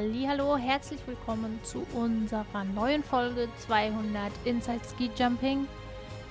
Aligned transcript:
Hallo, 0.00 0.56
herzlich 0.56 1.00
willkommen 1.06 1.60
zu 1.62 1.86
unserer 1.92 2.64
neuen 2.74 3.04
Folge 3.04 3.50
200 3.58 4.32
Inside 4.46 4.80
Ski 4.82 5.10
Jumping. 5.14 5.68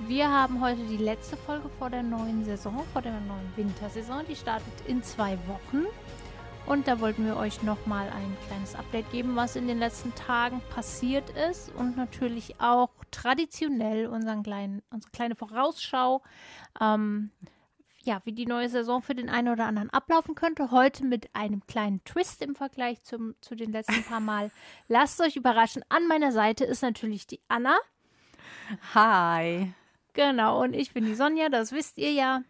Wir 0.08 0.28
haben 0.28 0.60
heute 0.60 0.82
die 0.88 0.98
letzte 0.98 1.38
Folge 1.38 1.70
vor 1.78 1.92
der 1.92 2.02
neuen 2.02 2.44
Saison, 2.44 2.84
vor 2.94 3.04
der 3.04 3.12
neuen 3.12 3.54
Wintersaison. 3.56 4.26
Die 4.28 4.36
startet 4.36 4.74
in 4.88 5.04
zwei 5.04 5.38
Wochen. 5.46 5.86
Und 6.66 6.88
da 6.88 7.00
wollten 7.00 7.28
wir 7.28 7.38
euch 7.38 7.62
nochmal 7.62 8.10
ein 8.10 8.36
kleines 8.48 8.74
Update 8.74 9.12
geben, 9.12 9.36
was 9.36 9.56
in 9.56 9.68
den 9.68 9.78
letzten 9.78 10.16
Tagen 10.16 10.64
passiert 10.74 11.30
ist. 11.52 11.72
Und 11.76 11.96
natürlich 11.96 12.60
auch 12.60 12.90
traditionell 13.12 14.08
unseren 14.08 14.42
kleinen, 14.42 14.82
unsere 14.90 15.12
kleine 15.12 15.36
Vorausschau. 15.36 16.24
Ähm, 16.82 17.30
ja, 18.10 18.22
wie 18.26 18.32
die 18.32 18.48
neue 18.48 18.70
Saison 18.70 19.04
für 19.04 19.14
den 19.14 19.30
einen 19.30 19.50
oder 19.50 19.68
anderen 19.68 19.92
ablaufen 19.92 20.34
könnte. 20.34 20.72
Heute 20.72 21.06
mit 21.06 21.30
einem 21.36 21.66
kleinen 21.68 22.04
Twist 22.06 22.42
im 22.42 22.56
Vergleich 22.56 23.04
zum, 23.04 23.36
zu 23.40 23.54
den 23.54 23.72
letzten 23.72 24.04
paar 24.04 24.20
Mal. 24.20 24.50
Lasst 24.88 25.22
euch 25.22 25.36
überraschen. 25.36 25.86
An 25.90 26.08
meiner 26.08 26.32
Seite 26.32 26.66
ist 26.66 26.82
natürlich 26.82 27.28
die 27.28 27.40
Anna. 27.48 27.78
Hi. 28.96 29.72
Genau, 30.14 30.64
und 30.64 30.74
ich 30.74 30.92
bin 30.92 31.06
die 31.06 31.14
Sonja, 31.14 31.50
das 31.50 31.72
wisst 31.72 32.00
ihr 32.00 32.12
ja. 32.12 32.42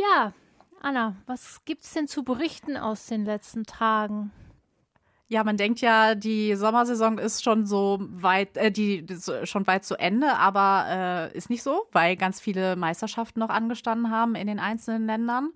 Ja, 0.00 0.32
Anna, 0.80 1.16
was 1.26 1.66
gibt's 1.66 1.92
denn 1.92 2.08
zu 2.08 2.24
berichten 2.24 2.78
aus 2.78 3.04
den 3.04 3.26
letzten 3.26 3.64
Tagen? 3.64 4.32
Ja, 5.32 5.44
man 5.44 5.56
denkt 5.56 5.80
ja, 5.80 6.14
die 6.14 6.54
Sommersaison 6.56 7.16
ist 7.16 7.42
schon 7.42 7.64
so 7.64 8.00
weit, 8.10 8.54
äh, 8.58 8.70
die 8.70 9.06
schon 9.44 9.66
weit 9.66 9.82
zu 9.82 9.94
Ende, 9.98 10.36
aber 10.36 11.30
äh, 11.32 11.34
ist 11.34 11.48
nicht 11.48 11.62
so, 11.62 11.86
weil 11.90 12.16
ganz 12.16 12.38
viele 12.38 12.76
Meisterschaften 12.76 13.40
noch 13.40 13.48
angestanden 13.48 14.10
haben 14.10 14.34
in 14.34 14.46
den 14.46 14.58
einzelnen 14.58 15.06
Ländern. 15.06 15.54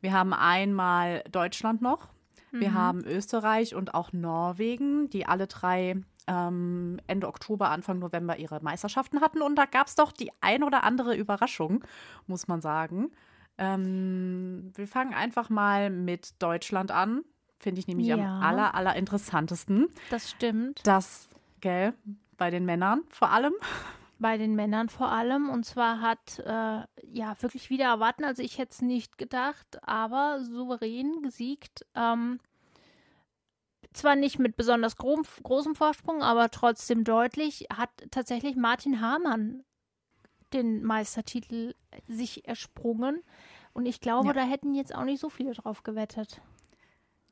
Wir 0.00 0.14
haben 0.14 0.32
einmal 0.32 1.22
Deutschland 1.30 1.82
noch, 1.82 2.08
wir 2.50 2.70
mhm. 2.70 2.74
haben 2.74 3.04
Österreich 3.04 3.74
und 3.74 3.92
auch 3.92 4.14
Norwegen, 4.14 5.10
die 5.10 5.26
alle 5.26 5.48
drei 5.48 5.96
ähm, 6.26 6.98
Ende 7.06 7.28
Oktober, 7.28 7.68
Anfang 7.68 7.98
November 7.98 8.38
ihre 8.38 8.62
Meisterschaften 8.62 9.20
hatten. 9.20 9.42
Und 9.42 9.56
da 9.56 9.66
gab 9.66 9.88
es 9.88 9.96
doch 9.96 10.12
die 10.12 10.30
ein 10.40 10.62
oder 10.62 10.82
andere 10.82 11.14
Überraschung, 11.14 11.84
muss 12.26 12.48
man 12.48 12.62
sagen. 12.62 13.10
Ähm, 13.58 14.72
wir 14.74 14.88
fangen 14.88 15.12
einfach 15.12 15.50
mal 15.50 15.90
mit 15.90 16.42
Deutschland 16.42 16.90
an. 16.90 17.20
Finde 17.60 17.78
ich 17.78 17.86
nämlich 17.86 18.06
ja. 18.06 18.16
am 18.16 18.42
aller, 18.42 18.74
aller 18.74 18.96
interessantesten. 18.96 19.88
Das 20.08 20.30
stimmt. 20.30 20.80
Das, 20.84 21.28
gell, 21.60 21.92
bei 22.38 22.50
den 22.50 22.64
Männern 22.64 23.02
vor 23.10 23.30
allem. 23.30 23.52
Bei 24.18 24.38
den 24.38 24.54
Männern 24.54 24.88
vor 24.88 25.12
allem. 25.12 25.50
Und 25.50 25.64
zwar 25.66 26.00
hat, 26.00 26.38
äh, 26.38 26.82
ja, 27.06 27.36
wirklich 27.40 27.68
wieder 27.68 27.84
erwarten. 27.84 28.24
Also 28.24 28.42
ich 28.42 28.56
hätte 28.56 28.72
es 28.72 28.82
nicht 28.82 29.18
gedacht, 29.18 29.78
aber 29.82 30.42
souverän 30.42 31.20
gesiegt. 31.20 31.84
Ähm, 31.94 32.40
zwar 33.92 34.16
nicht 34.16 34.38
mit 34.38 34.56
besonders 34.56 34.96
groß, 34.96 35.42
großem 35.42 35.74
Vorsprung, 35.74 36.22
aber 36.22 36.50
trotzdem 36.50 37.04
deutlich, 37.04 37.66
hat 37.74 37.90
tatsächlich 38.10 38.56
Martin 38.56 39.02
Hamann 39.02 39.64
den 40.54 40.82
Meistertitel 40.82 41.74
sich 42.08 42.48
ersprungen. 42.48 43.22
Und 43.72 43.84
ich 43.84 44.00
glaube, 44.00 44.28
ja. 44.28 44.32
da 44.32 44.42
hätten 44.42 44.74
jetzt 44.74 44.94
auch 44.94 45.04
nicht 45.04 45.20
so 45.20 45.28
viele 45.28 45.52
drauf 45.52 45.82
gewettet. 45.82 46.40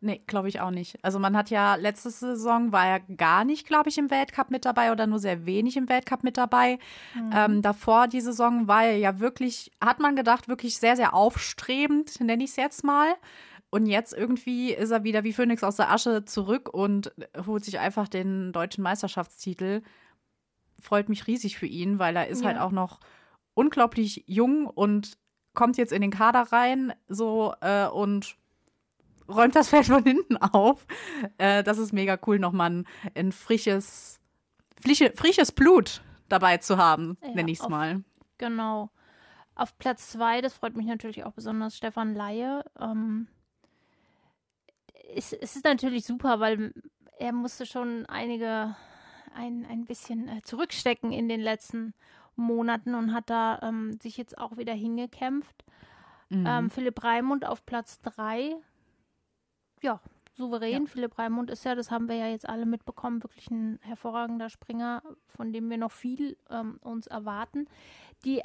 Nee, 0.01 0.23
glaube 0.27 0.49
ich 0.49 0.61
auch 0.61 0.71
nicht. 0.71 1.03
Also 1.03 1.19
man 1.19 1.37
hat 1.37 1.51
ja 1.51 1.75
letzte 1.75 2.11
Saison 2.11 2.71
war 2.71 2.87
er 2.87 3.01
gar 3.01 3.45
nicht, 3.45 3.67
glaube 3.67 3.89
ich, 3.89 3.99
im 3.99 4.11
Weltcup 4.11 4.51
mit 4.51 4.65
dabei 4.65 4.93
oder 4.93 5.07
nur 5.07 5.19
sehr 5.19 5.45
wenig 5.45 5.77
im 5.77 5.89
Weltcup 5.89 6.23
mit 6.23 6.37
dabei. 6.37 6.79
Mhm. 7.15 7.31
Ähm, 7.35 7.63
davor 7.63 8.07
die 8.07 8.21
Saison 8.21 8.69
war 8.69 8.85
er 8.85 8.97
ja 8.97 9.19
wirklich, 9.19 9.73
hat 9.81 9.99
man 9.99 10.15
gedacht, 10.15 10.49
wirklich 10.49 10.79
sehr, 10.79 10.95
sehr 10.95 11.15
aufstrebend, 11.15 12.21
nenne 12.21 12.45
ich 12.45 12.51
es 12.51 12.57
jetzt 12.57 12.85
mal. 12.85 13.15
Und 13.71 13.87
jetzt 13.87 14.15
irgendwie 14.15 14.73
ist 14.73 14.91
er 14.91 15.05
wieder 15.05 15.25
wie 15.25 15.33
Phoenix 15.33 15.63
aus 15.63 15.77
der 15.77 15.91
Asche 15.91 16.25
zurück 16.25 16.73
und 16.73 17.13
holt 17.47 17.65
sich 17.65 17.79
einfach 17.81 18.09
den 18.09 18.53
deutschen 18.53 18.83
Meisterschaftstitel. 18.83 19.83
Freut 20.81 21.09
mich 21.09 21.27
riesig 21.27 21.59
für 21.59 21.67
ihn, 21.67 21.99
weil 21.99 22.17
er 22.17 22.29
ist 22.29 22.43
ja. 22.43 22.49
halt 22.49 22.59
auch 22.59 22.71
noch 22.71 23.01
unglaublich 23.55 24.25
jung 24.27 24.67
und 24.67 25.19
kommt 25.55 25.77
jetzt 25.77 25.93
in 25.93 26.03
den 26.03 26.13
Kader 26.13 26.53
rein 26.53 26.93
so 27.09 27.53
äh, 27.61 27.89
und 27.89 28.37
räumt 29.29 29.55
das 29.57 29.69
Feld 29.69 29.87
von 29.87 30.03
hinten 30.03 30.37
auf. 30.37 30.87
Äh, 31.39 31.63
das 31.63 31.79
ist 31.79 31.93
mega 31.93 32.19
cool, 32.27 32.39
nochmal 32.39 32.71
ein, 32.71 32.87
ein 33.15 33.33
frisches, 33.33 34.21
frische, 34.81 35.13
frisches 35.15 35.53
Blut 35.53 36.03
dabei 36.29 36.59
zu 36.59 36.77
haben, 36.77 37.17
ja, 37.23 37.35
nenne 37.35 37.51
ich 37.51 37.61
es 37.61 37.69
mal. 37.69 38.03
Genau. 38.39 38.91
Auf 39.55 39.77
Platz 39.79 40.11
zwei, 40.11 40.41
das 40.41 40.55
freut 40.55 40.77
mich 40.77 40.87
natürlich 40.87 41.25
auch 41.25 41.33
besonders, 41.33 41.77
Stefan 41.77 42.15
Laie. 42.15 42.65
Ähm, 42.81 43.27
es, 45.15 45.33
es 45.33 45.57
ist 45.57 45.65
natürlich 45.65 46.05
super, 46.05 46.39
weil 46.41 46.73
er 47.19 47.33
musste 47.33 47.67
schon 47.67 48.07
einige 48.07 48.77
ein, 49.35 49.67
ein 49.69 49.85
bisschen 49.85 50.29
äh, 50.29 50.43
zurückstecken 50.43 51.13
in 51.13 51.29
den 51.29 51.41
letzten 51.41 51.95
Monaten 52.37 52.95
und 52.95 53.13
hat 53.13 53.31
da 53.31 53.59
ähm, 53.63 53.99
sich 54.01 54.17
jetzt 54.17 54.39
auch 54.39 54.57
wieder 54.57 54.75
hingekämpft. 54.75 55.65
Mhm. 56.29 56.45
Ähm, 56.47 56.71
Philipp 56.71 57.03
Raimund 57.03 57.45
auf 57.45 57.65
Platz 57.67 58.01
3. 58.03 58.57
Ja, 59.83 60.01
souverän. 60.37 60.85
Ja. 60.85 60.87
Philipp 60.87 61.19
Raimund 61.19 61.51
ist 61.51 61.65
ja, 61.65 61.75
das 61.75 61.91
haben 61.91 62.09
wir 62.09 62.17
ja 62.17 62.29
jetzt 62.29 62.49
alle 62.49 62.67
mitbekommen, 62.67 63.23
wirklich 63.23 63.51
ein 63.51 63.79
hervorragender 63.83 64.51
Springer, 64.51 65.03
von 65.27 65.53
dem 65.53 65.69
wir 65.71 65.79
noch 65.79 65.93
viel 65.93 66.37
ähm, 66.51 66.79
uns 66.83 67.07
erwarten. 67.07 67.67
Die, 68.25 68.43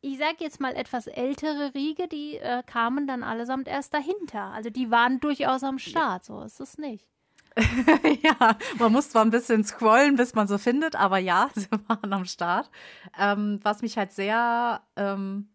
ich 0.00 0.18
sage 0.18 0.36
jetzt 0.40 0.60
mal 0.60 0.74
etwas 0.74 1.06
ältere 1.06 1.74
Riege, 1.74 2.08
die 2.08 2.36
äh, 2.36 2.62
kamen 2.64 3.06
dann 3.06 3.22
allesamt 3.22 3.68
erst 3.68 3.94
dahinter. 3.94 4.52
Also 4.52 4.70
die 4.70 4.90
waren 4.90 5.20
durchaus 5.20 5.62
am 5.62 5.78
Start, 5.78 6.24
so 6.24 6.40
ist 6.42 6.60
es 6.60 6.78
nicht. 6.78 7.08
ja, 8.22 8.56
man 8.78 8.90
muss 8.90 9.10
zwar 9.10 9.24
ein 9.24 9.30
bisschen 9.30 9.62
scrollen, 9.64 10.16
bis 10.16 10.34
man 10.34 10.48
so 10.48 10.58
findet, 10.58 10.96
aber 10.96 11.18
ja, 11.18 11.50
sie 11.54 11.68
waren 11.86 12.12
am 12.12 12.24
Start. 12.24 12.70
Ähm, 13.18 13.60
was 13.62 13.82
mich 13.82 13.96
halt 13.96 14.12
sehr 14.12 14.82
ähm, 14.96 15.48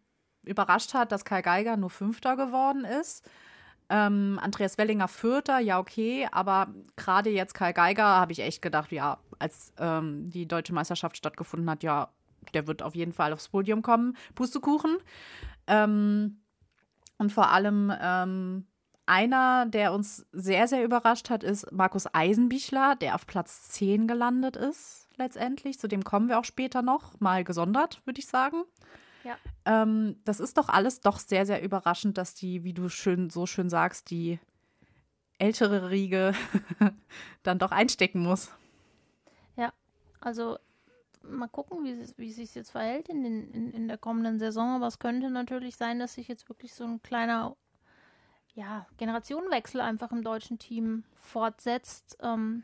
überrascht 0.46 0.94
hat, 0.94 1.12
dass 1.12 1.26
Kai 1.26 1.42
Geiger 1.42 1.76
nur 1.78 1.90
Fünfter 1.90 2.38
geworden 2.38 2.86
ist. 2.86 3.30
Ähm, 3.90 4.40
Andreas 4.42 4.78
Wellinger 4.78 5.08
Vierter, 5.08 5.60
ja, 5.60 5.80
okay, 5.80 6.28
aber 6.32 6.68
gerade 6.96 7.32
jetzt 7.32 7.54
Kai 7.54 7.74
Geiger 7.74 8.04
habe 8.04 8.32
ich 8.32 8.40
echt 8.40 8.62
gedacht, 8.62 8.92
ja, 8.92 9.18
als 9.40 9.74
ähm, 9.80 10.30
die 10.30 10.48
deutsche 10.48 10.74
Meisterschaft 10.74 11.18
stattgefunden 11.18 11.70
hat, 11.70 11.82
ja, 11.82 12.10
der 12.54 12.68
wird 12.68 12.84
auf 12.84 12.96
jeden 12.96 13.14
Fall 13.14 13.34
aufs 13.34 13.50
Podium 13.50 13.82
kommen. 13.82 14.16
Pustekuchen. 14.36 14.98
Ähm, 15.68 16.42
und 17.18 17.32
vor 17.32 17.50
allem 17.50 17.92
ähm, 18.00 18.68
einer, 19.06 19.66
der 19.66 19.92
uns 19.94 20.28
sehr, 20.32 20.68
sehr 20.68 20.84
überrascht 20.84 21.30
hat, 21.30 21.44
ist 21.44 21.72
Markus 21.72 22.06
Eisenbichler, 22.14 22.96
der 22.96 23.16
auf 23.16 23.26
Platz 23.26 23.70
10 23.70 24.08
gelandet 24.08 24.56
ist, 24.56 25.08
letztendlich. 25.18 25.80
Zu 25.80 25.88
dem 25.88 26.04
kommen 26.04 26.30
wir 26.30 26.40
auch 26.40 26.46
später 26.46 26.82
noch, 26.82 27.20
mal 27.20 27.44
gesondert, 27.44 28.02
würde 28.06 28.20
ich 28.20 28.28
sagen. 28.28 28.64
Ja. 29.24 29.38
Ähm, 29.66 30.18
das 30.26 30.40
ist 30.40 30.58
doch 30.58 30.70
alles 30.70 31.02
doch 31.02 31.20
sehr, 31.20 31.46
sehr 31.46 31.62
überraschend, 31.62 32.18
dass 32.18 32.36
die, 32.36 32.64
wie 32.64 32.74
du 32.74 32.90
schön, 32.90 33.30
so 33.30 33.46
schön 33.46 33.70
sagst, 33.70 34.10
die 34.10 34.40
ältere 35.38 35.90
Riege 35.90 36.34
dann 37.44 37.60
doch 37.60 37.72
einstecken 37.72 38.22
muss. 38.22 38.52
Ja, 39.56 39.74
also 40.22 40.58
mal 41.24 41.48
gucken, 41.48 41.84
wie, 41.84 42.06
wie 42.18 42.32
sich 42.32 42.56
jetzt 42.56 42.72
verhält 42.72 43.10
in, 43.10 43.24
den, 43.24 43.52
in, 43.52 43.72
in 43.72 43.88
der 43.88 43.98
kommenden 43.98 44.40
Saison. 44.40 44.76
Aber 44.76 44.88
es 44.88 45.00
könnte 45.00 45.30
natürlich 45.30 45.76
sein, 45.76 46.00
dass 46.00 46.16
sich 46.16 46.28
jetzt 46.28 46.48
wirklich 46.50 46.74
so 46.74 46.84
ein 46.84 47.02
kleiner 47.02 47.56
ja, 48.54 48.86
Generationenwechsel 48.98 49.82
einfach 49.82 50.12
im 50.12 50.24
deutschen 50.24 50.60
Team 50.60 51.04
fortsetzt. 51.16 52.18
Ähm, 52.22 52.64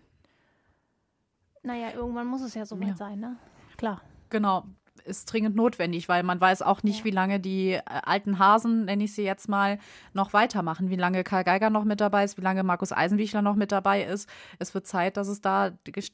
naja, 1.63 1.93
irgendwann 1.93 2.27
muss 2.27 2.41
es 2.41 2.53
ja 2.53 2.65
soweit 2.65 2.89
ja. 2.89 2.95
sein, 2.95 3.19
ne? 3.19 3.37
Klar. 3.77 4.01
Genau, 4.29 4.65
ist 5.05 5.31
dringend 5.31 5.55
notwendig, 5.55 6.09
weil 6.09 6.23
man 6.23 6.41
weiß 6.41 6.61
auch 6.61 6.83
nicht, 6.83 6.99
ja. 6.99 7.05
wie 7.05 7.11
lange 7.11 7.39
die 7.39 7.73
äh, 7.73 7.81
alten 7.85 8.39
Hasen, 8.39 8.85
nenne 8.85 9.03
ich 9.03 9.13
sie 9.13 9.23
jetzt 9.23 9.47
mal, 9.47 9.79
noch 10.13 10.33
weitermachen, 10.33 10.89
wie 10.89 10.95
lange 10.95 11.23
Karl 11.23 11.43
Geiger 11.43 11.69
noch 11.69 11.85
mit 11.85 12.01
dabei 12.01 12.23
ist, 12.23 12.37
wie 12.37 12.41
lange 12.41 12.63
Markus 12.63 12.91
Eisenwichler 12.91 13.41
noch 13.41 13.55
mit 13.55 13.71
dabei 13.71 14.03
ist. 14.03 14.29
Es 14.59 14.73
wird 14.73 14.87
Zeit, 14.87 15.17
dass 15.17 15.27
es 15.27 15.41
da 15.41 15.71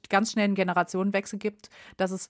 ganz 0.09 0.31
schnell 0.31 0.45
einen 0.45 0.55
Generationenwechsel 0.55 1.39
gibt, 1.39 1.69
dass 1.97 2.11
es 2.11 2.29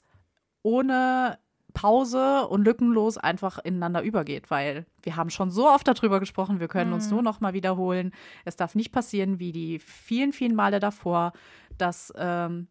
ohne 0.64 1.40
Pause 1.74 2.48
und 2.48 2.66
lückenlos 2.66 3.18
einfach 3.18 3.58
ineinander 3.60 4.02
übergeht, 4.02 4.52
weil 4.52 4.86
wir 5.02 5.16
haben 5.16 5.30
schon 5.30 5.52
so 5.52 5.70
oft 5.70 5.88
darüber 5.88 6.20
gesprochen, 6.20 6.60
wir 6.60 6.68
können 6.68 6.90
mhm. 6.90 6.96
uns 6.96 7.10
nur 7.10 7.22
noch 7.22 7.40
mal 7.40 7.54
wiederholen. 7.54 8.12
Es 8.46 8.56
darf 8.56 8.76
nicht 8.76 8.92
passieren 8.92 9.40
wie 9.40 9.52
die 9.52 9.80
vielen, 9.80 10.34
vielen 10.34 10.56
Male 10.56 10.80
davor, 10.80 11.34
dass 11.78 12.14
ähm, 12.18 12.68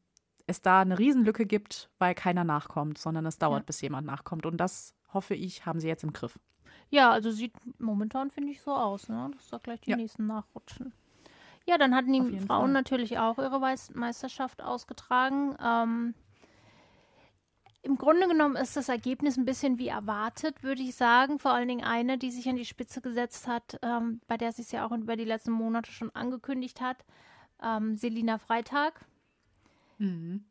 es 0.50 0.62
da 0.62 0.80
eine 0.80 0.98
Riesenlücke 0.98 1.46
gibt, 1.46 1.90
weil 1.98 2.14
keiner 2.14 2.44
nachkommt, 2.44 2.98
sondern 2.98 3.26
es 3.26 3.38
dauert, 3.38 3.62
ja. 3.62 3.66
bis 3.66 3.80
jemand 3.80 4.06
nachkommt. 4.06 4.46
Und 4.46 4.58
das, 4.58 4.94
hoffe 5.12 5.34
ich, 5.34 5.66
haben 5.66 5.80
sie 5.80 5.88
jetzt 5.88 6.04
im 6.04 6.12
Griff. 6.12 6.38
Ja, 6.90 7.10
also 7.10 7.30
sieht 7.30 7.52
momentan, 7.78 8.30
finde 8.30 8.50
ich, 8.50 8.60
so 8.60 8.74
aus, 8.74 9.08
ne? 9.08 9.30
dass 9.34 9.48
da 9.48 9.58
gleich 9.58 9.80
die 9.80 9.90
ja. 9.90 9.96
nächsten 9.96 10.26
nachrutschen. 10.26 10.92
Ja, 11.66 11.78
dann 11.78 11.94
hatten 11.94 12.12
die 12.12 12.38
Frauen 12.40 12.66
Fall. 12.66 12.72
natürlich 12.72 13.18
auch 13.18 13.38
ihre 13.38 13.60
Meisterschaft 13.60 14.62
ausgetragen. 14.62 15.56
Ähm, 15.62 16.14
im 17.82 17.96
Grunde 17.96 18.26
genommen 18.26 18.56
ist 18.56 18.76
das 18.76 18.88
Ergebnis 18.88 19.36
ein 19.36 19.44
bisschen 19.44 19.78
wie 19.78 19.88
erwartet, 19.88 20.62
würde 20.62 20.82
ich 20.82 20.96
sagen. 20.96 21.38
Vor 21.38 21.52
allen 21.52 21.68
Dingen 21.68 21.84
eine, 21.84 22.18
die 22.18 22.30
sich 22.30 22.48
an 22.48 22.56
die 22.56 22.64
Spitze 22.64 23.00
gesetzt 23.00 23.46
hat, 23.46 23.78
ähm, 23.82 24.20
bei 24.26 24.36
der 24.36 24.52
sich 24.52 24.72
ja 24.72 24.86
auch 24.86 24.92
über 24.92 25.16
die 25.16 25.24
letzten 25.24 25.52
Monate 25.52 25.92
schon 25.92 26.10
angekündigt 26.14 26.80
hat. 26.80 27.04
Ähm, 27.62 27.96
Selina 27.96 28.38
Freitag 28.38 29.06
Mhm. 30.00 30.44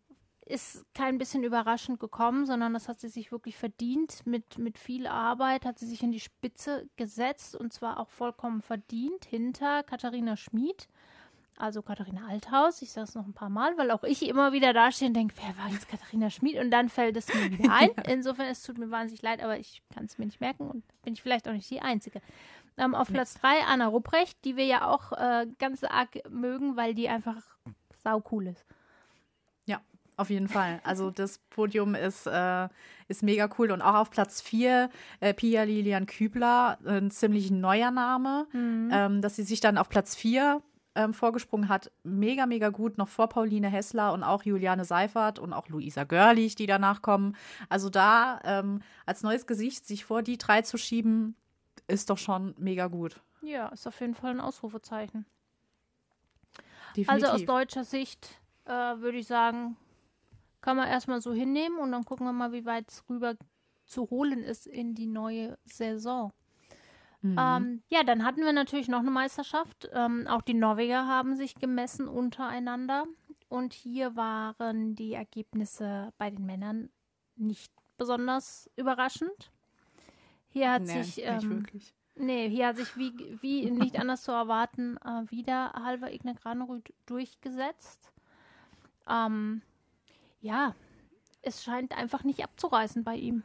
ist 0.45 0.85
kein 0.93 1.17
bisschen 1.17 1.43
überraschend 1.43 1.99
gekommen, 1.99 2.45
sondern 2.45 2.73
das 2.73 2.87
hat 2.87 2.99
sie 2.99 3.07
sich 3.07 3.31
wirklich 3.31 3.57
verdient. 3.57 4.25
Mit, 4.25 4.57
mit 4.57 4.77
viel 4.77 5.07
Arbeit 5.07 5.65
hat 5.65 5.79
sie 5.79 5.87
sich 5.87 6.03
in 6.03 6.11
die 6.11 6.19
Spitze 6.19 6.87
gesetzt 6.97 7.55
und 7.55 7.73
zwar 7.73 7.99
auch 7.99 8.09
vollkommen 8.09 8.61
verdient 8.61 9.25
hinter 9.25 9.83
Katharina 9.83 10.37
Schmid. 10.37 10.87
Also 11.57 11.81
Katharina 11.81 12.25
Althaus, 12.27 12.81
ich 12.81 12.89
sage 12.91 13.03
es 13.09 13.15
noch 13.15 13.25
ein 13.25 13.33
paar 13.33 13.49
Mal, 13.49 13.77
weil 13.77 13.91
auch 13.91 14.03
ich 14.03 14.25
immer 14.25 14.53
wieder 14.53 14.71
dastehe 14.71 15.09
und 15.09 15.13
denke, 15.13 15.35
wer 15.43 15.57
war 15.57 15.69
jetzt 15.69 15.89
Katharina 15.89 16.29
Schmid? 16.29 16.57
Und 16.57 16.71
dann 16.71 16.87
fällt 16.87 17.17
es 17.17 17.27
mir 17.33 17.51
wieder 17.51 17.73
ein. 17.73 17.89
Insofern, 18.07 18.47
es 18.47 18.63
tut 18.63 18.77
mir 18.77 18.89
wahnsinnig 18.91 19.21
leid, 19.21 19.43
aber 19.43 19.59
ich 19.59 19.81
kann 19.93 20.05
es 20.05 20.17
mir 20.17 20.25
nicht 20.25 20.39
merken 20.39 20.69
und 20.69 20.83
bin 21.03 21.13
ich 21.13 21.21
vielleicht 21.21 21.49
auch 21.49 21.53
nicht 21.53 21.69
die 21.69 21.81
Einzige. 21.81 22.21
Ähm, 22.77 22.95
auf 22.95 23.09
Platz 23.09 23.33
3 23.41 23.65
Anna 23.67 23.87
Rupprecht, 23.87 24.45
die 24.45 24.55
wir 24.55 24.65
ja 24.65 24.87
auch 24.87 25.11
äh, 25.11 25.47
ganz 25.57 25.83
arg 25.83 26.21
mögen, 26.29 26.77
weil 26.77 26.93
die 26.93 27.09
einfach 27.09 27.41
sau 28.03 28.23
cool 28.31 28.47
ist. 28.47 28.65
Auf 30.19 30.29
jeden 30.29 30.49
Fall. 30.49 30.81
Also 30.83 31.11
das 31.11 31.37
Podium 31.37 31.95
ist, 31.95 32.27
äh, 32.27 32.67
ist 33.07 33.23
mega 33.23 33.49
cool. 33.57 33.71
Und 33.71 33.81
auch 33.81 33.95
auf 33.95 34.11
Platz 34.11 34.41
4 34.41 34.89
äh, 35.21 35.33
Pia 35.33 35.63
Lilian 35.63 36.07
Kübler, 36.07 36.77
ein 36.83 37.09
ziemlich 37.09 37.51
neuer 37.51 37.89
Name, 37.89 38.45
ähm, 38.53 39.21
dass 39.21 39.37
sie 39.37 39.43
sich 39.43 39.61
dann 39.61 39.77
auf 39.77 39.87
Platz 39.87 40.17
4 40.17 40.61
ähm, 40.95 41.13
vorgesprungen 41.13 41.69
hat. 41.69 41.89
Mega, 42.03 42.45
mega 42.47 42.67
gut. 42.67 42.97
Noch 42.97 43.07
vor 43.07 43.29
Pauline 43.29 43.69
Hessler 43.69 44.11
und 44.11 44.23
auch 44.23 44.43
Juliane 44.43 44.83
Seifert 44.83 45.39
und 45.39 45.53
auch 45.53 45.69
Luisa 45.69 46.03
Görlich, 46.03 46.55
die 46.55 46.65
danach 46.65 47.01
kommen. 47.01 47.37
Also 47.69 47.89
da 47.89 48.41
ähm, 48.43 48.81
als 49.05 49.23
neues 49.23 49.47
Gesicht 49.47 49.87
sich 49.87 50.03
vor 50.03 50.21
die 50.21 50.37
drei 50.37 50.63
zu 50.63 50.77
schieben, 50.77 51.37
ist 51.87 52.09
doch 52.09 52.17
schon 52.17 52.55
mega 52.57 52.87
gut. 52.87 53.21
Ja, 53.41 53.69
ist 53.69 53.87
auf 53.87 54.01
jeden 54.01 54.15
Fall 54.15 54.31
ein 54.31 54.41
Ausrufezeichen. 54.41 55.25
Definitiv. 56.97 57.09
Also 57.09 57.27
aus 57.27 57.45
deutscher 57.45 57.85
Sicht 57.85 58.41
äh, 58.65 58.71
würde 58.71 59.19
ich 59.19 59.27
sagen, 59.27 59.77
kann 60.61 60.77
man 60.77 60.87
erstmal 60.87 61.21
so 61.21 61.33
hinnehmen 61.33 61.79
und 61.79 61.91
dann 61.91 62.05
gucken 62.05 62.25
wir 62.25 62.33
mal, 62.33 62.51
wie 62.51 62.65
weit 62.65 62.89
es 62.89 63.03
rüber 63.09 63.35
zu 63.85 64.09
holen 64.09 64.43
ist 64.43 64.67
in 64.67 64.93
die 64.93 65.07
neue 65.07 65.57
Saison. 65.65 66.31
Mhm. 67.21 67.37
Ähm, 67.37 67.83
ja, 67.89 68.03
dann 68.03 68.23
hatten 68.23 68.41
wir 68.41 68.53
natürlich 68.53 68.87
noch 68.87 68.99
eine 68.99 69.11
Meisterschaft. 69.11 69.89
Ähm, 69.93 70.27
auch 70.27 70.41
die 70.41 70.53
Norweger 70.53 71.07
haben 71.07 71.35
sich 71.35 71.55
gemessen 71.55 72.07
untereinander. 72.07 73.05
Und 73.49 73.73
hier 73.73 74.15
waren 74.15 74.95
die 74.95 75.13
Ergebnisse 75.13 76.13
bei 76.17 76.29
den 76.29 76.45
Männern 76.45 76.89
nicht 77.35 77.73
besonders 77.97 78.69
überraschend. 78.75 79.51
Hier 80.49 80.71
hat 80.71 80.83
nee, 80.83 81.03
sich 81.03 81.17
nicht 81.17 81.27
ähm, 81.27 81.49
wirklich. 81.49 81.93
Nee, 82.15 82.49
hier 82.49 82.67
hat 82.67 82.77
sich 82.77 82.95
wie, 82.97 83.37
wie 83.41 83.71
nicht 83.71 83.99
anders 83.99 84.23
zu 84.23 84.31
erwarten 84.31 84.97
äh, 84.97 85.29
wieder 85.31 85.73
Halver 85.73 86.11
Igna 86.11 86.33
Granerüth 86.33 86.93
durchgesetzt. 87.05 88.11
Ähm, 89.07 89.61
ja, 90.41 90.75
es 91.41 91.63
scheint 91.63 91.97
einfach 91.97 92.23
nicht 92.23 92.43
abzureißen 92.43 93.03
bei 93.03 93.15
ihm. 93.15 93.43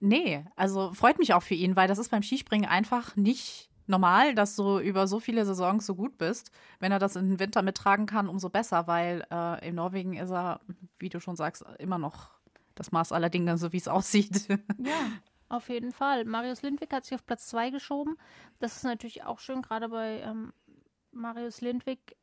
Nee, 0.00 0.44
also 0.56 0.92
freut 0.92 1.18
mich 1.18 1.34
auch 1.34 1.42
für 1.42 1.54
ihn, 1.54 1.76
weil 1.76 1.88
das 1.88 1.98
ist 1.98 2.10
beim 2.10 2.22
Skispringen 2.22 2.68
einfach 2.68 3.16
nicht 3.16 3.70
normal, 3.86 4.34
dass 4.34 4.56
du 4.56 4.78
über 4.78 5.06
so 5.06 5.20
viele 5.20 5.44
Saisons 5.44 5.86
so 5.86 5.94
gut 5.94 6.18
bist. 6.18 6.50
Wenn 6.78 6.92
er 6.92 6.98
das 6.98 7.16
in 7.16 7.30
den 7.30 7.38
Winter 7.38 7.62
mittragen 7.62 8.06
kann, 8.06 8.28
umso 8.28 8.50
besser, 8.50 8.86
weil 8.86 9.26
äh, 9.30 9.68
in 9.68 9.74
Norwegen 9.74 10.14
ist 10.14 10.30
er, 10.30 10.60
wie 10.98 11.08
du 11.08 11.20
schon 11.20 11.36
sagst, 11.36 11.64
immer 11.78 11.98
noch 11.98 12.30
das 12.74 12.92
Maß 12.92 13.12
aller 13.12 13.30
Dinge, 13.30 13.56
so 13.56 13.72
wie 13.72 13.78
es 13.78 13.88
aussieht. 13.88 14.48
Ja, 14.78 15.10
auf 15.48 15.68
jeden 15.68 15.92
Fall. 15.92 16.24
Marius 16.24 16.62
Lindwig 16.62 16.92
hat 16.92 17.04
sich 17.04 17.14
auf 17.14 17.24
Platz 17.24 17.46
2 17.46 17.70
geschoben. 17.70 18.16
Das 18.58 18.76
ist 18.76 18.84
natürlich 18.84 19.24
auch 19.24 19.38
schön, 19.38 19.62
gerade 19.62 19.88
bei 19.88 20.20
ähm, 20.20 20.52
Marius 21.12 21.60
Lindwig 21.60 22.16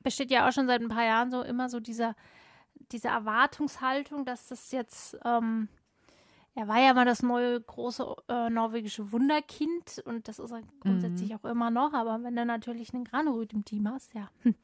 besteht 0.00 0.30
ja 0.30 0.48
auch 0.48 0.52
schon 0.52 0.66
seit 0.66 0.80
ein 0.80 0.88
paar 0.88 1.04
Jahren 1.04 1.30
so 1.30 1.42
immer 1.42 1.68
so 1.68 1.80
dieser, 1.80 2.14
diese 2.92 3.08
Erwartungshaltung, 3.08 4.24
dass 4.24 4.48
das 4.48 4.72
jetzt, 4.72 5.16
ähm, 5.24 5.68
er 6.54 6.68
war 6.68 6.80
ja 6.80 6.94
mal 6.94 7.04
das 7.04 7.22
neue 7.22 7.60
große 7.60 8.16
äh, 8.28 8.50
norwegische 8.50 9.12
Wunderkind 9.12 10.02
und 10.04 10.28
das 10.28 10.38
ist 10.38 10.50
er 10.50 10.62
grundsätzlich 10.80 11.34
auch 11.34 11.44
immer 11.44 11.70
noch, 11.70 11.92
aber 11.92 12.22
wenn 12.22 12.34
du 12.36 12.44
natürlich 12.44 12.92
einen 12.94 13.04
Granerüt 13.04 13.52
im 13.52 13.64
Team 13.64 13.88
hast, 13.88 14.14
ja, 14.14 14.28
hm, 14.42 14.54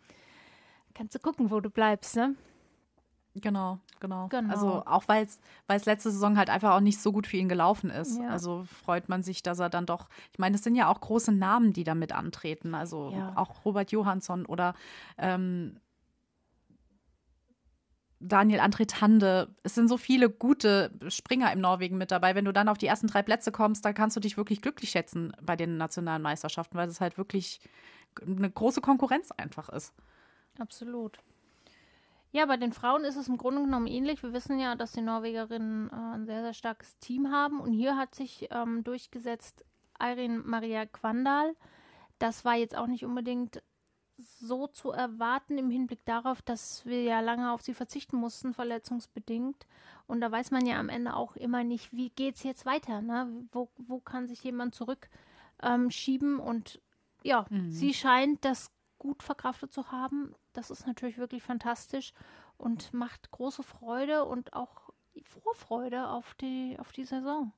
kannst 0.94 1.15
du 1.15 1.19
gucken, 1.19 1.50
wo 1.50 1.61
du 1.61 1.71
bleibst, 1.71 2.17
ne? 2.17 2.35
Genau, 3.37 3.79
genau. 3.99 4.29
Genau. 4.29 4.49
Also 4.50 4.82
auch 4.87 5.09
weil 5.09 5.26
es 5.26 5.85
letzte 5.87 6.12
Saison 6.12 6.38
halt 6.38 6.50
einfach 6.50 6.75
auch 6.76 6.81
nicht 6.81 7.00
so 7.00 7.11
gut 7.11 7.26
für 7.26 7.37
ihn 7.37 7.49
gelaufen 7.49 7.91
ist. 7.91 8.19
Ja. 8.21 8.29
Also 8.29 8.62
freut 8.85 9.09
man 9.09 9.25
sich, 9.25 9.43
dass 9.43 9.59
er 9.59 9.69
dann 9.71 9.87
doch, 9.87 10.09
ich 10.32 10.38
meine, 10.38 10.55
es 10.55 10.62
sind 10.62 10.76
ja 10.76 10.88
auch 10.88 11.00
große 11.00 11.32
Namen, 11.32 11.73
die 11.73 11.82
damit 11.82 12.12
antreten. 12.12 12.76
Also 12.76 13.11
Ja. 13.11 13.32
auch 13.35 13.65
Robert 13.65 13.91
Johansson 13.91 14.47
oder 14.47 14.75
ähm, 15.19 15.81
Daniel 18.26 18.61
André 18.61 18.87
Tande. 18.87 19.55
Es 19.62 19.75
sind 19.75 19.88
so 19.88 19.97
viele 19.97 20.31
gute 20.31 20.91
Springer 21.09 21.53
im 21.53 21.61
Norwegen 21.61 21.99
mit 21.99 22.11
dabei. 22.11 22.35
Wenn 22.35 22.44
du 22.44 22.53
dann 22.53 22.69
auf 22.69 22.79
die 22.79 22.87
ersten 22.87 23.06
drei 23.06 23.23
Plätze 23.23 23.53
kommst, 23.53 23.85
dann 23.85 23.94
kannst 23.94 24.17
du 24.17 24.21
dich 24.21 24.37
wirklich 24.37 24.62
glücklich 24.62 24.91
schätzen 24.91 25.32
bei 25.43 25.56
den 25.56 25.76
nationalen 25.76 26.23
Meisterschaften, 26.23 26.76
weil 26.76 26.88
es 26.88 27.00
halt 27.00 27.19
wirklich 27.19 27.61
eine 28.26 28.50
große 28.50 28.81
Konkurrenz 28.81 29.31
einfach 29.32 29.69
ist. 29.69 29.93
Absolut. 30.59 31.19
Ja, 32.32 32.47
bei 32.47 32.56
den 32.56 32.73
Frauen 32.73 33.05
ist 33.05 33.17
es 33.17 33.29
im 33.29 33.37
Grunde 33.37 33.62
genommen 33.62 33.87
ähnlich. 33.87 34.23
Wir 34.23 34.32
wissen 34.32 34.59
ja, 34.59 34.75
dass 34.75 34.93
die 34.93 35.03
Norwegerinnen 35.03 35.88
äh, 35.91 36.15
ein 36.15 36.26
sehr, 36.26 36.43
sehr 36.43 36.55
starkes 36.55 36.99
Team 36.99 37.31
haben. 37.31 37.61
Und 37.61 37.73
hier 37.73 37.97
hat 37.97 38.15
sich 38.15 38.49
ähm, 38.50 38.82
durchgesetzt 38.82 39.65
Irene 40.00 40.38
Maria 40.38 40.87
Quandal. 40.87 41.55
Das 42.19 42.44
war 42.44 42.56
jetzt 42.56 42.76
auch 42.76 42.87
nicht 42.87 43.05
unbedingt 43.05 43.62
so 44.19 44.66
zu 44.66 44.90
erwarten 44.90 45.58
im 45.58 45.70
Hinblick 45.70 46.05
darauf, 46.05 46.43
dass 46.43 46.84
wir 46.87 47.02
ja 47.02 47.20
lange 47.20 47.52
auf 47.52 47.62
sie 47.62 47.75
verzichten 47.75 48.16
mussten, 48.16 48.54
verletzungsbedingt. 48.54 49.66
Und 50.06 50.21
da 50.21 50.30
weiß 50.30 50.50
man 50.50 50.66
ja 50.66 50.78
am 50.78 50.88
Ende 50.88 51.14
auch 51.14 51.37
immer 51.37 51.64
nicht, 51.64 51.92
wie 51.92 52.11
geht 52.11 52.37
es 52.37 52.42
jetzt 52.42 52.66
weiter? 52.66 53.00
Ne? 53.00 53.47
Wo, 53.52 53.71
wo 53.76 54.00
kann 54.00 54.26
sich 54.26 54.42
jemand 54.44 54.75
zurück 54.75 55.09
ähm, 55.62 55.90
schieben? 55.90 56.38
Und 56.38 56.80
ja, 57.23 57.47
sie 57.68 57.94
scheint 57.94 58.44
das 58.44 58.71
gut 58.99 59.23
verkraftet 59.23 59.73
zu 59.73 59.90
haben. 59.90 60.35
Das 60.52 60.71
ist 60.71 60.87
natürlich 60.87 61.18
wirklich 61.18 61.42
fantastisch 61.42 62.12
und 62.56 62.92
macht 62.94 63.30
große 63.30 63.62
Freude 63.62 64.25
und 64.25 64.52
auch 64.54 64.90
Vorfreude 65.23 66.09
auf 66.09 66.35
die, 66.35 66.76
auf 66.78 66.92
die 66.92 67.04
Saison. 67.04 67.52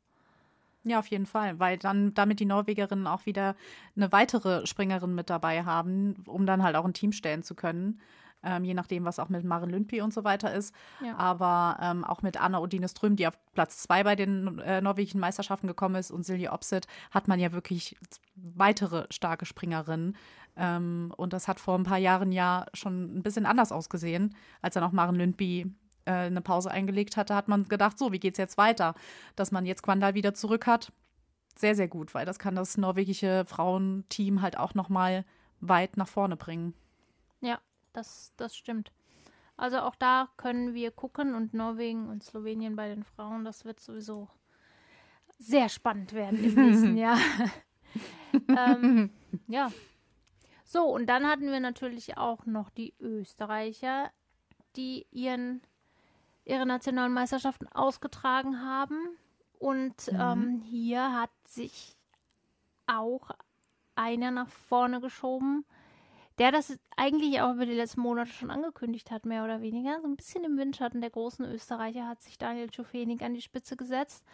Ja, 0.88 1.00
auf 1.00 1.08
jeden 1.08 1.26
Fall, 1.26 1.58
weil 1.58 1.78
dann 1.78 2.14
damit 2.14 2.38
die 2.38 2.44
Norwegerinnen 2.44 3.08
auch 3.08 3.26
wieder 3.26 3.56
eine 3.96 4.12
weitere 4.12 4.64
Springerin 4.66 5.16
mit 5.16 5.30
dabei 5.30 5.64
haben, 5.64 6.22
um 6.28 6.46
dann 6.46 6.62
halt 6.62 6.76
auch 6.76 6.84
ein 6.84 6.94
Team 6.94 7.10
stellen 7.10 7.42
zu 7.42 7.56
können. 7.56 8.00
Ähm, 8.44 8.62
je 8.62 8.74
nachdem, 8.74 9.04
was 9.04 9.18
auch 9.18 9.28
mit 9.28 9.42
Maren 9.42 9.70
Lundby 9.70 10.00
und 10.00 10.14
so 10.14 10.22
weiter 10.22 10.54
ist. 10.54 10.72
Ja. 11.04 11.16
Aber 11.16 11.78
ähm, 11.82 12.04
auch 12.04 12.22
mit 12.22 12.40
Anna 12.40 12.60
Odine 12.60 12.88
Ström, 12.88 13.16
die 13.16 13.26
auf 13.26 13.36
Platz 13.54 13.78
zwei 13.82 14.04
bei 14.04 14.14
den 14.14 14.60
äh, 14.60 14.80
norwegischen 14.80 15.18
Meisterschaften 15.18 15.66
gekommen 15.66 15.96
ist, 15.96 16.12
und 16.12 16.24
Silje 16.24 16.52
Opsit, 16.52 16.86
hat 17.10 17.26
man 17.26 17.40
ja 17.40 17.50
wirklich 17.50 17.96
weitere 18.36 19.06
starke 19.10 19.44
Springerinnen. 19.44 20.16
Ähm, 20.56 21.12
und 21.16 21.32
das 21.32 21.48
hat 21.48 21.58
vor 21.58 21.76
ein 21.76 21.82
paar 21.82 21.98
Jahren 21.98 22.30
ja 22.30 22.66
schon 22.74 23.18
ein 23.18 23.22
bisschen 23.24 23.46
anders 23.46 23.72
ausgesehen, 23.72 24.36
als 24.62 24.74
dann 24.74 24.84
auch 24.84 24.92
Maren 24.92 25.16
Lundby 25.16 25.74
äh, 26.06 26.12
eine 26.12 26.40
Pause 26.40 26.70
eingelegt 26.70 27.16
hatte, 27.16 27.34
hat 27.34 27.48
man 27.48 27.64
gedacht, 27.64 27.98
so, 27.98 28.12
wie 28.12 28.18
geht's 28.18 28.38
jetzt 28.38 28.58
weiter? 28.58 28.94
Dass 29.36 29.52
man 29.52 29.66
jetzt 29.66 29.82
Quandal 29.82 30.14
wieder 30.14 30.34
zurück 30.34 30.66
hat, 30.66 30.92
sehr, 31.56 31.74
sehr 31.74 31.88
gut, 31.88 32.14
weil 32.14 32.26
das 32.26 32.38
kann 32.38 32.54
das 32.54 32.76
norwegische 32.76 33.44
Frauenteam 33.46 34.42
halt 34.42 34.58
auch 34.58 34.74
noch 34.74 34.88
mal 34.88 35.24
weit 35.60 35.96
nach 35.96 36.08
vorne 36.08 36.36
bringen. 36.36 36.74
Ja, 37.40 37.60
das, 37.92 38.32
das 38.36 38.56
stimmt. 38.56 38.92
Also 39.56 39.80
auch 39.80 39.94
da 39.94 40.28
können 40.36 40.74
wir 40.74 40.90
gucken 40.90 41.34
und 41.34 41.54
Norwegen 41.54 42.08
und 42.08 42.22
Slowenien 42.22 42.76
bei 42.76 42.88
den 42.88 43.04
Frauen, 43.04 43.44
das 43.44 43.64
wird 43.64 43.80
sowieso 43.80 44.28
sehr 45.38 45.68
spannend 45.68 46.12
werden 46.12 46.42
im 46.44 46.54
nächsten 46.54 46.96
Jahr. 46.98 47.18
ähm, 48.48 49.10
ja. 49.48 49.70
So, 50.64 50.84
und 50.84 51.06
dann 51.06 51.26
hatten 51.26 51.50
wir 51.50 51.60
natürlich 51.60 52.18
auch 52.18 52.44
noch 52.44 52.70
die 52.70 52.94
Österreicher, 53.00 54.10
die 54.74 55.06
ihren, 55.10 55.62
ihre 56.46 56.64
nationalen 56.64 57.12
Meisterschaften 57.12 57.68
ausgetragen 57.68 58.62
haben. 58.62 58.96
Und 59.58 60.08
ähm, 60.12 60.62
hier 60.64 61.12
hat 61.12 61.30
sich 61.46 61.96
auch 62.86 63.30
einer 63.94 64.30
nach 64.30 64.48
vorne 64.48 65.00
geschoben, 65.00 65.64
der 66.38 66.52
das 66.52 66.78
eigentlich 66.96 67.40
auch 67.40 67.54
über 67.54 67.66
die 67.66 67.72
letzten 67.72 68.02
Monate 68.02 68.30
schon 68.30 68.50
angekündigt 68.50 69.10
hat, 69.10 69.24
mehr 69.24 69.44
oder 69.44 69.62
weniger. 69.62 70.00
So 70.00 70.06
ein 70.06 70.16
bisschen 70.16 70.44
im 70.44 70.58
Windschatten 70.58 71.00
der 71.00 71.10
großen 71.10 71.44
Österreicher 71.46 72.06
hat 72.06 72.22
sich 72.22 72.38
Daniel 72.38 72.72
Schufenig 72.72 73.22
an 73.22 73.34
die 73.34 73.42
Spitze 73.42 73.76
gesetzt. 73.76 74.24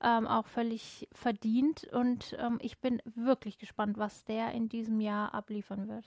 Ähm, 0.00 0.28
auch 0.28 0.46
völlig 0.46 1.08
verdient. 1.12 1.84
Und 1.92 2.36
ähm, 2.38 2.58
ich 2.62 2.78
bin 2.78 3.02
wirklich 3.04 3.58
gespannt, 3.58 3.98
was 3.98 4.24
der 4.24 4.52
in 4.52 4.68
diesem 4.68 5.00
Jahr 5.00 5.34
abliefern 5.34 5.88
wird. 5.88 6.04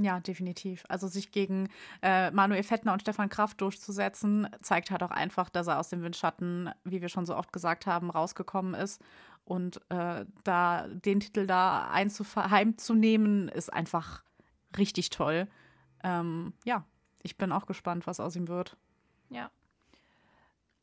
Ja, 0.00 0.20
definitiv. 0.20 0.84
Also 0.88 1.08
sich 1.08 1.32
gegen 1.32 1.68
äh, 2.02 2.30
Manuel 2.30 2.62
Fettner 2.62 2.92
und 2.92 3.00
Stefan 3.00 3.28
Kraft 3.28 3.60
durchzusetzen, 3.60 4.48
zeigt 4.62 4.92
halt 4.92 5.02
auch 5.02 5.10
einfach, 5.10 5.48
dass 5.48 5.66
er 5.66 5.80
aus 5.80 5.88
dem 5.88 6.02
Windschatten, 6.02 6.70
wie 6.84 7.02
wir 7.02 7.08
schon 7.08 7.26
so 7.26 7.34
oft 7.34 7.52
gesagt 7.52 7.86
haben, 7.86 8.10
rausgekommen 8.10 8.74
ist. 8.74 9.02
Und 9.44 9.80
äh, 9.88 10.24
da 10.44 10.86
den 10.86 11.18
Titel 11.18 11.46
da 11.46 11.90
heimzunehmen, 11.92 13.48
ist 13.48 13.72
einfach 13.72 14.22
richtig 14.76 15.10
toll. 15.10 15.48
Ähm, 16.04 16.52
ja, 16.64 16.84
ich 17.22 17.36
bin 17.36 17.50
auch 17.50 17.66
gespannt, 17.66 18.06
was 18.06 18.20
aus 18.20 18.36
ihm 18.36 18.46
wird. 18.46 18.76
Ja. 19.30 19.50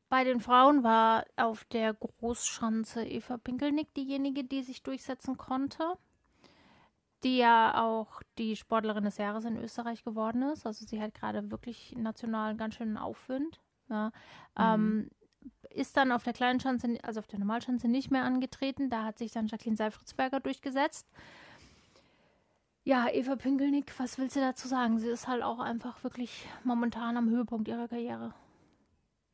Bei 0.10 0.26
den 0.26 0.42
Frauen 0.42 0.84
war 0.84 1.26
auf 1.38 1.64
der 1.66 1.94
Großschanze 1.94 3.06
Eva 3.06 3.38
Pinkelnick 3.38 3.94
diejenige, 3.94 4.44
die 4.44 4.62
sich 4.62 4.84
durchsetzen 4.84 5.38
konnte. 5.38 5.98
Die 7.24 7.38
ja 7.38 7.84
auch 7.84 8.22
die 8.38 8.56
Sportlerin 8.56 9.06
des 9.06 9.18
Jahres 9.18 9.46
in 9.46 9.58
Österreich 9.58 10.04
geworden 10.04 10.44
ist. 10.44 10.66
Also 10.66 10.86
sie 10.86 11.02
hat 11.02 11.14
gerade 11.14 11.50
wirklich 11.50 11.96
national 11.98 12.56
ganz 12.56 12.76
schönen 12.76 12.98
Aufwind. 12.98 13.60
Ja. 13.90 14.08
Mhm. 14.08 14.12
Ähm, 14.58 15.10
ist 15.70 15.98
dann 15.98 16.12
auf 16.12 16.24
der 16.24 16.34
kleinen 16.34 16.60
Schanze, 16.60 16.98
also 17.04 17.20
auf 17.20 17.28
der 17.28 17.40
Normalschanze 17.40 17.88
nicht 17.88 18.12
mehr 18.12 18.24
angetreten. 18.24 18.90
Da 18.90 19.04
hat 19.04 19.18
sich 19.18 19.32
dann 19.32 19.48
Jacqueline 19.48 19.78
Seifritzberger 19.78 20.40
durchgesetzt. 20.40 21.08
Ja, 22.84 23.08
Eva 23.12 23.36
Pinkelnick, 23.36 23.98
was 24.00 24.18
willst 24.20 24.36
du 24.36 24.40
dazu 24.40 24.68
sagen? 24.68 25.00
Sie 25.00 25.10
ist 25.10 25.28
halt 25.28 25.42
auch 25.42 25.60
einfach 25.60 26.04
wirklich 26.04 26.48
momentan 26.64 27.18
am 27.18 27.30
Höhepunkt 27.30 27.68
ihrer 27.68 27.88
Karriere. 27.88 28.34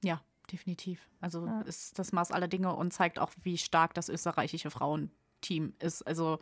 Ja, 0.04 0.22
definitiv. 0.52 1.10
Also 1.20 1.46
ja. 1.46 1.62
ist 1.62 2.00
das 2.00 2.14
Maß 2.14 2.32
aller 2.32 2.48
Dinge 2.48 2.74
und 2.74 2.94
zeigt 2.94 3.20
auch, 3.20 3.32
wie 3.44 3.58
stark 3.58 3.94
das 3.94 4.08
österreichische 4.08 4.72
Frauenteam 4.72 5.74
ist. 5.80 6.02
Also 6.08 6.40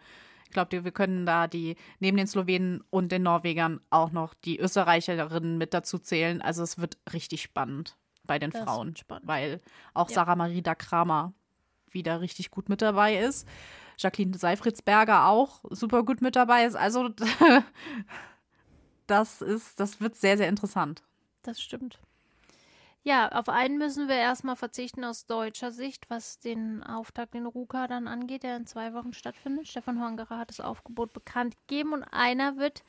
ich 0.49 0.53
glaube, 0.53 0.83
wir 0.83 0.91
können 0.91 1.27
da 1.27 1.47
die 1.47 1.75
neben 1.99 2.17
den 2.17 2.25
Slowenen 2.25 2.83
und 2.89 3.11
den 3.11 3.21
Norwegern 3.21 3.81
auch 3.91 4.11
noch 4.11 4.33
die 4.33 4.59
Österreicherinnen 4.59 5.59
mit 5.59 5.75
dazu 5.75 5.99
zählen. 5.99 6.41
Also 6.41 6.63
es 6.63 6.79
wird 6.79 6.97
richtig 7.13 7.43
spannend 7.43 7.95
bei 8.23 8.39
den 8.39 8.49
das 8.49 8.63
Frauen, 8.63 8.95
weil 9.21 9.61
auch 9.93 10.09
ja. 10.09 10.15
Sarah 10.15 10.35
Marida 10.35 10.73
Kramer 10.73 11.33
wieder 11.91 12.19
richtig 12.19 12.49
gut 12.49 12.67
mit 12.67 12.81
dabei 12.81 13.17
ist. 13.17 13.47
Jacqueline 13.99 14.35
Seifritzberger 14.35 15.27
auch 15.27 15.61
super 15.69 16.01
gut 16.01 16.21
mit 16.21 16.35
dabei 16.35 16.65
ist. 16.65 16.75
Also 16.75 17.09
das 19.07 19.43
ist, 19.43 19.79
das 19.79 20.01
wird 20.01 20.15
sehr, 20.15 20.37
sehr 20.37 20.49
interessant. 20.49 21.03
Das 21.43 21.61
stimmt. 21.61 21.99
Ja, 23.03 23.29
auf 23.29 23.47
einen 23.47 23.77
müssen 23.77 24.07
wir 24.09 24.15
erstmal 24.15 24.57
verzichten 24.57 25.05
aus 25.05 25.25
deutscher 25.25 25.71
Sicht, 25.71 26.09
was 26.09 26.39
den 26.39 26.83
Auftakt 26.83 27.33
in 27.33 27.45
Ruka 27.45 27.87
dann 27.87 28.07
angeht, 28.07 28.43
der 28.43 28.57
in 28.57 28.65
zwei 28.65 28.93
Wochen 28.93 29.13
stattfindet. 29.13 29.67
Stefan 29.67 30.03
Hongerer 30.03 30.37
hat 30.37 30.49
das 30.49 30.59
Aufgebot 30.59 31.13
bekannt 31.13 31.55
gegeben 31.67 31.93
und 31.93 32.03
einer 32.03 32.57
wird 32.57 32.83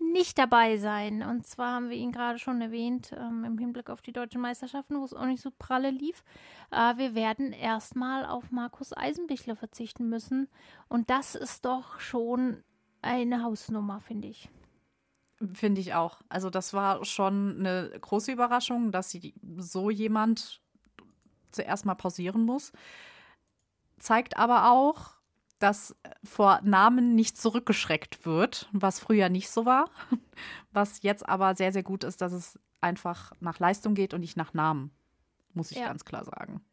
nicht 0.00 0.38
dabei 0.38 0.78
sein. 0.78 1.22
Und 1.22 1.46
zwar 1.46 1.74
haben 1.74 1.90
wir 1.90 1.96
ihn 1.96 2.10
gerade 2.10 2.38
schon 2.38 2.60
erwähnt 2.62 3.12
ähm, 3.16 3.44
im 3.44 3.58
Hinblick 3.58 3.90
auf 3.90 4.00
die 4.00 4.12
deutschen 4.12 4.40
Meisterschaften, 4.40 4.98
wo 4.98 5.04
es 5.04 5.12
auch 5.14 5.26
nicht 5.26 5.42
so 5.42 5.50
pralle 5.56 5.90
lief. 5.90 6.24
Äh, 6.70 6.96
wir 6.96 7.14
werden 7.14 7.52
erstmal 7.52 8.24
auf 8.24 8.50
Markus 8.50 8.96
Eisenbichler 8.96 9.56
verzichten 9.56 10.08
müssen. 10.08 10.48
Und 10.88 11.10
das 11.10 11.34
ist 11.34 11.66
doch 11.66 12.00
schon 12.00 12.64
eine 13.02 13.42
Hausnummer, 13.42 14.00
finde 14.00 14.28
ich. 14.28 14.48
Finde 15.54 15.80
ich 15.80 15.94
auch. 15.94 16.20
Also 16.28 16.50
das 16.50 16.74
war 16.74 17.04
schon 17.04 17.60
eine 17.60 17.98
große 17.98 18.32
Überraschung, 18.32 18.92
dass 18.92 19.10
sie 19.10 19.34
so 19.56 19.90
jemand 19.90 20.60
zuerst 21.50 21.86
mal 21.86 21.94
pausieren 21.94 22.44
muss. 22.44 22.72
Zeigt 23.98 24.36
aber 24.36 24.70
auch, 24.70 25.14
dass 25.58 25.94
vor 26.24 26.60
Namen 26.62 27.14
nicht 27.14 27.38
zurückgeschreckt 27.38 28.24
wird, 28.26 28.68
was 28.72 29.00
früher 29.00 29.28
nicht 29.28 29.50
so 29.50 29.66
war. 29.66 29.90
Was 30.72 31.02
jetzt 31.02 31.28
aber 31.28 31.54
sehr, 31.54 31.72
sehr 31.72 31.82
gut 31.82 32.04
ist, 32.04 32.22
dass 32.22 32.32
es 32.32 32.58
einfach 32.80 33.32
nach 33.40 33.58
Leistung 33.58 33.94
geht 33.94 34.14
und 34.14 34.20
nicht 34.20 34.36
nach 34.36 34.54
Namen, 34.54 34.90
muss 35.52 35.70
ich 35.70 35.78
ja. 35.78 35.88
ganz 35.88 36.04
klar 36.04 36.24
sagen. 36.24 36.64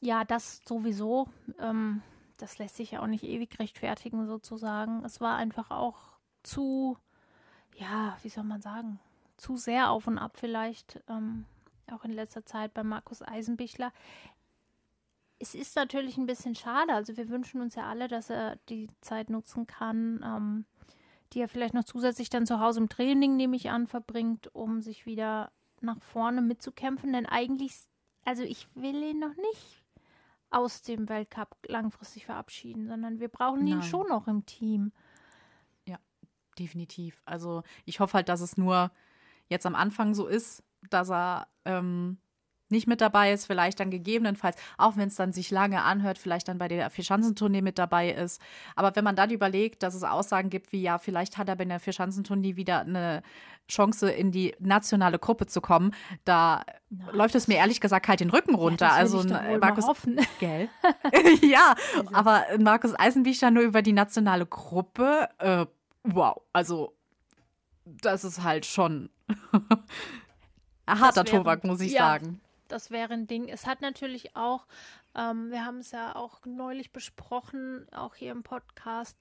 Ja, 0.00 0.24
das 0.24 0.62
sowieso. 0.66 1.28
Ähm, 1.58 2.00
das 2.38 2.58
lässt 2.58 2.76
sich 2.76 2.92
ja 2.92 3.02
auch 3.02 3.06
nicht 3.06 3.24
ewig 3.24 3.58
rechtfertigen, 3.58 4.26
sozusagen. 4.26 5.04
Es 5.04 5.20
war 5.20 5.36
einfach 5.36 5.70
auch 5.70 5.98
zu, 6.42 6.96
ja, 7.76 8.16
wie 8.22 8.28
soll 8.28 8.44
man 8.44 8.60
sagen, 8.60 8.98
zu 9.36 9.56
sehr 9.56 9.90
auf 9.90 10.06
und 10.06 10.18
ab 10.18 10.36
vielleicht. 10.36 11.02
Ähm, 11.08 11.46
auch 11.90 12.04
in 12.04 12.12
letzter 12.12 12.44
Zeit 12.44 12.72
bei 12.74 12.84
Markus 12.84 13.20
Eisenbichler 13.22 13.92
es 15.40 15.54
ist 15.54 15.74
natürlich 15.74 16.18
ein 16.18 16.26
bisschen 16.26 16.54
schade. 16.54 16.92
Also 16.92 17.16
wir 17.16 17.28
wünschen 17.30 17.60
uns 17.60 17.74
ja 17.74 17.88
alle, 17.88 18.06
dass 18.08 18.30
er 18.30 18.56
die 18.68 18.88
Zeit 19.00 19.30
nutzen 19.30 19.66
kann, 19.66 20.22
ähm, 20.22 20.64
die 21.32 21.40
er 21.40 21.48
vielleicht 21.48 21.74
noch 21.74 21.84
zusätzlich 21.84 22.28
dann 22.28 22.46
zu 22.46 22.60
Hause 22.60 22.80
im 22.80 22.88
Training, 22.88 23.36
nehme 23.36 23.56
ich 23.56 23.70
an, 23.70 23.86
verbringt, 23.86 24.54
um 24.54 24.82
sich 24.82 25.06
wieder 25.06 25.50
nach 25.80 26.00
vorne 26.02 26.42
mitzukämpfen. 26.42 27.12
Denn 27.14 27.24
eigentlich, 27.24 27.74
also 28.24 28.42
ich 28.42 28.68
will 28.74 29.02
ihn 29.02 29.18
noch 29.18 29.34
nicht 29.34 29.82
aus 30.50 30.82
dem 30.82 31.08
Weltcup 31.08 31.56
langfristig 31.66 32.26
verabschieden, 32.26 32.86
sondern 32.86 33.18
wir 33.18 33.28
brauchen 33.28 33.66
ihn 33.66 33.78
Nein. 33.78 33.88
schon 33.88 34.08
noch 34.08 34.28
im 34.28 34.44
Team. 34.44 34.92
Definitiv. 36.60 37.22
Also 37.24 37.62
ich 37.86 38.00
hoffe 38.00 38.14
halt, 38.14 38.28
dass 38.28 38.42
es 38.42 38.58
nur 38.58 38.90
jetzt 39.48 39.66
am 39.66 39.74
Anfang 39.74 40.14
so 40.14 40.26
ist, 40.26 40.62
dass 40.90 41.10
er 41.10 41.48
ähm, 41.64 42.18
nicht 42.70 42.86
mit 42.86 43.00
dabei 43.00 43.32
ist, 43.32 43.46
vielleicht 43.46 43.80
dann 43.80 43.90
gegebenenfalls, 43.90 44.56
auch 44.78 44.96
wenn 44.96 45.08
es 45.08 45.16
dann 45.16 45.32
sich 45.32 45.50
lange 45.50 45.82
anhört, 45.82 46.18
vielleicht 46.18 46.48
dann 46.48 46.58
bei 46.58 46.68
der 46.68 46.90
Vierschanzentournee 46.90 47.62
mit 47.62 47.78
dabei 47.78 48.10
ist. 48.12 48.40
Aber 48.76 48.94
wenn 48.94 49.04
man 49.04 49.16
dann 49.16 49.30
überlegt, 49.30 49.82
dass 49.82 49.94
es 49.94 50.04
Aussagen 50.04 50.50
gibt 50.50 50.72
wie, 50.72 50.82
ja, 50.82 50.98
vielleicht 50.98 51.36
hat 51.36 51.48
er 51.48 51.56
bei 51.56 51.64
der 51.64 51.80
Vierschanzentournee 51.80 52.56
wieder 52.56 52.80
eine 52.80 53.22
Chance, 53.68 54.10
in 54.10 54.32
die 54.32 54.54
nationale 54.58 55.18
Gruppe 55.18 55.46
zu 55.46 55.60
kommen, 55.60 55.94
da 56.24 56.64
Na, 56.90 57.10
läuft 57.12 57.34
es 57.34 57.48
mir 57.48 57.56
ehrlich 57.56 57.80
gesagt 57.80 58.08
halt 58.08 58.20
den 58.20 58.30
Rücken 58.30 58.54
runter. 58.54 58.86
Ja, 58.90 58.96
also 58.96 59.22
Markus, 59.60 59.86
gell? 60.40 60.68
ja, 61.42 61.74
aber 62.12 62.44
Markus 62.58 62.98
Eisenbichler 62.98 63.50
nur 63.50 63.62
über 63.62 63.82
die 63.82 63.92
nationale 63.92 64.46
Gruppe, 64.46 65.28
äh, 65.38 65.66
wow, 66.04 66.40
also 66.52 66.94
das 67.84 68.24
ist 68.24 68.42
halt 68.42 68.66
schon 68.66 69.10
ein 70.86 71.00
harter 71.00 71.24
Tobak, 71.24 71.64
muss 71.64 71.80
ich 71.80 71.92
ja, 71.92 72.00
sagen. 72.00 72.40
Das 72.68 72.90
wäre 72.90 73.14
ein 73.14 73.26
Ding. 73.26 73.48
Es 73.48 73.66
hat 73.66 73.80
natürlich 73.80 74.36
auch, 74.36 74.66
ähm, 75.14 75.50
wir 75.50 75.64
haben 75.64 75.78
es 75.78 75.90
ja 75.90 76.14
auch 76.14 76.44
neulich 76.44 76.92
besprochen, 76.92 77.86
auch 77.92 78.14
hier 78.14 78.32
im 78.32 78.42
Podcast. 78.42 79.16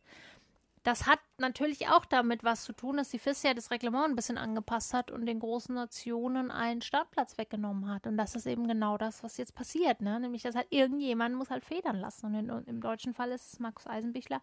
Das 0.83 1.05
hat 1.07 1.19
natürlich 1.37 1.89
auch 1.89 2.05
damit 2.05 2.43
was 2.43 2.63
zu 2.63 2.71
tun, 2.71 2.97
dass 2.97 3.09
die 3.09 3.19
FIS 3.19 3.43
ja 3.43 3.53
das 3.53 3.69
Reglement 3.69 4.05
ein 4.05 4.15
bisschen 4.15 4.37
angepasst 4.37 4.93
hat 4.93 5.11
und 5.11 5.25
den 5.25 5.39
großen 5.39 5.75
Nationen 5.75 6.51
einen 6.51 6.81
Startplatz 6.81 7.37
weggenommen 7.37 7.89
hat. 7.89 8.07
Und 8.07 8.15
das 8.15 8.33
ist 8.33 8.45
eben 8.45 8.65
genau 8.67 8.97
das, 8.97 9.21
was 9.23 9.37
jetzt 9.37 9.55
passiert. 9.55 10.01
Ne? 10.01 10.19
Nämlich, 10.19 10.43
dass 10.43 10.55
halt 10.55 10.67
irgendjemand 10.69 11.35
muss 11.35 11.49
halt 11.49 11.65
federn 11.65 11.97
lassen. 11.97 12.27
Und 12.27 12.35
in, 12.35 12.49
im 12.65 12.81
deutschen 12.81 13.13
Fall 13.13 13.31
ist 13.31 13.53
es 13.53 13.59
Markus 13.59 13.87
Eisenbichler. 13.87 14.41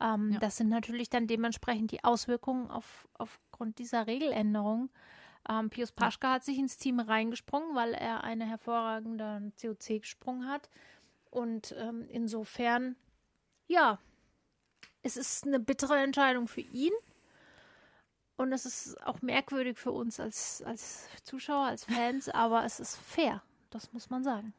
Ähm, 0.00 0.32
ja. 0.32 0.38
Das 0.38 0.56
sind 0.56 0.68
natürlich 0.68 1.10
dann 1.10 1.26
dementsprechend 1.26 1.90
die 1.90 2.04
Auswirkungen 2.04 2.70
auf, 2.70 3.08
aufgrund 3.14 3.78
dieser 3.78 4.06
Regeländerung. 4.06 4.90
Ähm, 5.48 5.70
Pius 5.70 5.92
Paschke 5.92 6.28
hat 6.28 6.44
sich 6.44 6.58
ins 6.58 6.76
Team 6.76 7.00
reingesprungen, 7.00 7.74
weil 7.74 7.94
er 7.94 8.24
einen 8.24 8.46
hervorragenden 8.46 9.52
COC 9.60 10.00
gesprungen 10.00 10.48
hat. 10.48 10.68
Und 11.30 11.74
ähm, 11.78 12.06
insofern, 12.10 12.96
ja, 13.66 13.98
es 15.02 15.16
ist 15.16 15.46
eine 15.46 15.60
bittere 15.60 15.96
Entscheidung 15.98 16.48
für 16.48 16.60
ihn. 16.60 16.92
Und 18.36 18.52
es 18.52 18.66
ist 18.66 19.04
auch 19.04 19.20
merkwürdig 19.20 19.78
für 19.78 19.90
uns 19.90 20.20
als, 20.20 20.62
als 20.62 21.08
Zuschauer, 21.24 21.66
als 21.66 21.84
Fans, 21.84 22.28
aber 22.28 22.64
es 22.64 22.78
ist 22.78 22.96
fair. 22.96 23.42
Das 23.70 23.92
muss 23.92 24.10
man 24.10 24.22
sagen. 24.22 24.54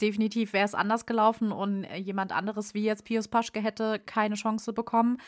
Definitiv 0.00 0.52
wäre 0.52 0.64
es 0.64 0.74
anders 0.74 1.06
gelaufen 1.06 1.50
und 1.50 1.84
jemand 1.96 2.32
anderes 2.32 2.72
wie 2.74 2.84
jetzt 2.84 3.04
Pius 3.04 3.28
Paschke 3.28 3.60
hätte 3.60 3.98
keine 3.98 4.36
Chance 4.36 4.72
bekommen 4.72 5.18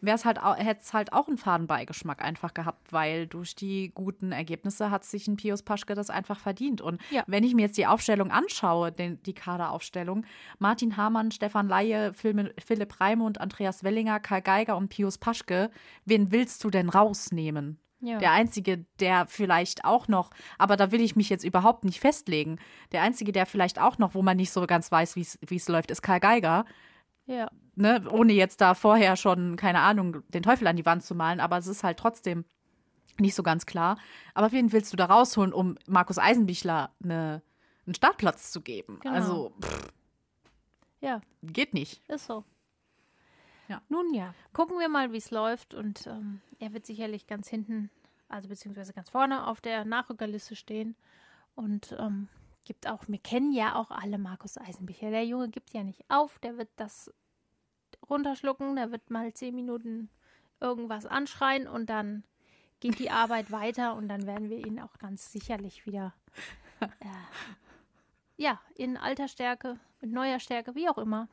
wäre 0.00 0.16
es 0.16 0.24
halt, 0.24 0.38
hätte 0.42 0.80
es 0.82 0.92
halt 0.92 1.12
auch 1.12 1.28
einen 1.28 1.38
Fadenbeigeschmack 1.38 2.22
einfach 2.22 2.54
gehabt, 2.54 2.92
weil 2.92 3.26
durch 3.26 3.54
die 3.54 3.90
guten 3.94 4.32
Ergebnisse 4.32 4.90
hat 4.90 5.04
sich 5.04 5.26
ein 5.26 5.36
Pius 5.36 5.62
Paschke 5.62 5.94
das 5.94 6.10
einfach 6.10 6.38
verdient. 6.38 6.80
Und 6.80 7.00
ja. 7.10 7.24
wenn 7.26 7.44
ich 7.44 7.54
mir 7.54 7.62
jetzt 7.62 7.78
die 7.78 7.86
Aufstellung 7.86 8.30
anschaue, 8.30 8.92
den, 8.92 9.22
die 9.22 9.34
Kaderaufstellung, 9.34 10.24
Martin 10.58 10.96
Hamann, 10.96 11.30
Stefan 11.30 11.68
Laie, 11.68 12.12
Philipp 12.14 13.00
Raimund, 13.00 13.40
Andreas 13.40 13.82
Wellinger, 13.82 14.20
Karl 14.20 14.42
Geiger 14.42 14.76
und 14.76 14.88
Pius 14.88 15.18
Paschke, 15.18 15.70
wen 16.04 16.30
willst 16.30 16.62
du 16.64 16.70
denn 16.70 16.88
rausnehmen? 16.88 17.78
Ja. 18.00 18.18
Der 18.18 18.32
einzige, 18.32 18.84
der 19.00 19.26
vielleicht 19.26 19.84
auch 19.84 20.06
noch, 20.06 20.30
aber 20.56 20.76
da 20.76 20.92
will 20.92 21.00
ich 21.00 21.16
mich 21.16 21.28
jetzt 21.28 21.44
überhaupt 21.44 21.84
nicht 21.84 21.98
festlegen. 21.98 22.60
Der 22.92 23.02
einzige, 23.02 23.32
der 23.32 23.44
vielleicht 23.44 23.80
auch 23.80 23.98
noch, 23.98 24.14
wo 24.14 24.22
man 24.22 24.36
nicht 24.36 24.52
so 24.52 24.64
ganz 24.66 24.92
weiß, 24.92 25.16
wie 25.16 25.56
es 25.56 25.68
läuft, 25.68 25.90
ist 25.90 26.02
Karl 26.02 26.20
Geiger. 26.20 26.64
Ja 27.26 27.48
ne, 27.78 28.04
ohne 28.10 28.32
jetzt 28.32 28.60
da 28.60 28.74
vorher 28.74 29.16
schon, 29.16 29.56
keine 29.56 29.80
Ahnung, 29.80 30.22
den 30.28 30.42
Teufel 30.42 30.66
an 30.66 30.76
die 30.76 30.84
Wand 30.84 31.02
zu 31.02 31.14
malen, 31.14 31.40
aber 31.40 31.56
es 31.56 31.66
ist 31.66 31.84
halt 31.84 31.98
trotzdem 31.98 32.44
nicht 33.18 33.34
so 33.34 33.42
ganz 33.42 33.66
klar. 33.66 33.98
Aber 34.34 34.52
wen 34.52 34.72
willst 34.72 34.92
du 34.92 34.96
da 34.96 35.06
rausholen, 35.06 35.52
um 35.52 35.76
Markus 35.86 36.18
Eisenbichler 36.18 36.90
eine, 37.02 37.42
einen 37.86 37.94
Startplatz 37.94 38.50
zu 38.50 38.60
geben? 38.60 38.98
Genau. 39.00 39.14
Also, 39.14 39.52
pff, 39.62 39.92
ja. 41.00 41.20
Geht 41.42 41.74
nicht. 41.74 42.02
Ist 42.08 42.26
so. 42.26 42.44
Ja. 43.68 43.82
Nun 43.88 44.14
ja, 44.14 44.34
gucken 44.52 44.78
wir 44.78 44.88
mal, 44.88 45.12
wie 45.12 45.18
es 45.18 45.30
läuft. 45.30 45.74
Und 45.74 46.06
ähm, 46.06 46.40
er 46.58 46.72
wird 46.72 46.86
sicherlich 46.86 47.26
ganz 47.26 47.48
hinten, 47.48 47.90
also 48.28 48.48
beziehungsweise 48.48 48.92
ganz 48.92 49.10
vorne 49.10 49.46
auf 49.46 49.60
der 49.60 49.84
Nachrückerliste 49.84 50.56
stehen. 50.56 50.96
Und 51.54 51.94
ähm, 51.98 52.28
gibt 52.64 52.88
auch, 52.88 53.04
wir 53.08 53.18
kennen 53.18 53.52
ja 53.52 53.74
auch 53.74 53.90
alle 53.90 54.18
Markus 54.18 54.58
Eisenbichler. 54.58 55.10
Der 55.10 55.24
Junge 55.24 55.48
gibt 55.48 55.72
ja 55.72 55.82
nicht 55.82 56.04
auf, 56.08 56.38
der 56.38 56.56
wird 56.56 56.68
das 56.76 57.12
runterschlucken, 58.08 58.76
der 58.76 58.92
wird 58.92 59.10
mal 59.10 59.32
zehn 59.32 59.54
Minuten 59.54 60.10
irgendwas 60.60 61.06
anschreien 61.06 61.66
und 61.66 61.88
dann 61.88 62.24
geht 62.80 62.98
die 62.98 63.10
Arbeit 63.10 63.50
weiter 63.52 63.94
und 63.94 64.08
dann 64.08 64.26
werden 64.26 64.50
wir 64.50 64.66
ihn 64.66 64.80
auch 64.80 64.98
ganz 64.98 65.32
sicherlich 65.32 65.86
wieder 65.86 66.14
äh, 66.80 66.86
ja, 68.36 68.60
in 68.76 68.96
alter 68.96 69.28
Stärke, 69.28 69.78
mit 70.00 70.12
neuer 70.12 70.38
Stärke, 70.38 70.74
wie 70.74 70.88
auch 70.88 70.98
immer, 70.98 71.28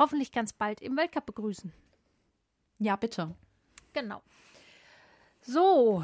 hoffentlich 0.00 0.32
ganz 0.32 0.54
bald 0.54 0.80
im 0.80 0.96
Weltcup 0.96 1.26
begrüßen. 1.26 1.72
Ja, 2.78 2.96
bitte. 2.96 3.34
Genau. 3.92 4.22
So, 5.42 6.02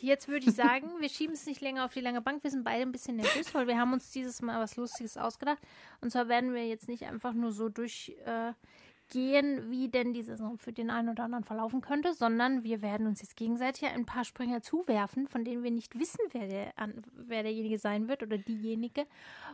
jetzt 0.00 0.28
würde 0.28 0.46
ich 0.46 0.54
sagen, 0.54 0.88
wir 1.00 1.10
schieben 1.10 1.34
es 1.34 1.44
nicht 1.44 1.60
länger 1.60 1.84
auf 1.84 1.92
die 1.92 2.00
lange 2.00 2.22
Bank. 2.22 2.42
Wir 2.42 2.50
sind 2.50 2.64
beide 2.64 2.82
ein 2.82 2.90
bisschen 2.90 3.16
nervös, 3.16 3.54
weil 3.54 3.66
wir 3.66 3.78
haben 3.78 3.92
uns 3.92 4.10
dieses 4.10 4.40
Mal 4.40 4.58
was 4.58 4.76
Lustiges 4.76 5.18
ausgedacht. 5.18 5.58
Und 6.00 6.10
zwar 6.10 6.28
werden 6.28 6.54
wir 6.54 6.66
jetzt 6.66 6.88
nicht 6.88 7.04
einfach 7.04 7.34
nur 7.34 7.52
so 7.52 7.68
durchgehen, 7.68 8.16
äh, 8.24 9.70
wie 9.70 9.90
denn 9.90 10.14
die 10.14 10.22
Saison 10.22 10.56
für 10.56 10.72
den 10.72 10.88
einen 10.88 11.10
oder 11.10 11.24
anderen 11.24 11.44
verlaufen 11.44 11.82
könnte, 11.82 12.14
sondern 12.14 12.64
wir 12.64 12.80
werden 12.80 13.06
uns 13.06 13.20
jetzt 13.20 13.36
gegenseitig 13.36 13.88
ein 13.88 14.06
paar 14.06 14.24
Springer 14.24 14.62
zuwerfen, 14.62 15.28
von 15.28 15.44
denen 15.44 15.62
wir 15.62 15.70
nicht 15.70 15.98
wissen, 15.98 16.20
wer, 16.30 16.48
der, 16.48 16.72
wer 17.12 17.42
derjenige 17.42 17.78
sein 17.78 18.08
wird 18.08 18.22
oder 18.22 18.38
diejenige. 18.38 19.06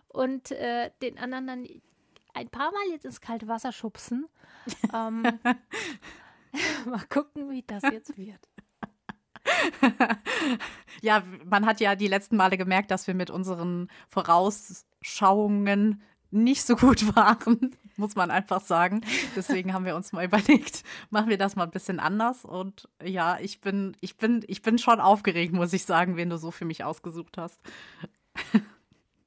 Und 0.07 0.53
äh, 0.53 0.93
den 1.03 1.19
anderen 1.19 1.49
dann 1.49 1.67
ein 2.39 2.49
paar 2.49 2.71
Mal 2.73 2.93
jetzt 2.93 3.05
ins 3.05 3.21
kalte 3.21 3.49
Wasser 3.49 3.73
schubsen. 3.73 4.27
ähm, 4.95 5.23
mal 6.87 7.05
gucken, 7.09 7.51
wie 7.51 7.65
das 7.67 7.83
jetzt 7.83 8.17
wird. 8.17 8.49
ja, 11.01 11.23
man 11.45 11.67
hat 11.67 11.81
ja 11.81 11.97
die 11.97 12.07
letzten 12.07 12.37
Male 12.37 12.59
gemerkt, 12.59 12.91
dass 12.91 13.07
wir 13.07 13.15
mit 13.15 13.31
unseren 13.31 13.89
Vorausschauungen 14.09 16.03
nicht 16.31 16.67
so 16.67 16.77
gut 16.77 17.17
waren, 17.17 17.75
muss 17.97 18.15
man 18.15 18.31
einfach 18.31 18.61
sagen. 18.61 19.01
Deswegen 19.35 19.73
haben 19.73 19.87
wir 19.87 19.97
uns 19.97 20.13
mal 20.13 20.25
überlegt, 20.25 20.85
machen 21.11 21.31
wir 21.31 21.39
das 21.39 21.57
mal 21.57 21.65
ein 21.65 21.71
bisschen 21.71 21.99
anders. 21.99 22.45
Und 22.45 22.89
ja, 23.03 23.39
ich 23.41 23.61
bin, 23.61 23.97
ich 24.01 24.19
bin, 24.19 24.45
ich 24.47 24.61
bin 24.61 24.79
schon 24.79 25.01
aufgeregt, 25.01 25.55
muss 25.55 25.73
ich 25.73 25.85
sagen, 25.85 26.17
wen 26.17 26.29
du 26.29 26.37
so 26.37 26.51
für 26.51 26.67
mich 26.67 26.85
ausgesucht 26.85 27.39
hast. 27.39 27.59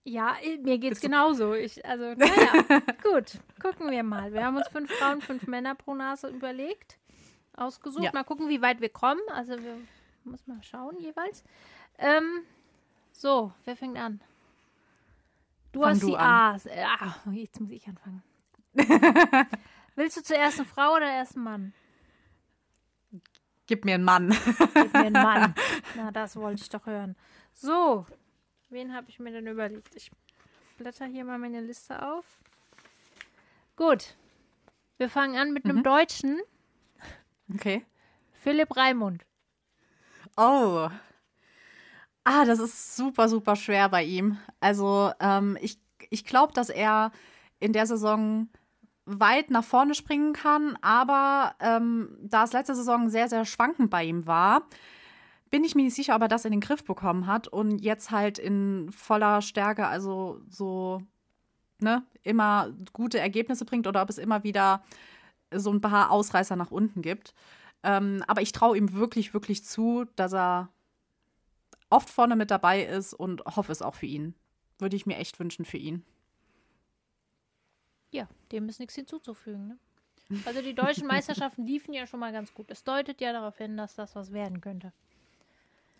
Ja, 0.03 0.35
mir 0.63 0.79
geht's 0.79 0.99
genauso. 0.99 1.53
Ich, 1.53 1.85
also, 1.85 2.13
naja, 2.17 2.81
gut, 3.03 3.39
gucken 3.61 3.91
wir 3.91 4.03
mal. 4.03 4.33
Wir 4.33 4.45
haben 4.45 4.57
uns 4.57 4.67
fünf 4.67 4.91
Frauen, 4.91 5.21
fünf 5.21 5.47
Männer 5.47 5.75
pro 5.75 5.93
Nase 5.93 6.27
überlegt, 6.27 6.97
ausgesucht. 7.53 8.03
Ja. 8.03 8.11
Mal 8.13 8.23
gucken, 8.23 8.49
wie 8.49 8.61
weit 8.61 8.81
wir 8.81 8.89
kommen. 8.89 9.21
Also, 9.29 9.53
wir 9.61 9.77
muss 10.23 10.45
mal 10.47 10.61
schauen 10.63 10.99
jeweils. 10.99 11.43
Ähm, 11.97 12.43
so, 13.11 13.53
wer 13.65 13.75
fängt 13.75 13.97
an? 13.97 14.21
Du 15.71 15.81
Fang 15.81 15.91
hast 15.91 16.03
du 16.03 16.07
die 16.07 16.17
A's. 16.17 16.67
Ah, 16.67 17.15
jetzt 17.31 17.59
muss 17.59 17.71
ich 17.71 17.87
anfangen. 17.87 18.23
Willst 19.95 20.17
du 20.17 20.23
zuerst 20.23 20.59
eine 20.59 20.67
Frau 20.67 20.95
oder 20.95 21.07
erst 21.07 21.35
einen 21.35 21.43
Mann? 21.43 21.73
Gib 23.67 23.85
mir 23.85 23.95
einen 23.95 24.03
Mann. 24.03 24.35
Gib 24.73 24.93
mir 24.93 24.99
einen 24.99 25.13
Mann. 25.13 25.55
Na, 25.95 26.11
das 26.11 26.35
wollte 26.35 26.61
ich 26.61 26.69
doch 26.69 26.85
hören. 26.85 27.15
So, 27.53 28.05
wen 28.71 28.93
habe 28.93 29.09
ich 29.09 29.19
mir 29.19 29.31
denn 29.31 29.47
überlegt? 29.47 29.95
Ich 29.95 30.11
blätter 30.77 31.05
hier 31.05 31.25
mal 31.25 31.37
meine 31.37 31.61
Liste 31.61 32.01
auf. 32.01 32.25
Gut. 33.75 34.15
Wir 34.97 35.09
fangen 35.09 35.35
an 35.35 35.53
mit 35.53 35.65
einem 35.65 35.77
mhm. 35.77 35.83
Deutschen. 35.83 36.39
Okay. 37.53 37.85
Philipp 38.31 38.75
Raimund. 38.75 39.23
Oh. 40.37 40.89
Ah, 42.23 42.45
das 42.45 42.59
ist 42.59 42.95
super, 42.95 43.27
super 43.27 43.55
schwer 43.55 43.89
bei 43.89 44.03
ihm. 44.03 44.37
Also, 44.59 45.11
ähm, 45.19 45.57
ich, 45.61 45.79
ich 46.09 46.23
glaube, 46.23 46.53
dass 46.53 46.69
er 46.69 47.11
in 47.59 47.73
der 47.73 47.85
Saison 47.85 48.49
weit 49.05 49.49
nach 49.49 49.63
vorne 49.63 49.95
springen 49.95 50.33
kann, 50.33 50.77
aber 50.81 51.55
ähm, 51.59 52.17
da 52.21 52.43
es 52.43 52.53
letzte 52.53 52.75
Saison 52.75 53.09
sehr, 53.09 53.27
sehr 53.27 53.45
schwankend 53.45 53.89
bei 53.89 54.03
ihm 54.03 54.27
war, 54.27 54.67
bin 55.51 55.65
ich 55.65 55.75
mir 55.75 55.83
nicht 55.83 55.95
sicher, 55.95 56.15
ob 56.15 56.21
er 56.21 56.27
das 56.29 56.45
in 56.45 56.51
den 56.51 56.61
Griff 56.61 56.83
bekommen 56.83 57.27
hat 57.27 57.47
und 57.47 57.79
jetzt 57.79 58.09
halt 58.09 58.39
in 58.39 58.89
voller 58.91 59.41
Stärke, 59.41 59.85
also 59.85 60.41
so, 60.49 61.03
ne, 61.79 62.03
immer 62.23 62.73
gute 62.93 63.19
Ergebnisse 63.19 63.65
bringt 63.65 63.85
oder 63.85 64.01
ob 64.01 64.09
es 64.09 64.17
immer 64.17 64.43
wieder 64.43 64.83
so 65.53 65.71
ein 65.71 65.81
paar 65.81 66.09
Ausreißer 66.09 66.55
nach 66.55 66.71
unten 66.71 67.01
gibt. 67.01 67.35
Ähm, 67.83 68.23
aber 68.27 68.41
ich 68.41 68.53
traue 68.53 68.77
ihm 68.77 68.93
wirklich, 68.93 69.33
wirklich 69.33 69.65
zu, 69.65 70.05
dass 70.15 70.33
er 70.33 70.69
oft 71.89 72.09
vorne 72.09 72.37
mit 72.37 72.49
dabei 72.49 72.83
ist 72.83 73.13
und 73.13 73.43
hoffe 73.45 73.73
es 73.73 73.81
auch 73.81 73.95
für 73.95 74.05
ihn. 74.05 74.33
Würde 74.79 74.95
ich 74.95 75.05
mir 75.05 75.17
echt 75.17 75.39
wünschen 75.39 75.65
für 75.65 75.77
ihn. 75.77 76.05
Ja, 78.11 78.27
dem 78.51 78.69
ist 78.69 78.79
nichts 78.79 78.95
hinzuzufügen. 78.95 79.67
Ne? 79.67 79.77
Also 80.45 80.61
die 80.61 80.73
deutschen 80.73 81.07
Meisterschaften 81.09 81.65
liefen 81.65 81.93
ja 81.93 82.07
schon 82.07 82.21
mal 82.21 82.31
ganz 82.31 82.53
gut. 82.53 82.71
Es 82.71 82.83
deutet 82.85 83.19
ja 83.19 83.33
darauf 83.33 83.57
hin, 83.57 83.75
dass 83.75 83.95
das 83.95 84.15
was 84.15 84.31
werden 84.31 84.61
könnte. 84.61 84.93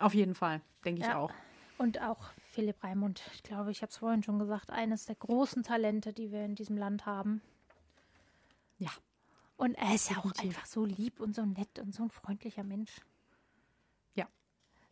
Auf 0.02 0.14
jeden 0.14 0.36
Fall, 0.36 0.62
denke 0.84 1.02
ich 1.02 1.08
ja. 1.08 1.18
auch. 1.18 1.32
Und 1.78 2.02
auch 2.02 2.32
Philipp 2.52 2.84
Raimund, 2.84 3.22
ich 3.34 3.44
glaube, 3.44 3.72
ich 3.72 3.82
habe 3.82 3.90
es 3.90 3.98
vorhin 3.98 4.24
schon 4.24 4.40
gesagt, 4.40 4.70
eines 4.70 5.06
der 5.06 5.16
großen 5.16 5.64
Talente, 5.64 6.14
die 6.14 6.32
wir 6.32 6.46
in 6.46 6.56
diesem 6.56 6.78
Land 6.78 7.06
haben. 7.06 7.42
Ja, 8.78 8.92
und 9.62 9.76
er 9.76 9.94
ist 9.94 10.10
ja 10.10 10.18
auch 10.18 10.32
einfach 10.42 10.66
so 10.66 10.86
lieb 10.86 11.20
und 11.20 11.36
so 11.36 11.46
nett 11.46 11.78
und 11.78 11.94
so 11.94 12.02
ein 12.02 12.10
freundlicher 12.10 12.64
Mensch. 12.64 13.00
Ja. 14.16 14.28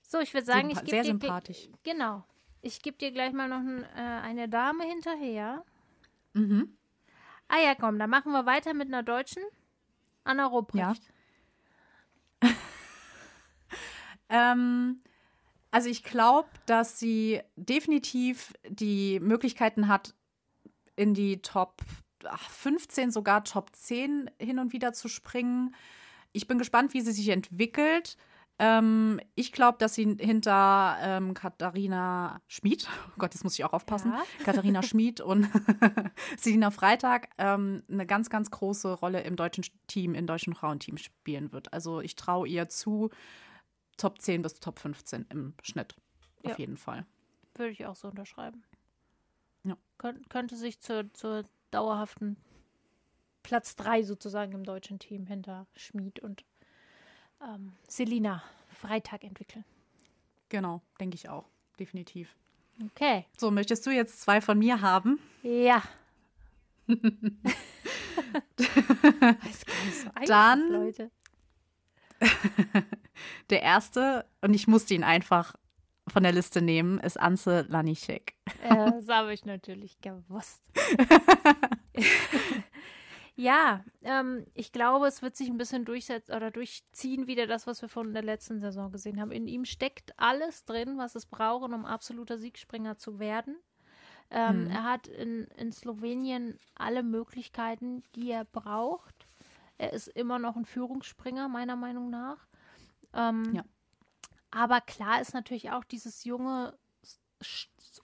So, 0.04 0.20
ich 0.20 0.32
würde 0.36 0.46
sagen, 0.46 0.68
Sympa 0.68 0.82
ich 0.82 0.86
gebe 0.86 0.98
dir 1.02 1.06
sympathisch. 1.06 1.70
Genau. 1.82 2.24
Ich 2.62 2.84
gebe 2.84 2.96
dir 2.96 3.12
gleich 3.12 3.34
mal 3.34 3.48
noch 3.48 3.62
ein, 3.62 3.84
äh, 3.84 4.22
eine 4.22 4.48
Dame 4.48 4.84
hinterher. 4.84 5.66
Mhm. 6.34 6.78
Ah 7.48 7.58
ja, 7.58 7.74
komm, 7.74 7.98
dann 7.98 8.12
machen 8.12 8.32
wir 8.32 8.46
weiter 8.46 8.76
mit 8.76 8.90
einer 8.90 9.02
Deutschen. 9.02 9.42
Anna 10.24 10.46
Ruprecht. 10.46 11.04
Ja. 11.04 11.14
Ähm, 14.30 15.02
also 15.72 15.90
ich 15.90 16.04
glaube, 16.04 16.50
dass 16.66 17.00
sie 17.00 17.42
definitiv 17.56 18.54
die 18.68 19.20
Möglichkeiten 19.20 19.88
hat, 19.88 20.16
in 20.96 21.14
die 21.14 21.42
Top 21.42 21.82
15, 22.50 23.12
sogar 23.12 23.44
Top 23.44 23.70
10 23.74 24.30
hin 24.40 24.60
und 24.60 24.74
wieder 24.74 24.94
zu 24.94 25.08
springen. 25.08 25.76
Ich 26.32 26.48
bin 26.48 26.58
gespannt, 26.58 26.94
wie 26.94 27.02
sie 27.02 27.12
sich 27.12 27.30
entwickelt. 27.30 28.18
Ähm, 28.62 29.22
ich 29.36 29.54
glaube, 29.54 29.78
dass 29.78 29.96
sie 29.96 30.18
hinter 30.20 30.98
ähm, 31.02 31.34
Katharina 31.34 32.42
Schmid, 32.48 32.90
oh 33.08 33.14
Gott, 33.18 33.34
das 33.34 33.46
muss 33.46 33.54
ich 33.58 33.64
auch 33.64 33.72
aufpassen, 33.72 34.12
ja. 34.12 34.24
Katharina 34.44 34.84
Schmid 34.84 35.22
und 35.22 35.50
Selina 36.38 36.70
Freitag 36.70 37.30
ähm, 37.38 37.84
eine 37.90 38.06
ganz, 38.06 38.30
ganz 38.30 38.52
große 38.52 38.92
Rolle 38.92 39.22
im 39.22 39.38
deutschen 39.38 39.64
Team, 39.88 40.14
im 40.14 40.28
deutschen 40.28 40.54
Frauenteam 40.54 40.98
spielen 40.98 41.54
wird. 41.54 41.72
Also 41.72 42.02
ich 42.02 42.18
traue 42.18 42.50
ihr 42.50 42.68
zu 42.68 43.12
Top 44.00 44.20
10 44.22 44.42
bis 44.42 44.60
Top 44.60 44.80
15 44.80 45.28
im 45.30 45.54
Schnitt. 45.62 45.96
Auf 46.44 46.52
ja. 46.52 46.58
jeden 46.58 46.78
Fall. 46.78 47.06
Würde 47.56 47.72
ich 47.72 47.86
auch 47.86 47.96
so 47.96 48.08
unterschreiben. 48.08 48.64
Ja. 49.64 49.78
Kön 49.98 50.28
könnte 50.30 50.56
sich 50.56 50.80
zur, 50.80 51.14
zur 51.14 51.44
dauerhaften 51.72 52.38
Platz 53.44 53.76
3 53.76 54.04
sozusagen 54.04 54.54
im 54.54 54.64
deutschen 54.64 55.00
Team 55.00 55.26
hinter 55.26 55.68
Schmid 55.76 56.20
und 56.20 56.46
ähm, 57.42 57.74
Selina 57.88 58.44
Freitag 58.70 59.24
entwickeln. 59.24 59.66
Genau, 60.50 60.82
denke 61.00 61.16
ich 61.16 61.30
auch. 61.30 61.46
Definitiv. 61.80 62.36
Okay. 62.92 63.26
So, 63.38 63.52
möchtest 63.52 63.86
du 63.86 63.92
jetzt 63.92 64.22
zwei 64.22 64.42
von 64.42 64.58
mir 64.58 64.82
haben? 64.82 65.20
Ja. 65.44 65.84
Dann, 70.26 70.72
Leute. 70.72 71.12
der 73.50 73.62
erste, 73.62 74.26
und 74.42 74.54
ich 74.54 74.68
musste 74.68 74.94
ihn 74.94 75.04
einfach 75.04 75.56
von 76.10 76.24
der 76.24 76.32
Liste 76.32 76.62
nehmen, 76.62 77.00
ist 77.00 77.20
Anze 77.20 77.66
Lanischek. 77.70 78.36
Äh, 78.64 78.70
das 78.92 79.08
habe 79.08 79.34
ich 79.34 79.46
natürlich 79.46 80.00
gewusst. 80.02 80.64
ja, 83.36 83.84
ähm, 84.02 84.46
ich 84.54 84.72
glaube, 84.72 85.08
es 85.08 85.22
wird 85.22 85.36
sich 85.36 85.50
ein 85.50 85.58
bisschen 85.58 85.86
durchsetzen 85.86 86.36
oder 86.36 86.52
durchziehen, 86.52 87.28
wieder 87.28 87.48
das, 87.48 87.68
was 87.68 87.82
wir 87.82 87.90
von 87.90 88.14
der 88.14 88.24
letzten 88.24 88.60
Saison 88.60 88.92
gesehen 88.92 89.22
haben. 89.22 89.32
In 89.32 89.48
ihm 89.48 89.66
steckt 89.66 90.14
alles 90.18 90.66
drin, 90.66 90.98
was 90.98 91.16
es 91.16 91.26
braucht, 91.26 91.72
um 91.72 91.86
absoluter 91.86 92.38
Siegspringer 92.38 92.98
zu 92.98 93.20
werden. 93.20 93.56
Ähm, 94.32 94.66
hm. 94.66 94.72
Er 94.72 94.84
hat 94.84 95.08
in, 95.08 95.46
in 95.58 95.72
Slowenien 95.72 96.60
alle 96.76 97.04
Möglichkeiten, 97.04 98.04
die 98.16 98.32
er 98.32 98.46
braucht. 98.46 99.28
Er 99.78 99.94
ist 99.94 100.08
immer 100.10 100.40
noch 100.40 100.56
ein 100.56 100.66
Führungsspringer, 100.66 101.48
meiner 101.48 101.76
Meinung 101.76 102.10
nach. 102.10 102.49
Ähm, 103.14 103.54
ja. 103.54 103.64
Aber 104.52 104.82
klar 104.82 105.22
ist 105.22 105.34
natürlich 105.34 105.72
auch 105.72 105.84
dieses 105.84 106.24
junge, 106.24 106.78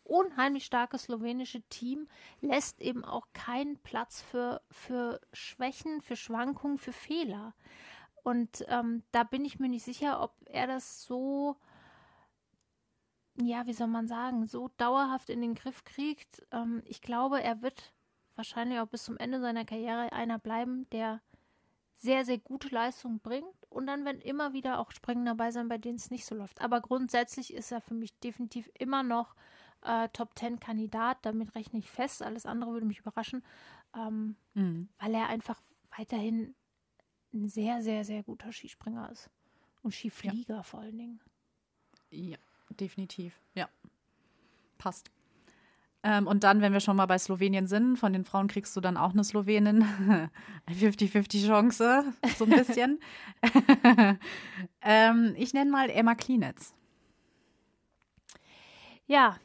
unheimlich 0.03 0.65
starke 0.65 0.97
slowenische 0.97 1.61
Team 1.63 2.07
lässt 2.41 2.79
eben 2.81 3.03
auch 3.03 3.27
keinen 3.33 3.77
Platz 3.79 4.21
für, 4.21 4.61
für 4.69 5.19
Schwächen, 5.33 6.01
für 6.01 6.15
Schwankungen, 6.15 6.77
für 6.77 6.93
Fehler. 6.93 7.53
Und 8.23 8.65
ähm, 8.69 9.03
da 9.11 9.23
bin 9.23 9.45
ich 9.45 9.59
mir 9.59 9.69
nicht 9.69 9.83
sicher, 9.83 10.21
ob 10.21 10.33
er 10.45 10.67
das 10.67 11.03
so, 11.03 11.57
ja, 13.35 13.67
wie 13.67 13.73
soll 13.73 13.87
man 13.87 14.07
sagen, 14.07 14.47
so 14.47 14.69
dauerhaft 14.77 15.29
in 15.29 15.41
den 15.41 15.55
Griff 15.55 15.83
kriegt. 15.83 16.45
Ähm, 16.51 16.81
ich 16.85 17.01
glaube, 17.01 17.41
er 17.43 17.61
wird 17.61 17.93
wahrscheinlich 18.35 18.79
auch 18.79 18.87
bis 18.87 19.03
zum 19.03 19.17
Ende 19.17 19.39
seiner 19.41 19.65
Karriere 19.65 20.11
einer 20.11 20.39
bleiben, 20.39 20.89
der 20.89 21.21
sehr, 21.97 22.25
sehr 22.25 22.37
gute 22.37 22.69
Leistung 22.69 23.19
bringt. 23.19 23.45
Und 23.69 23.87
dann 23.87 24.05
werden 24.05 24.21
immer 24.21 24.53
wieder 24.53 24.79
auch 24.79 24.91
Springen 24.91 25.25
dabei 25.25 25.51
sein, 25.51 25.67
bei 25.67 25.77
denen 25.77 25.95
es 25.95 26.11
nicht 26.11 26.25
so 26.25 26.35
läuft. 26.35 26.61
Aber 26.61 26.81
grundsätzlich 26.81 27.53
ist 27.53 27.71
er 27.71 27.81
für 27.81 27.93
mich 27.93 28.17
definitiv 28.19 28.69
immer 28.77 29.03
noch 29.03 29.35
äh, 29.81 30.09
Top 30.09 30.37
10 30.37 30.59
Kandidat. 30.59 31.17
Damit 31.23 31.55
rechne 31.55 31.79
ich 31.79 31.89
fest. 31.89 32.21
Alles 32.21 32.45
andere 32.45 32.71
würde 32.71 32.85
mich 32.85 32.99
überraschen, 32.99 33.43
ähm, 33.95 34.35
mhm. 34.53 34.89
weil 34.99 35.13
er 35.13 35.27
einfach 35.27 35.61
weiterhin 35.97 36.55
ein 37.33 37.47
sehr, 37.49 37.81
sehr, 37.81 38.05
sehr 38.05 38.23
guter 38.23 38.51
Skispringer 38.51 39.09
ist. 39.11 39.29
Und 39.81 39.93
Skiflieger 39.93 40.55
ja. 40.55 40.63
vor 40.63 40.79
allen 40.79 40.97
Dingen. 40.97 41.19
Ja, 42.09 42.37
definitiv. 42.69 43.39
Ja. 43.53 43.69
Passt. 44.77 45.11
Ähm, 46.07 46.27
und 46.27 46.43
dann, 46.43 46.61
wenn 46.61 46.71
wir 46.71 46.81
schon 46.81 46.97
mal 46.97 47.07
bei 47.07 47.17
Slowenien 47.17 47.65
sind, 47.65 47.97
von 47.97 48.13
den 48.13 48.25
Frauen 48.25 48.47
kriegst 48.47 48.75
du 48.75 48.81
dann 48.81 48.95
auch 48.95 49.13
eine 49.13 49.23
Slowenin. 49.23 49.83
50-50 50.69 51.47
Chance, 51.47 52.13
so 52.37 52.45
ein 52.45 52.51
bisschen. 52.51 52.99
ähm, 54.83 55.33
ich 55.35 55.55
nenne 55.55 55.71
mal 55.71 55.89
Emma 55.89 56.13
Klinitz. 56.13 56.75
Ja, 59.07 59.37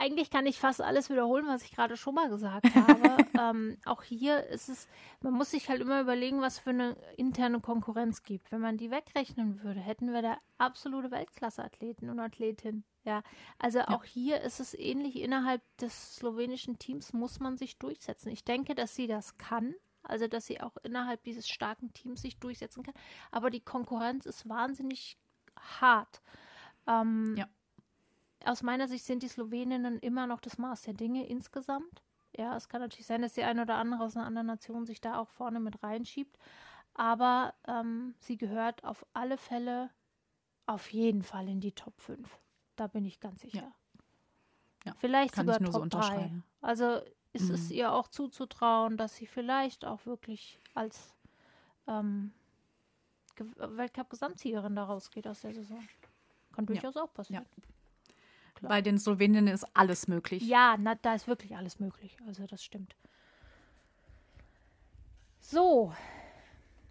eigentlich 0.00 0.30
kann 0.30 0.46
ich 0.46 0.58
fast 0.58 0.80
alles 0.80 1.10
wiederholen, 1.10 1.46
was 1.46 1.62
ich 1.62 1.72
gerade 1.72 1.96
schon 1.96 2.14
mal 2.14 2.30
gesagt 2.30 2.64
habe. 2.74 3.26
ähm, 3.38 3.76
auch 3.84 4.02
hier 4.02 4.46
ist 4.46 4.70
es, 4.70 4.88
man 5.20 5.34
muss 5.34 5.50
sich 5.50 5.68
halt 5.68 5.82
immer 5.82 6.00
überlegen, 6.00 6.40
was 6.40 6.58
für 6.58 6.70
eine 6.70 6.96
interne 7.18 7.60
Konkurrenz 7.60 8.22
gibt. 8.22 8.50
Wenn 8.50 8.62
man 8.62 8.78
die 8.78 8.90
wegrechnen 8.90 9.62
würde, 9.62 9.80
hätten 9.80 10.12
wir 10.12 10.22
da 10.22 10.38
absolute 10.56 11.10
Weltklasse-Athleten 11.10 12.08
und 12.08 12.18
Athletinnen. 12.18 12.84
Ja, 13.04 13.22
also 13.58 13.80
ja. 13.80 13.88
auch 13.88 14.04
hier 14.04 14.40
ist 14.40 14.58
es 14.58 14.72
ähnlich. 14.72 15.16
Innerhalb 15.16 15.62
des 15.76 16.16
slowenischen 16.16 16.78
Teams 16.78 17.12
muss 17.12 17.38
man 17.38 17.58
sich 17.58 17.78
durchsetzen. 17.78 18.30
Ich 18.30 18.44
denke, 18.44 18.74
dass 18.74 18.94
sie 18.94 19.06
das 19.06 19.36
kann. 19.36 19.74
Also, 20.02 20.28
dass 20.28 20.46
sie 20.46 20.62
auch 20.62 20.78
innerhalb 20.82 21.22
dieses 21.24 21.46
starken 21.46 21.92
Teams 21.92 22.22
sich 22.22 22.38
durchsetzen 22.38 22.82
kann. 22.82 22.94
Aber 23.30 23.50
die 23.50 23.60
Konkurrenz 23.60 24.24
ist 24.24 24.48
wahnsinnig 24.48 25.18
hart. 25.58 26.22
Ähm, 26.86 27.34
ja. 27.36 27.46
Aus 28.44 28.62
meiner 28.62 28.88
Sicht 28.88 29.04
sind 29.04 29.22
die 29.22 29.28
Sloweninnen 29.28 29.98
immer 29.98 30.26
noch 30.26 30.40
das 30.40 30.58
Maß 30.58 30.82
der 30.82 30.94
Dinge 30.94 31.26
insgesamt. 31.26 32.02
Ja, 32.36 32.56
es 32.56 32.68
kann 32.68 32.80
natürlich 32.80 33.06
sein, 33.06 33.22
dass 33.22 33.34
die 33.34 33.42
eine 33.42 33.62
oder 33.62 33.76
andere 33.76 34.04
aus 34.04 34.16
einer 34.16 34.26
anderen 34.26 34.46
Nation 34.46 34.86
sich 34.86 35.00
da 35.00 35.18
auch 35.18 35.28
vorne 35.28 35.60
mit 35.60 35.82
reinschiebt. 35.82 36.38
Aber 36.94 37.54
ähm, 37.66 38.14
sie 38.18 38.36
gehört 38.36 38.84
auf 38.84 39.04
alle 39.12 39.36
Fälle 39.36 39.90
auf 40.66 40.92
jeden 40.92 41.22
Fall 41.22 41.48
in 41.48 41.60
die 41.60 41.72
Top 41.72 42.00
5. 42.00 42.38
Da 42.76 42.86
bin 42.86 43.04
ich 43.04 43.20
ganz 43.20 43.42
sicher. 43.42 43.58
Ja. 43.58 43.74
Ja, 44.86 44.94
vielleicht 44.98 45.34
sogar 45.34 45.58
Top 45.58 45.72
so 45.72 45.86
3. 45.86 46.32
Also 46.62 47.00
ist 47.32 47.48
mhm. 47.48 47.54
es 47.54 47.70
ihr 47.70 47.92
auch 47.92 48.08
zuzutrauen, 48.08 48.96
dass 48.96 49.16
sie 49.16 49.26
vielleicht 49.26 49.84
auch 49.84 50.06
wirklich 50.06 50.58
als 50.74 51.14
ähm, 51.86 52.32
Weltcup-Gesamtsiegerin 53.36 54.74
da 54.74 54.84
rausgeht 54.84 55.26
aus 55.26 55.40
der 55.42 55.54
Saison. 55.54 55.82
Kann 56.52 56.66
durchaus 56.66 56.94
ja. 56.94 57.02
auch 57.02 57.12
passieren. 57.12 57.46
Ja. 57.56 57.64
Bei 58.60 58.82
den 58.82 58.98
Sloweninnen 58.98 59.52
ist 59.52 59.66
alles 59.74 60.08
möglich. 60.08 60.42
Ja, 60.42 60.76
na, 60.78 60.94
da 60.96 61.14
ist 61.14 61.28
wirklich 61.28 61.56
alles 61.56 61.80
möglich. 61.80 62.16
Also 62.26 62.46
das 62.46 62.62
stimmt. 62.62 62.94
So, 65.40 65.92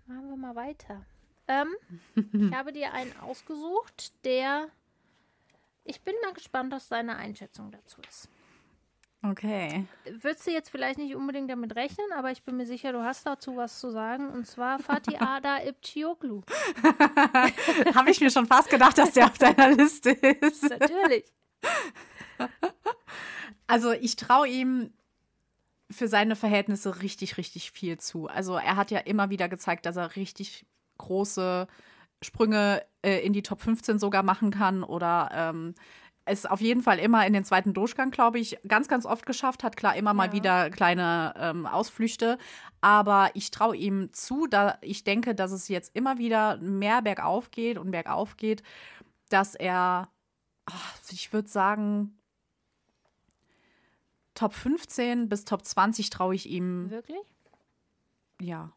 machen 0.08 0.30
wir 0.30 0.38
mal 0.38 0.56
weiter. 0.56 1.06
Ähm, 1.48 1.76
ich 2.16 2.54
habe 2.54 2.74
dir 2.74 2.94
einen 2.94 3.14
ausgesucht, 3.22 4.14
der 4.26 4.70
ich 5.90 6.02
bin 6.02 6.14
mal 6.24 6.34
gespannt, 6.34 6.72
was 6.72 6.88
deine 6.88 7.16
Einschätzung 7.16 7.72
dazu 7.72 8.00
ist. 8.08 8.30
Okay. 9.22 9.86
Würdest 10.06 10.48
du 10.48 10.52
jetzt 10.52 10.70
vielleicht 10.70 10.98
nicht 10.98 11.14
unbedingt 11.14 11.50
damit 11.50 11.76
rechnen, 11.76 12.06
aber 12.16 12.32
ich 12.32 12.44
bin 12.44 12.56
mir 12.56 12.66
sicher, 12.66 12.94
du 12.94 13.04
hast 13.04 13.26
dazu 13.26 13.58
was 13.58 13.80
zu 13.80 13.92
sagen. 13.92 14.30
Und 14.30 14.46
zwar 14.46 14.80
Fatih 14.80 15.18
Ada 15.20 15.64
Ipcioglu. 15.66 16.42
Habe 17.96 18.12
ich 18.12 18.22
mir 18.22 18.30
schon 18.32 18.46
fast 18.46 18.70
gedacht, 18.70 18.98
dass 18.98 19.12
der 19.12 19.26
auf 19.26 19.38
deiner 19.38 19.72
Liste 19.72 20.12
ist. 20.12 20.70
Natürlich. 20.70 21.26
Also 23.68 23.92
ich 23.92 24.16
traue 24.16 24.48
ihm 24.48 24.92
für 25.92 26.08
seine 26.08 26.36
Verhältnisse 26.36 27.04
richtig, 27.04 27.38
richtig 27.38 27.70
viel 27.70 28.00
zu. 28.00 28.28
Also 28.28 28.56
er 28.56 28.76
hat 28.76 28.90
ja 28.90 28.98
immer 28.98 29.30
wieder 29.30 29.48
gezeigt, 29.48 29.86
dass 29.86 29.96
er 29.96 30.16
richtig 30.16 30.66
große 30.98 31.68
Sprünge 32.22 32.84
äh, 33.04 33.20
in 33.20 33.32
die 33.32 33.44
Top 33.44 33.62
15 33.62 34.00
sogar 34.00 34.24
machen 34.24 34.50
kann 34.50 34.84
oder 34.84 35.30
ähm, 35.32 35.76
es 36.26 36.46
auf 36.46 36.62
jeden 36.62 36.82
Fall 36.82 37.00
immer 37.00 37.26
in 37.26 37.34
den 37.34 37.44
zweiten 37.44 37.74
Durchgang, 37.74 38.12
glaube 38.12 38.40
ich, 38.40 38.58
ganz, 38.68 38.88
ganz 38.88 39.06
oft 39.06 39.26
geschafft 39.26 39.64
hat. 39.64 39.78
Klar, 39.78 39.96
immer 39.96 40.12
ja. 40.12 40.16
mal 40.16 40.32
wieder 40.32 40.70
kleine 40.70 41.34
ähm, 41.38 41.66
Ausflüchte. 41.66 42.38
Aber 42.82 43.32
ich 43.34 43.52
traue 43.52 43.76
ihm 43.76 44.14
zu, 44.14 44.48
da 44.48 44.78
ich 44.82 45.04
denke, 45.04 45.36
dass 45.36 45.52
es 45.52 45.68
jetzt 45.68 45.96
immer 45.96 46.18
wieder 46.18 46.58
mehr 46.58 47.02
bergauf 47.02 47.52
geht 47.52 47.78
und 47.78 47.92
bergauf 47.92 48.38
geht, 48.38 48.64
dass 49.30 49.56
er, 49.56 50.10
ach, 50.72 50.98
ich 51.12 51.34
würde 51.34 51.48
sagen, 51.48 52.20
Top 54.34 54.54
15 54.54 55.28
bis 55.28 55.44
Top 55.44 55.66
20 55.66 56.10
traue 56.10 56.36
ich 56.36 56.50
ihm. 56.50 56.90
Wirklich? 56.90 57.36
Ja. 58.40 58.72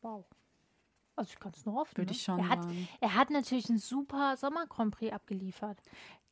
Wow. 0.00 0.24
Also 1.14 1.32
ich 1.32 1.40
kann 1.40 1.52
es 1.54 1.66
nur 1.66 1.74
hoffen. 1.74 1.96
Würde 1.96 2.12
ne? 2.12 2.16
ich 2.16 2.22
schon 2.22 2.38
er 2.38 2.48
hat, 2.48 2.66
er 3.00 3.14
hat 3.14 3.30
natürlich 3.30 3.68
einen 3.68 3.78
super 3.78 4.36
Sommer 4.36 4.66
Grand 4.66 4.94
Prix 4.94 5.12
abgeliefert. 5.12 5.78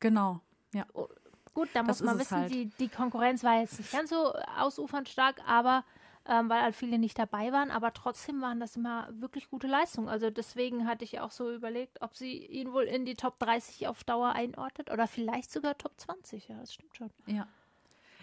Genau, 0.00 0.40
ja. 0.72 0.86
Oh, 0.94 1.08
gut, 1.54 1.68
da 1.74 1.82
muss 1.82 2.00
man 2.02 2.18
wissen, 2.18 2.36
halt. 2.38 2.54
die, 2.54 2.66
die 2.66 2.88
Konkurrenz 2.88 3.42
war 3.42 3.60
jetzt 3.60 3.78
nicht 3.78 3.90
ganz 3.90 4.10
so 4.10 4.32
ausufernd 4.58 5.08
stark, 5.08 5.40
aber 5.46 5.84
ähm, 6.28 6.48
weil 6.48 6.62
halt 6.62 6.74
viele 6.74 6.98
nicht 6.98 7.18
dabei 7.18 7.52
waren, 7.52 7.70
aber 7.70 7.92
trotzdem 7.92 8.40
waren 8.40 8.60
das 8.60 8.76
immer 8.76 9.08
wirklich 9.12 9.48
gute 9.48 9.66
Leistungen. 9.66 10.08
Also 10.08 10.30
deswegen 10.30 10.86
hatte 10.86 11.04
ich 11.04 11.20
auch 11.20 11.30
so 11.30 11.52
überlegt, 11.52 12.02
ob 12.02 12.16
sie 12.16 12.44
ihn 12.46 12.72
wohl 12.72 12.84
in 12.84 13.04
die 13.04 13.14
Top 13.14 13.38
30 13.38 13.86
auf 13.88 14.04
Dauer 14.04 14.32
einordnet 14.32 14.90
oder 14.90 15.06
vielleicht 15.06 15.52
sogar 15.52 15.78
Top 15.78 15.92
20. 15.96 16.48
Ja, 16.48 16.56
das 16.58 16.74
stimmt 16.74 16.96
schon. 16.96 17.10
Ja. 17.26 17.46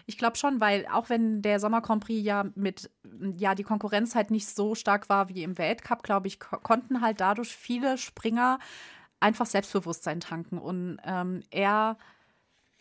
Ich 0.06 0.18
glaube 0.18 0.36
schon, 0.36 0.60
weil 0.60 0.86
auch 0.92 1.08
wenn 1.08 1.40
der 1.40 1.58
Sommer 1.58 1.80
Grand 1.80 2.04
Prix 2.04 2.22
ja 2.22 2.44
mit, 2.54 2.90
ja, 3.38 3.54
die 3.54 3.62
Konkurrenz 3.62 4.14
halt 4.14 4.30
nicht 4.30 4.46
so 4.46 4.74
stark 4.74 5.08
war 5.08 5.30
wie 5.30 5.42
im 5.42 5.56
Weltcup, 5.56 6.02
glaube 6.02 6.26
ich, 6.26 6.40
ko 6.40 6.58
konnten 6.58 7.00
halt 7.00 7.20
dadurch 7.20 7.56
viele 7.56 7.96
Springer 7.96 8.58
einfach 9.20 9.46
Selbstbewusstsein 9.46 10.20
tanken. 10.20 10.58
Und 10.58 10.98
ähm, 11.04 11.42
er 11.50 11.96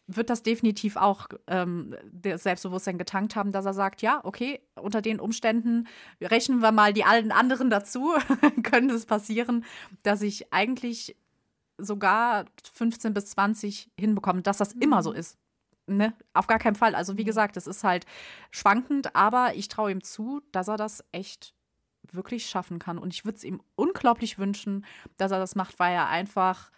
wird 0.07 0.29
das 0.29 0.43
definitiv 0.43 0.97
auch 0.97 1.27
ähm, 1.47 1.95
das 2.11 2.43
Selbstbewusstsein 2.43 2.97
getankt 2.97 3.35
haben, 3.35 3.51
dass 3.51 3.65
er 3.65 3.73
sagt, 3.73 4.01
ja, 4.01 4.19
okay, 4.23 4.59
unter 4.75 5.01
den 5.01 5.19
Umständen 5.19 5.87
rechnen 6.21 6.61
wir 6.61 6.71
mal 6.71 6.93
die 6.93 7.05
allen 7.05 7.31
anderen 7.31 7.69
dazu, 7.69 8.13
könnte 8.63 8.95
es 8.95 9.05
passieren, 9.05 9.63
dass 10.03 10.21
ich 10.21 10.51
eigentlich 10.53 11.15
sogar 11.77 12.45
15 12.73 13.13
bis 13.13 13.27
20 13.27 13.91
hinbekomme, 13.97 14.41
dass 14.41 14.57
das 14.57 14.75
mhm. 14.75 14.81
immer 14.81 15.03
so 15.03 15.11
ist. 15.11 15.37
Ne, 15.85 16.13
auf 16.33 16.47
gar 16.47 16.59
keinen 16.59 16.75
Fall. 16.75 16.95
Also 16.95 17.17
wie 17.17 17.25
gesagt, 17.25 17.57
es 17.57 17.67
ist 17.67 17.83
halt 17.83 18.05
schwankend, 18.51 19.17
aber 19.17 19.55
ich 19.55 19.67
traue 19.67 19.91
ihm 19.91 20.01
zu, 20.01 20.41
dass 20.53 20.69
er 20.69 20.77
das 20.77 21.03
echt 21.11 21.53
wirklich 22.09 22.45
schaffen 22.45 22.79
kann. 22.79 22.97
Und 22.97 23.13
ich 23.13 23.25
würde 23.25 23.37
es 23.37 23.43
ihm 23.43 23.61
unglaublich 23.75 24.39
wünschen, 24.39 24.85
dass 25.17 25.31
er 25.31 25.39
das 25.39 25.55
macht, 25.55 25.79
weil 25.79 25.93
er 25.93 26.07
einfach 26.07 26.71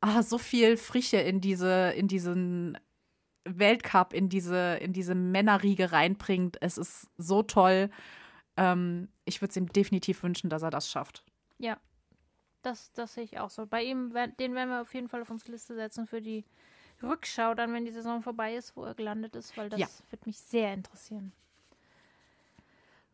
ah, 0.00 0.22
so 0.22 0.38
viel 0.38 0.76
Frische 0.76 1.18
in 1.18 1.40
diese, 1.40 1.90
in 1.90 2.08
diesen 2.08 2.78
Weltcup, 3.44 4.12
in 4.12 4.28
diese, 4.28 4.76
in 4.76 4.92
diese 4.92 5.14
Männerriege 5.14 5.92
reinbringt. 5.92 6.58
Es 6.60 6.78
ist 6.78 7.08
so 7.16 7.42
toll. 7.42 7.90
Ähm, 8.56 9.08
ich 9.24 9.40
würde 9.40 9.50
es 9.50 9.56
ihm 9.56 9.72
definitiv 9.72 10.22
wünschen, 10.22 10.50
dass 10.50 10.62
er 10.62 10.70
das 10.70 10.90
schafft. 10.90 11.24
Ja, 11.58 11.78
das, 12.62 12.92
das 12.92 13.14
sehe 13.14 13.24
ich 13.24 13.38
auch 13.38 13.50
so. 13.50 13.66
Bei 13.66 13.82
ihm, 13.82 14.12
den 14.38 14.54
werden 14.54 14.70
wir 14.70 14.80
auf 14.82 14.94
jeden 14.94 15.08
Fall 15.08 15.22
auf 15.22 15.30
unsere 15.30 15.52
Liste 15.52 15.74
setzen 15.74 16.06
für 16.06 16.20
die 16.20 16.44
Rückschau 17.02 17.54
dann, 17.54 17.72
wenn 17.72 17.84
die 17.84 17.92
Saison 17.92 18.22
vorbei 18.22 18.54
ist, 18.54 18.76
wo 18.76 18.84
er 18.84 18.94
gelandet 18.94 19.34
ist, 19.36 19.56
weil 19.56 19.70
das 19.70 19.80
ja. 19.80 19.88
wird 20.10 20.26
mich 20.26 20.38
sehr 20.38 20.74
interessieren. 20.74 21.32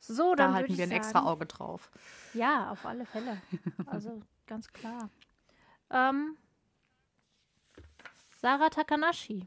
So, 0.01 0.35
dann 0.35 0.51
da 0.51 0.55
halten 0.55 0.77
wir 0.77 0.85
ein 0.85 0.90
sagen, 0.90 1.01
extra 1.01 1.25
Auge 1.25 1.46
drauf. 1.46 1.90
Ja, 2.35 2.70
auf 2.70 2.85
alle 2.85 3.07
Fälle. 3.07 3.40
Also 3.87 4.20
ganz 4.46 4.72
klar. 4.72 5.11
Ähm, 5.88 6.37
Sarah 8.46 8.70
Takanashi. 8.70 9.44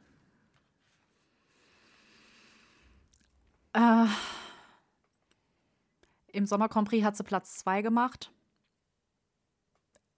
Äh, 3.72 4.08
Im 6.34 6.46
Sommer 6.46 6.68
Prix 6.68 7.06
hat 7.06 7.16
sie 7.16 7.24
Platz 7.24 7.60
2 7.60 7.82
gemacht 7.82 8.34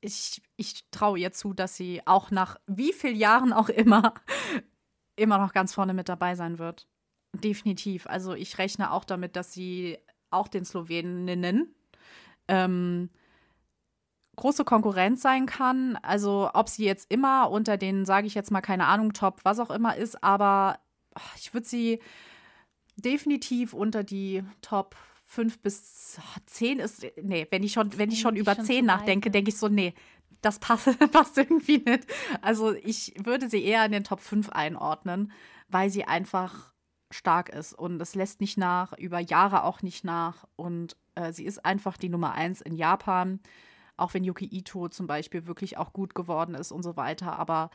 ich, 0.01 0.41
ich 0.57 0.89
traue 0.89 1.19
ihr 1.19 1.31
zu, 1.31 1.53
dass 1.53 1.75
sie 1.75 2.01
auch 2.05 2.31
nach 2.31 2.59
wie 2.65 2.91
vielen 2.91 3.15
Jahren 3.15 3.53
auch 3.53 3.69
immer 3.69 4.15
immer 5.15 5.37
noch 5.37 5.53
ganz 5.53 5.73
vorne 5.73 5.93
mit 5.93 6.09
dabei 6.09 6.35
sein 6.35 6.57
wird. 6.57 6.87
Definitiv. 7.33 8.07
Also 8.07 8.33
ich 8.33 8.57
rechne 8.57 8.91
auch 8.91 9.05
damit, 9.05 9.35
dass 9.35 9.53
sie 9.53 9.99
auch 10.31 10.47
den 10.47 10.65
Sloweninnen 10.65 11.75
ähm, 12.47 13.09
große 14.35 14.63
Konkurrenz 14.63 15.21
sein 15.21 15.45
kann. 15.45 15.97
Also 16.01 16.49
ob 16.53 16.69
sie 16.69 16.85
jetzt 16.85 17.11
immer 17.11 17.49
unter 17.49 17.77
den, 17.77 18.05
sage 18.05 18.27
ich 18.27 18.33
jetzt 18.33 18.51
mal, 18.51 18.61
keine 18.61 18.87
Ahnung, 18.87 19.13
Top, 19.13 19.41
was 19.43 19.59
auch 19.59 19.69
immer 19.69 19.95
ist, 19.95 20.23
aber 20.23 20.79
ich 21.37 21.53
würde 21.53 21.67
sie 21.67 21.99
definitiv 22.95 23.73
unter 23.73 24.03
die 24.03 24.43
Top 24.61 24.95
fünf 25.25 25.59
bis 25.59 26.19
zehn 26.45 26.79
ist, 26.79 27.05
nee, 27.21 27.47
wenn 27.51 27.63
ich 27.63 27.71
schon, 27.71 27.97
wenn 27.97 28.11
ich 28.11 28.19
schon 28.19 28.31
Eigentlich 28.31 28.41
über 28.41 28.55
schon 28.55 28.65
zehn 28.65 28.85
zu 28.85 28.89
weit, 28.89 28.97
nachdenke, 28.97 29.29
ja. 29.29 29.31
denke 29.31 29.49
ich 29.49 29.57
so, 29.57 29.69
nee, 29.69 29.93
das 30.41 30.59
passt, 30.59 30.87
passt 31.11 31.37
irgendwie 31.37 31.77
nicht. 31.77 32.05
Also 32.41 32.73
ich 32.73 33.13
würde 33.23 33.49
sie 33.49 33.63
eher 33.63 33.85
in 33.85 33.91
den 33.91 34.03
Top 34.03 34.19
5 34.19 34.49
einordnen, 34.49 35.31
weil 35.69 35.89
sie 35.89 36.03
einfach 36.03 36.73
stark 37.11 37.49
ist 37.49 37.73
und 37.73 38.01
es 38.01 38.15
lässt 38.15 38.41
nicht 38.41 38.57
nach, 38.57 38.97
über 38.97 39.19
Jahre 39.19 39.63
auch 39.63 39.81
nicht 39.81 40.03
nach 40.03 40.45
und 40.55 40.97
äh, 41.15 41.31
sie 41.33 41.45
ist 41.45 41.65
einfach 41.65 41.97
die 41.97 42.09
Nummer 42.09 42.33
eins 42.33 42.61
in 42.61 42.75
Japan, 42.75 43.39
auch 44.01 44.13
wenn 44.13 44.23
Yuki 44.23 44.45
Ito 44.45 44.89
zum 44.89 45.07
Beispiel 45.07 45.45
wirklich 45.47 45.77
auch 45.77 45.93
gut 45.93 46.15
geworden 46.15 46.55
ist 46.55 46.71
und 46.71 46.83
so 46.83 46.97
weiter, 46.97 47.37
aber 47.37 47.69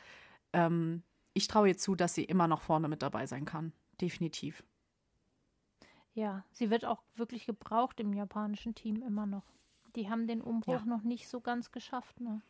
ähm, 0.52 1.02
ich 1.34 1.48
traue 1.48 1.68
ihr 1.68 1.76
zu, 1.78 1.94
dass 1.94 2.14
sie 2.14 2.24
immer 2.24 2.48
noch 2.48 2.62
vorne 2.62 2.88
mit 2.88 3.02
dabei 3.02 3.26
sein 3.26 3.44
kann, 3.44 3.72
definitiv. 4.00 4.64
Ja, 6.14 6.44
sie 6.50 6.70
wird 6.70 6.84
auch 6.86 7.02
wirklich 7.14 7.46
gebraucht 7.46 8.00
im 8.00 8.14
japanischen 8.14 8.74
Team 8.74 9.02
immer 9.02 9.26
noch. 9.26 9.44
Die 9.94 10.08
haben 10.08 10.26
den 10.26 10.40
Umbruch 10.40 10.80
Ja. 10.80 10.86
noch 10.86 11.02
nicht 11.02 11.28
so 11.28 11.40
ganz 11.40 11.72
geschafft. 11.72 12.20
Ne? 12.20 12.40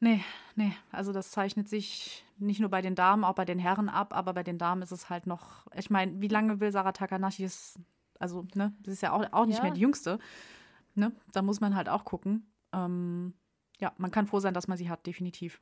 Nee, 0.00 0.24
nee, 0.56 0.72
also 0.92 1.12
das 1.12 1.30
zeichnet 1.30 1.68
sich 1.68 2.24
nicht 2.38 2.58
nur 2.60 2.70
bei 2.70 2.80
den 2.80 2.94
Damen, 2.94 3.22
auch 3.22 3.34
bei 3.34 3.44
den 3.44 3.58
Herren 3.58 3.88
ab, 3.90 4.14
aber 4.16 4.32
bei 4.32 4.42
den 4.42 4.56
Damen 4.56 4.80
ist 4.80 4.92
es 4.92 5.10
halt 5.10 5.26
noch, 5.26 5.66
ich 5.74 5.90
meine, 5.90 6.20
wie 6.22 6.28
lange 6.28 6.58
will 6.60 6.72
Sarah 6.72 6.92
Takanashi 6.92 7.44
es, 7.44 7.78
also, 8.18 8.46
ne, 8.54 8.72
das 8.80 8.94
ist 8.94 9.02
ja 9.02 9.12
auch, 9.12 9.26
auch 9.32 9.44
nicht 9.44 9.56
Ja. 9.58 9.62
mehr 9.62 9.72
die 9.72 9.80
Jüngste, 9.82 10.18
ne, 10.94 11.12
da 11.32 11.42
muss 11.42 11.60
man 11.60 11.74
halt 11.74 11.88
auch 11.88 12.04
gucken. 12.04 12.46
Ähm, 12.72 13.34
ja, 13.78 13.92
man 13.96 14.10
kann 14.10 14.26
froh 14.26 14.40
sein, 14.40 14.54
dass 14.54 14.68
man 14.68 14.78
sie 14.78 14.90
hat, 14.90 15.06
definitiv. 15.06 15.60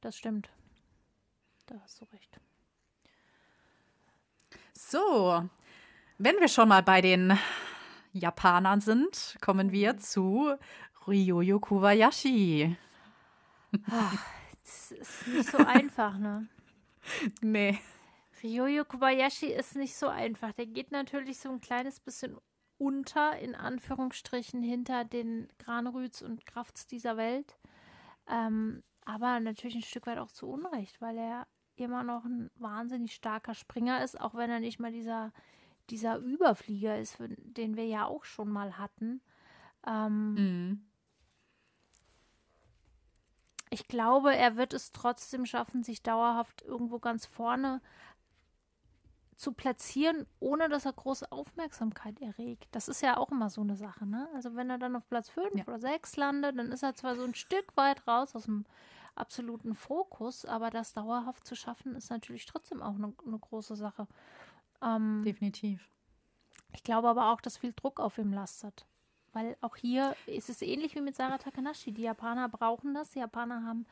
Das 0.00 0.16
stimmt. 0.16 0.50
Da 1.66 1.80
hast 1.82 2.00
du 2.00 2.04
recht. 2.06 2.40
So, 4.72 5.44
wenn 6.18 6.36
wir 6.36 6.48
schon 6.48 6.68
mal 6.68 6.82
bei 6.82 7.00
den 7.00 7.36
Japanern 8.12 8.80
sind, 8.80 9.36
kommen 9.40 9.72
wir 9.72 9.98
zu 9.98 10.54
Ryoyo 11.06 11.58
Kobayashi. 11.58 12.76
Das 14.62 14.92
ist 14.92 15.26
nicht 15.26 15.50
so 15.50 15.58
einfach, 15.58 16.16
ne? 16.18 16.48
Nee. 17.40 17.78
Ryoyo 18.42 18.84
Kobayashi 18.84 19.46
ist 19.46 19.76
nicht 19.76 19.94
so 19.94 20.08
einfach. 20.08 20.52
Der 20.52 20.66
geht 20.66 20.92
natürlich 20.92 21.38
so 21.38 21.50
ein 21.50 21.60
kleines 21.60 22.00
bisschen 22.00 22.36
unter, 22.78 23.38
in 23.38 23.54
Anführungsstrichen, 23.54 24.62
hinter 24.62 25.04
den 25.04 25.48
Granrüts 25.58 26.22
und 26.22 26.46
Krafts 26.46 26.86
dieser 26.86 27.16
Welt. 27.16 27.58
Ähm, 28.28 28.82
aber 29.04 29.40
natürlich 29.40 29.76
ein 29.76 29.82
Stück 29.82 30.06
weit 30.06 30.18
auch 30.18 30.30
zu 30.30 30.48
Unrecht, 30.48 31.00
weil 31.00 31.16
er 31.18 31.46
immer 31.76 32.02
noch 32.02 32.24
ein 32.24 32.50
wahnsinnig 32.56 33.14
starker 33.14 33.54
Springer 33.54 34.02
ist, 34.02 34.20
auch 34.20 34.34
wenn 34.34 34.50
er 34.50 34.60
nicht 34.60 34.80
mal 34.80 34.92
dieser, 34.92 35.32
dieser 35.90 36.18
Überflieger 36.18 36.98
ist, 36.98 37.18
den 37.20 37.76
wir 37.76 37.86
ja 37.86 38.06
auch 38.06 38.24
schon 38.24 38.48
mal 38.48 38.78
hatten. 38.78 39.20
Ähm, 39.86 40.34
Mhm. 40.34 40.84
ich 43.70 43.86
glaube, 43.88 44.34
er 44.34 44.56
wird 44.56 44.72
es 44.72 44.92
trotzdem 44.92 45.46
schaffen, 45.46 45.82
sich 45.82 46.02
dauerhaft 46.02 46.62
irgendwo 46.62 46.98
ganz 46.98 47.26
vorne 47.26 47.80
zu 49.38 49.52
platzieren, 49.52 50.26
ohne 50.40 50.68
dass 50.68 50.84
er 50.84 50.92
große 50.92 51.30
Aufmerksamkeit 51.30 52.20
erregt. 52.20 52.66
Das 52.72 52.88
ist 52.88 53.00
ja 53.02 53.16
auch 53.16 53.30
immer 53.30 53.50
so 53.50 53.60
eine 53.60 53.76
Sache, 53.76 54.04
ne? 54.04 54.28
Also 54.34 54.56
wenn 54.56 54.68
er 54.68 54.78
dann 54.78 54.96
auf 54.96 55.08
Platz 55.08 55.28
5 55.30 55.54
Ja. 55.54 55.62
oder 55.66 55.78
6 55.78 56.16
landet, 56.16 56.58
dann 56.58 56.72
ist 56.72 56.82
er 56.82 56.94
zwar 56.96 57.14
so 57.14 57.22
ein 57.22 57.34
Stück 57.34 57.76
weit 57.76 58.06
raus 58.08 58.34
aus 58.34 58.44
dem 58.44 58.66
absoluten 59.14 59.74
Fokus, 59.76 60.44
aber 60.44 60.70
das 60.70 60.92
dauerhaft 60.92 61.46
zu 61.46 61.54
schaffen, 61.54 61.94
ist 61.94 62.10
natürlich 62.10 62.46
trotzdem 62.46 62.82
auch 62.82 62.96
eine, 62.96 63.12
eine 63.26 63.38
große 63.38 63.76
Sache. 63.76 64.08
Ähm, 64.82 65.22
Definitiv. 65.24 65.88
ich 66.72 66.82
glaube 66.82 67.08
aber 67.08 67.32
auch, 67.32 67.40
dass 67.40 67.58
viel 67.58 67.72
Druck 67.72 68.00
auf 68.00 68.18
ihm 68.18 68.32
lastet. 68.32 68.86
Weil 69.32 69.56
auch 69.60 69.76
hier 69.76 70.16
ist 70.26 70.48
es 70.48 70.62
ähnlich 70.62 70.94
wie 70.96 71.00
mit 71.00 71.14
Sarah 71.14 71.38
Takanashi. 71.38 71.92
Die 71.92 72.02
Japaner 72.02 72.48
brauchen 72.48 72.94
das. 72.94 73.10
Die 73.10 73.18
Japaner 73.20 73.64
haben 73.64 73.86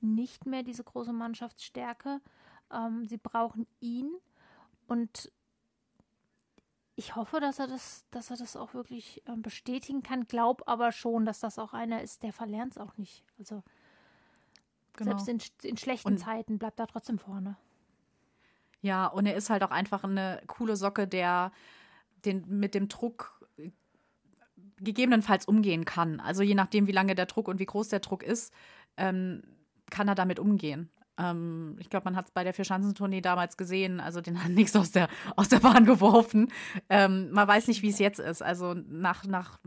nicht 0.00 0.46
mehr 0.46 0.62
diese 0.62 0.84
große 0.84 1.12
Mannschaftsstärke. 1.12 2.20
Ähm, 2.72 3.04
sie 3.04 3.18
brauchen 3.18 3.66
ihn. 3.80 4.10
Und 4.86 5.30
ich 6.94 7.14
hoffe, 7.16 7.40
dass 7.40 7.58
er 7.58 7.66
das, 7.66 8.04
dass 8.10 8.30
er 8.30 8.36
das 8.36 8.56
auch 8.56 8.72
wirklich 8.72 9.22
ähm, 9.26 9.42
bestätigen 9.42 10.02
kann. 10.02 10.26
Glaub 10.26 10.62
aber 10.66 10.92
schon, 10.92 11.26
dass 11.26 11.40
das 11.40 11.58
auch 11.58 11.74
einer 11.74 12.02
ist, 12.02 12.22
der 12.22 12.32
verlernt 12.32 12.72
es 12.72 12.78
auch 12.78 12.96
nicht. 12.96 13.24
Also 13.38 13.62
Genau. 14.94 15.18
selbst 15.18 15.62
in, 15.62 15.70
in 15.70 15.76
schlechten 15.76 16.12
Und- 16.12 16.18
Zeiten 16.18 16.58
bleibt 16.58 16.80
er 16.80 16.86
trotzdem 16.86 17.18
vorne. 17.18 17.56
Ja, 18.80 19.06
und 19.06 19.26
er 19.26 19.34
ist 19.36 19.50
halt 19.50 19.62
auch 19.62 19.70
einfach 19.70 20.04
eine 20.04 20.42
coole 20.46 20.76
Socke, 20.76 21.06
der 21.06 21.52
den, 22.24 22.46
mit 22.48 22.74
dem 22.74 22.88
Druck 22.88 23.46
äh, 23.58 23.70
gegebenenfalls 24.78 25.46
umgehen 25.46 25.84
kann. 25.84 26.20
Also 26.20 26.42
je 26.42 26.54
nachdem, 26.54 26.86
wie 26.86 26.92
lange 26.92 27.14
der 27.14 27.26
Druck 27.26 27.48
und 27.48 27.58
wie 27.58 27.66
groß 27.66 27.88
der 27.88 28.00
Druck 28.00 28.22
ist, 28.22 28.54
ähm, 28.96 29.42
kann 29.90 30.08
er 30.08 30.14
damit 30.14 30.38
umgehen. 30.38 30.88
Ähm, 31.18 31.76
ich 31.78 31.88
glaube, 31.90 32.04
man 32.04 32.16
hat 32.16 32.26
es 32.26 32.30
bei 32.30 32.44
der 32.44 32.52
Vierschanzentournee 32.54 33.20
damals 33.20 33.56
gesehen. 33.56 34.00
Also 34.00 34.20
den 34.20 34.42
hat 34.42 34.50
nichts 34.50 34.76
aus 34.76 34.90
der, 34.90 35.08
aus 35.36 35.48
der 35.48 35.60
Bahn 35.60 35.84
geworfen. 35.84 36.52
Ähm, 36.88 37.30
man 37.30 37.46
weiß 37.48 37.68
nicht, 37.68 37.82
wie 37.82 37.90
es 37.90 37.98
jetzt 37.98 38.18
ist. 38.20 38.42
Also 38.42 38.74
nach, 38.74 39.24
nach, 39.24 39.58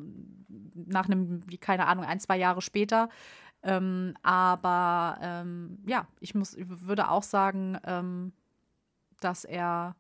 nach 0.76 1.06
einem, 1.06 1.44
wie 1.50 1.58
keine 1.58 1.88
Ahnung, 1.88 2.06
ein, 2.06 2.20
zwei 2.20 2.38
Jahre 2.38 2.62
später. 2.62 3.10
Ähm, 3.62 4.16
aber 4.22 5.18
ähm, 5.22 5.80
ja, 5.86 6.08
ich 6.20 6.34
muss, 6.36 6.54
ich 6.56 6.66
würde 6.68 7.10
auch 7.10 7.24
sagen, 7.24 7.78
ähm, 7.84 8.32
dass 9.20 9.44
er 9.44 9.96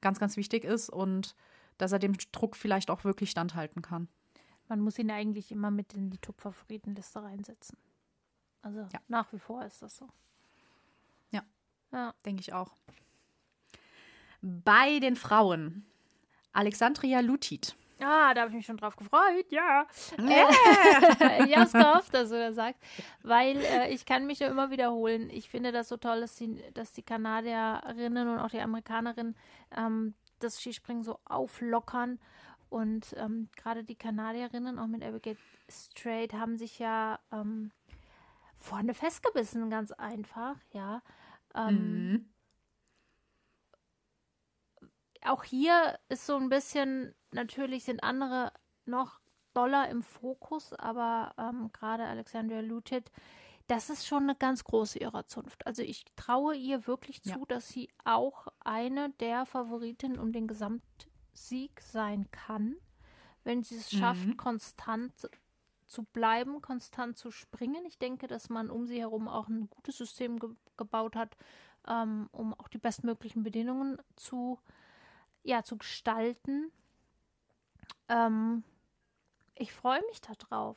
ganz, 0.00 0.18
ganz 0.18 0.36
wichtig 0.36 0.64
ist 0.64 0.88
und 0.88 1.34
dass 1.78 1.92
er 1.92 1.98
dem 1.98 2.16
Druck 2.32 2.56
vielleicht 2.56 2.90
auch 2.90 3.04
wirklich 3.04 3.30
standhalten 3.30 3.82
kann. 3.82 4.08
Man 4.68 4.80
muss 4.80 4.98
ihn 4.98 5.10
eigentlich 5.10 5.52
immer 5.52 5.70
mit 5.70 5.92
in 5.92 6.10
die 6.10 6.18
Top-Favoritenliste 6.18 7.22
reinsetzen. 7.22 7.76
Also 8.62 8.80
Ja. 8.92 9.00
nach 9.08 9.32
wie 9.32 9.38
vor 9.38 9.62
ist 9.64 9.82
das 9.82 9.96
so. 9.96 10.08
Ja. 11.92 12.14
Denke 12.24 12.40
ich 12.40 12.52
auch. 12.52 12.72
Bei 14.42 14.98
den 14.98 15.16
Frauen. 15.16 15.86
Alexandria 16.52 17.20
Lutit. 17.20 17.76
Ah, 17.98 18.34
da 18.34 18.42
habe 18.42 18.50
ich 18.50 18.56
mich 18.56 18.66
schon 18.66 18.76
drauf 18.76 18.96
gefreut, 18.96 19.50
ja. 19.50 19.86
Äh, 20.18 21.44
ich 21.46 21.56
habe 21.56 21.66
es 21.66 21.72
gehofft, 21.72 22.12
dass 22.12 22.28
du 22.28 22.38
das 22.38 22.54
sagst, 22.54 22.80
weil 23.22 23.56
äh, 23.56 23.90
ich 23.90 24.04
kann 24.04 24.26
mich 24.26 24.40
ja 24.40 24.48
immer 24.48 24.70
wiederholen. 24.70 25.30
Ich 25.30 25.48
finde 25.48 25.72
das 25.72 25.88
so 25.88 25.96
toll, 25.96 26.20
dass 26.20 26.36
die, 26.36 26.62
dass 26.74 26.92
die 26.92 27.02
Kanadierinnen 27.02 28.28
und 28.28 28.38
auch 28.38 28.50
die 28.50 28.60
Amerikanerinnen 28.60 29.34
ähm, 29.74 30.14
das 30.40 30.60
Skispringen 30.60 31.04
so 31.04 31.18
auflockern. 31.24 32.18
Und 32.68 33.14
ähm, 33.16 33.48
gerade 33.56 33.82
die 33.82 33.94
Kanadierinnen, 33.94 34.78
auch 34.78 34.88
mit 34.88 35.02
Abigail 35.02 35.36
Strait, 35.70 36.34
haben 36.34 36.58
sich 36.58 36.78
ja 36.78 37.18
ähm, 37.32 37.70
vorne 38.58 38.92
festgebissen, 38.92 39.70
ganz 39.70 39.92
einfach, 39.92 40.56
ja. 40.72 41.00
Ähm, 41.56 42.10
Mhm. 42.12 42.32
auch 45.22 45.44
hier 45.44 45.98
ist 46.08 46.26
so 46.26 46.36
ein 46.36 46.48
bisschen, 46.48 47.14
natürlich 47.32 47.84
sind 47.84 48.02
andere 48.02 48.52
noch 48.84 49.20
doller 49.54 49.88
im 49.88 50.02
Fokus, 50.02 50.72
aber 50.74 51.34
ähm, 51.38 51.70
gerade 51.72 52.04
Alexandria 52.04 52.60
Lutit, 52.60 53.10
das 53.68 53.90
ist 53.90 54.06
schon 54.06 54.24
eine 54.24 54.36
ganz 54.36 54.64
große 54.64 54.98
ihrer 54.98 55.26
Zunft. 55.26 55.66
Also 55.66 55.82
ich 55.82 56.04
traue 56.16 56.56
ihr 56.56 56.86
wirklich 56.86 57.22
zu, 57.22 57.40
Ja. 57.40 57.46
dass 57.46 57.68
sie 57.68 57.90
auch 58.04 58.48
eine 58.60 59.10
der 59.20 59.46
Favoritinnen 59.46 60.18
um 60.18 60.32
den 60.32 60.48
Gesamtsieg 60.48 61.80
sein 61.80 62.30
kann, 62.32 62.76
wenn 63.44 63.62
sie 63.62 63.76
es 63.76 63.92
schafft, 63.92 64.28
Mhm. 64.28 64.38
konstant 64.38 65.12
zu 65.86 66.04
bleiben, 66.04 66.60
konstant 66.60 67.16
zu 67.16 67.30
springen. 67.30 67.84
Ich 67.86 67.98
denke, 67.98 68.26
dass 68.26 68.48
man 68.48 68.70
um 68.70 68.86
sie 68.86 69.00
herum 69.00 69.28
auch 69.28 69.48
ein 69.48 69.68
gutes 69.70 69.96
System 69.98 70.38
ge 70.38 70.50
gebaut 70.76 71.16
hat, 71.16 71.36
ähm, 71.88 72.28
um 72.32 72.52
auch 72.54 72.68
die 72.68 72.76
bestmöglichen 72.76 73.42
Bedingungen 73.42 73.96
zu, 74.14 74.58
ja, 75.42 75.62
zu 75.62 75.78
gestalten. 75.78 76.70
Ähm, 78.08 78.62
ich 79.54 79.72
freue 79.72 80.02
mich 80.08 80.20
darauf, 80.20 80.76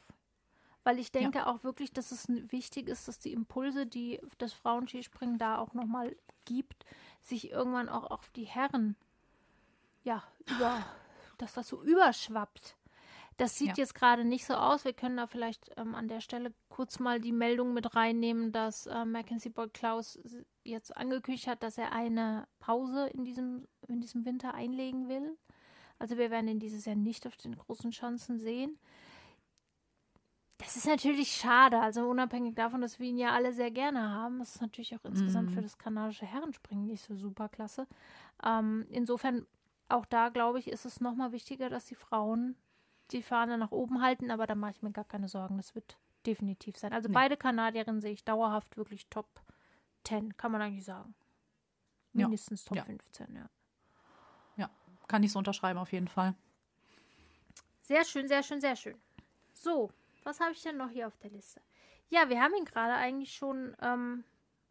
weil 0.84 1.00
ich 1.00 1.12
denke 1.12 1.48
auch 1.48 1.64
wirklich, 1.64 1.92
dass 1.92 2.12
es 2.12 2.30
wichtig 2.30 2.88
ist, 2.88 3.10
dass 3.10 3.20
die 3.20 3.34
Impulse, 3.34 3.86
die 3.86 4.22
das 4.38 4.54
Frauenskispringen 4.54 5.38
da 5.38 5.58
auch 5.58 5.74
nochmal 5.74 6.16
gibt, 6.46 6.86
sich 7.22 7.52
irgendwann 7.52 7.90
auch 7.90 8.10
auf 8.10 8.30
die 8.32 8.46
Herren, 8.46 8.96
ja, 10.04 10.24
über, 10.46 10.86
dass 11.38 11.54
das 11.54 11.68
so 11.68 11.84
überschwappt. 11.84 12.78
Das 13.40 13.58
sieht 13.58 13.70
Ja. 13.70 13.74
jetzt 13.78 13.96
gerade 13.96 14.26
nicht 14.26 14.46
so 14.46 14.54
aus. 14.54 14.84
Wir 14.84 14.92
können 14.94 15.16
da 15.18 15.26
vielleicht 15.26 15.72
ähm, 15.78 15.96
an 15.96 16.08
der 16.10 16.20
Stelle 16.20 16.54
kurz 16.68 17.00
mal 17.00 17.22
die 17.22 17.32
Meldung 17.32 17.74
mit 17.74 17.96
reinnehmen, 17.96 18.52
dass 18.52 18.86
äh, 18.86 19.06
Mackenzie 19.06 19.50
Boyd 19.50 19.74
Klaus 19.74 20.20
jetzt 20.66 20.96
angekündigt 20.98 21.48
hat, 21.48 21.64
dass 21.64 21.78
er 21.78 21.94
eine 21.94 22.48
Pause 22.60 23.08
in 23.08 23.24
diesem, 23.24 23.66
in 23.88 24.02
diesem 24.02 24.26
Winter 24.26 24.54
einlegen 24.54 25.08
will. 25.08 25.38
Also 26.00 26.18
wir 26.18 26.32
werden 26.32 26.50
ihn 26.50 26.60
dieses 26.60 26.84
Jahr 26.86 26.98
nicht 26.98 27.26
auf 27.28 27.38
den 27.38 27.56
großen 27.58 27.92
Chancen 27.92 28.40
sehen. 28.40 28.78
Das 30.58 30.76
ist 30.76 30.88
natürlich 30.88 31.32
schade, 31.32 31.80
also 31.80 32.06
unabhängig 32.10 32.56
davon, 32.56 32.82
dass 32.82 33.00
wir 33.00 33.08
ihn 33.08 33.18
ja 33.18 33.32
alle 33.32 33.54
sehr 33.54 33.72
gerne 33.72 34.10
haben. 34.12 34.40
Das 34.40 34.56
ist 34.56 34.62
natürlich 34.62 34.94
auch 34.96 35.06
insgesamt 35.06 35.50
Mhm. 35.52 35.54
für 35.54 35.62
das 35.62 35.78
kanadische 35.78 36.26
Herrenspringen 36.26 36.86
nicht 36.88 37.04
so 37.06 37.16
super 37.16 37.48
klasse. 37.48 37.88
Ähm, 38.44 38.86
insofern 38.90 39.46
auch 39.88 40.06
da, 40.06 40.28
glaube 40.30 40.60
ich, 40.60 40.68
ist 40.68 40.86
es 40.86 41.00
nochmal 41.00 41.32
wichtiger, 41.32 41.70
dass 41.70 41.86
die 41.86 41.96
Frauen 41.96 42.56
die 43.12 43.24
Fahne 43.24 43.58
nach 43.58 43.72
oben 43.72 44.02
halten, 44.02 44.32
aber 44.32 44.48
da 44.48 44.56
mache 44.56 44.72
ich 44.72 44.82
mir 44.82 44.92
gar 44.92 45.06
keine 45.06 45.28
Sorgen. 45.28 45.58
Das 45.58 45.76
wird 45.76 45.98
definitiv 46.26 46.78
sein. 46.78 46.94
Also 46.94 47.08
nee. 47.08 47.14
beide 47.14 47.38
Kanadierinnen 47.38 48.02
sehe 48.02 48.12
ich 48.12 48.24
dauerhaft 48.24 48.78
wirklich 48.78 49.08
Top 49.08 49.28
10, 50.04 50.38
kann 50.38 50.52
man 50.52 50.62
eigentlich 50.62 50.86
sagen. 50.86 51.14
Mindestens 52.14 52.66
ja. 52.66 52.70
Top 52.70 52.78
ja. 52.78 52.84
15, 52.84 53.36
ja. 53.36 53.50
Ja, 54.58 54.70
kann 55.08 55.24
ich 55.24 55.32
so 55.32 55.40
unterschreiben 55.40 55.80
auf 55.80 55.92
jeden 55.92 56.08
Fall. 56.08 56.36
Sehr 57.82 58.04
schön, 58.06 58.28
sehr 58.28 58.44
schön, 58.44 58.62
sehr 58.62 58.76
schön. 58.76 59.00
So, 59.54 59.92
was 60.24 60.40
habe 60.40 60.52
ich 60.52 60.62
denn 60.62 60.78
noch 60.78 60.90
hier 60.90 61.08
auf 61.08 61.18
der 61.18 61.32
Liste? 61.32 61.62
Ja, 62.10 62.30
wir 62.30 62.42
haben 62.42 62.54
ihn 62.56 62.66
gerade 62.66 62.94
eigentlich 62.94 63.34
schon 63.34 63.76
ähm, 63.82 64.24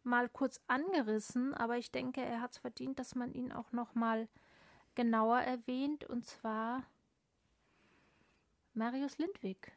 mal 0.03 0.29
kurz 0.29 0.59
angerissen, 0.67 1.53
aber 1.53 1.77
ich 1.77 1.91
denke, 1.91 2.21
er 2.21 2.41
hat 2.41 2.51
es 2.51 2.57
verdient, 2.57 2.99
dass 2.99 3.15
man 3.15 3.33
ihn 3.33 3.51
auch 3.51 3.71
noch 3.71 3.95
mal 3.95 4.27
genauer 4.95 5.39
erwähnt, 5.39 6.03
und 6.03 6.25
zwar 6.25 6.83
Marius 8.79 9.17
Lindwig. 9.17 9.73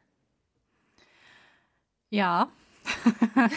Ja. 2.09 2.47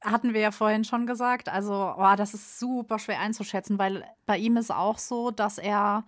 Hatten 0.00 0.32
wir 0.32 0.40
ja 0.40 0.50
vorhin 0.50 0.84
schon 0.84 1.06
gesagt. 1.06 1.50
Also, 1.50 1.94
oh, 1.96 2.14
das 2.16 2.32
ist 2.32 2.58
super 2.58 2.98
schwer 2.98 3.20
einzuschätzen, 3.20 3.78
weil 3.78 4.04
bei 4.24 4.38
ihm 4.38 4.56
ist 4.56 4.70
auch 4.72 4.96
so, 4.96 5.30
dass 5.30 5.58
er 5.58 6.06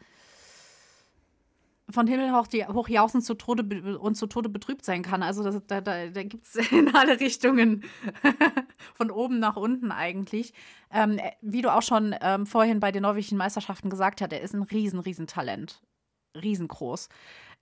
von 1.91 2.07
Himmel 2.07 2.33
hoch, 2.33 2.47
die, 2.47 2.65
hoch 2.67 2.89
jauchzend 2.89 3.25
zu 3.25 3.35
Tode 3.35 3.99
und 3.99 4.15
zu 4.15 4.27
Tode 4.27 4.49
betrübt 4.49 4.85
sein 4.85 5.03
kann. 5.03 5.23
Also 5.23 5.43
das, 5.43 5.61
da, 5.67 5.83
da, 5.83 6.07
da 6.07 6.23
gibt 6.23 6.47
es 6.47 6.55
in 6.73 6.95
alle 6.95 7.21
Richtungen 7.21 7.85
von 8.95 9.11
oben 9.11 9.41
nach 9.41 9.57
unten 9.57 9.93
eigentlich. 9.93 10.55
Ähm, 10.91 11.21
wie 11.43 11.61
du 11.61 11.75
auch 11.75 11.83
schon 11.83 12.15
ähm, 12.23 12.47
vorhin 12.47 12.81
bei 12.81 12.93
den 12.93 13.03
norwegischen 13.03 13.37
Meisterschaften 13.37 13.91
gesagt 13.91 14.23
hast, 14.23 14.33
er 14.33 14.41
ist 14.41 14.55
ein 14.55 14.63
riesen, 14.63 15.01
riesen 15.01 15.27
Talent. 15.27 15.83
Riesengroß. 16.35 17.09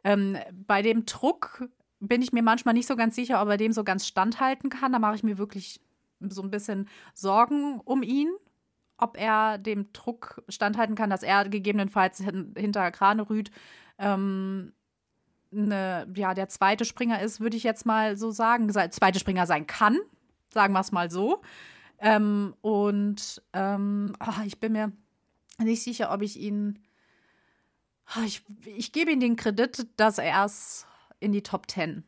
Ähm, 0.07 0.39
bei 0.67 0.83
dem 0.83 1.05
Druck 1.05 1.69
bin 2.01 2.23
ich 2.23 2.33
mir 2.33 2.43
manchmal 2.43 2.75
nicht 2.75 2.87
so 2.87 2.97
ganz 2.97 3.15
sicher, 3.17 3.43
ob 3.43 3.49
er 3.49 3.57
dem 3.57 3.73
so 3.73 3.85
ganz 3.85 4.07
standhalten 4.07 4.71
kann. 4.71 4.93
Da 4.93 4.99
mache 4.99 5.17
ich 5.17 5.23
mir 5.23 5.39
wirklich 5.39 5.81
so 6.21 6.43
ein 6.43 6.51
bisschen 6.51 6.89
Sorgen 7.15 7.81
um 7.81 8.03
ihn, 8.03 8.29
ob 8.99 9.19
er 9.19 9.59
dem 9.59 9.93
Druck 9.93 10.43
standhalten 10.49 10.95
kann, 10.95 11.11
dass 11.11 11.23
er 11.23 11.49
gegebenenfalls 11.49 12.19
hinter 12.19 12.91
Krane 12.91 13.29
rüht 13.29 13.51
ähm, 13.99 14.73
ne, 15.51 16.07
ja, 16.15 16.35
der 16.35 16.49
zweite 16.49 16.85
Springer 16.85 17.21
ist, 17.21 17.41
würde 17.41 17.57
ich 17.57 17.63
jetzt 17.63 17.87
mal 17.87 18.17
so 18.17 18.31
sagen, 18.31 18.71
zweite 18.71 19.19
Springer 19.19 19.47
sein 19.47 19.67
kann, 19.67 19.99
sagen 20.53 20.73
wir 20.75 20.81
es 20.81 20.93
mal 20.93 21.11
so. 21.11 21.43
Ähm, 21.99 22.55
und 22.61 23.43
ähm, 23.53 24.13
oh, 24.21 24.43
ich 24.45 24.61
bin 24.61 24.73
mir 24.73 24.93
nicht 25.59 25.83
sicher, 25.83 26.13
ob 26.13 26.23
ich 26.23 26.39
ihn. 26.39 26.79
Oh, 28.15 28.23
ich, 28.25 28.43
ich 28.65 28.93
gebe 28.93 29.11
ihm 29.11 29.21
den 29.21 29.37
Kredit, 29.37 29.89
dass 29.97 30.19
er 30.19 30.45
es 30.45 30.87
in 31.19 31.33
die 31.33 31.43
Top 31.43 31.71
10 31.71 32.05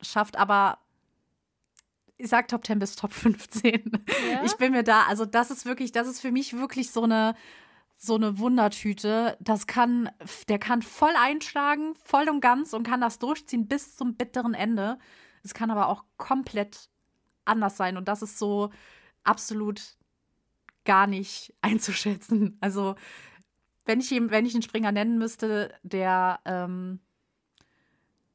schafft, 0.00 0.36
aber 0.36 0.78
ich 2.18 2.28
sag 2.28 2.48
Top 2.48 2.64
10 2.64 2.78
bis 2.78 2.96
Top 2.96 3.12
15. 3.12 4.06
Ja? 4.30 4.44
Ich 4.44 4.56
bin 4.56 4.72
mir 4.72 4.84
da, 4.84 5.04
also 5.04 5.24
das 5.24 5.50
ist 5.50 5.66
wirklich, 5.66 5.92
das 5.92 6.06
ist 6.06 6.20
für 6.20 6.32
mich 6.32 6.56
wirklich 6.56 6.90
so 6.90 7.02
eine 7.02 7.34
so 7.98 8.14
eine 8.14 8.38
Wundertüte. 8.38 9.36
Das 9.40 9.66
kann, 9.66 10.10
der 10.48 10.58
kann 10.58 10.82
voll 10.82 11.14
einschlagen, 11.16 11.94
voll 12.04 12.28
und 12.28 12.40
ganz 12.40 12.72
und 12.72 12.82
kann 12.82 13.00
das 13.00 13.18
durchziehen 13.18 13.68
bis 13.68 13.96
zum 13.96 14.16
bitteren 14.16 14.54
Ende. 14.54 14.98
Es 15.42 15.54
kann 15.54 15.70
aber 15.70 15.88
auch 15.88 16.04
komplett 16.16 16.90
anders 17.44 17.76
sein 17.76 17.96
und 17.96 18.06
das 18.08 18.22
ist 18.22 18.38
so 18.38 18.70
absolut 19.24 19.96
gar 20.84 21.06
nicht 21.06 21.54
einzuschätzen. 21.62 22.58
Also 22.60 22.96
wenn 23.86 24.00
ich 24.00 24.10
wenn 24.10 24.44
ich 24.44 24.54
einen 24.54 24.62
Springer 24.62 24.92
nennen 24.92 25.18
müsste, 25.18 25.72
der 25.82 26.40
ähm, 26.44 27.00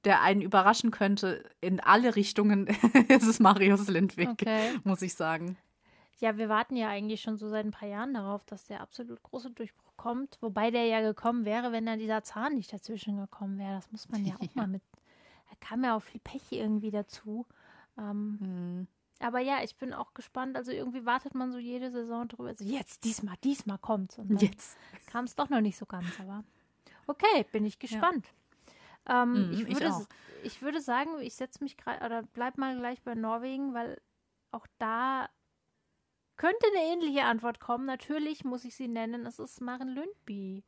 der 0.03 0.21
einen 0.21 0.41
überraschen 0.41 0.89
könnte 0.89 1.43
in 1.61 1.79
alle 1.79 2.15
Richtungen, 2.15 2.67
ist 3.07 3.27
es 3.27 3.39
Marius 3.39 3.87
Lindwig, 3.87 4.29
okay. 4.29 4.71
muss 4.83 5.01
ich 5.01 5.13
sagen. 5.13 5.57
Ja, 6.19 6.37
wir 6.37 6.49
warten 6.49 6.75
ja 6.75 6.87
eigentlich 6.87 7.21
schon 7.21 7.37
so 7.37 7.49
seit 7.49 7.65
ein 7.65 7.71
paar 7.71 7.87
Jahren 7.87 8.13
darauf, 8.13 8.45
dass 8.45 8.65
der 8.65 8.81
absolut 8.81 9.21
große 9.23 9.51
Durchbruch 9.51 9.93
kommt. 9.97 10.37
Wobei 10.41 10.69
der 10.69 10.85
ja 10.85 11.01
gekommen 11.01 11.45
wäre, 11.45 11.71
wenn 11.71 11.85
dann 11.85 11.99
dieser 11.99 12.23
Zahn 12.23 12.55
nicht 12.55 12.71
dazwischen 12.71 13.17
gekommen 13.17 13.57
wäre. 13.57 13.75
Das 13.75 13.91
muss 13.91 14.09
man 14.09 14.25
ja 14.25 14.35
auch 14.39 14.41
ja. 14.41 14.49
mal 14.53 14.67
mit. 14.67 14.83
Da 15.49 15.55
kam 15.59 15.83
ja 15.83 15.95
auch 15.95 16.03
viel 16.03 16.21
Pech 16.21 16.51
irgendwie 16.51 16.91
dazu. 16.91 17.45
Ähm, 17.97 18.37
mhm. 18.39 18.87
Aber 19.21 19.39
ja, 19.39 19.63
ich 19.63 19.75
bin 19.77 19.93
auch 19.93 20.13
gespannt. 20.13 20.55
Also 20.55 20.71
irgendwie 20.71 21.05
wartet 21.05 21.35
man 21.35 21.51
so 21.51 21.57
jede 21.57 21.91
Saison 21.91 22.27
drüber. 22.27 22.49
Also 22.49 22.63
jetzt, 22.63 23.03
diesmal, 23.03 23.35
diesmal 23.43 23.77
kommt's. 23.77 24.17
Und 24.17 24.41
jetzt 24.41 24.77
kam 25.07 25.25
es 25.25 25.35
doch 25.35 25.49
noch 25.49 25.61
nicht 25.61 25.77
so 25.77 25.85
ganz. 25.85 26.07
Aber 26.19 26.43
okay, 27.07 27.45
bin 27.51 27.65
ich 27.65 27.79
gespannt. 27.79 28.25
Ja. 29.07 29.23
Ähm, 29.23 29.47
mhm, 29.47 29.53
ich, 29.53 29.67
würde, 29.67 30.07
ich, 30.43 30.45
ich, 30.45 30.61
würde 30.61 30.81
sagen, 30.81 31.19
ich 31.21 31.35
setze 31.35 31.63
mich 31.63 31.77
gerade 31.77 32.05
oder 32.05 32.23
bleib 32.23 32.57
mal 32.57 32.77
gleich 32.77 33.01
bei 33.01 33.15
Norwegen, 33.15 33.73
weil 33.73 33.99
auch 34.51 34.67
da 34.77 35.29
könnte 36.37 36.65
eine 36.73 36.93
ähnliche 36.93 37.23
Antwort 37.23 37.59
kommen. 37.59 37.85
Natürlich 37.85 38.43
muss 38.43 38.65
ich 38.65 38.75
sie 38.75 38.87
nennen. 38.87 39.25
Es 39.25 39.39
ist 39.39 39.61
Maren 39.61 39.89
Lündby. 39.89 40.63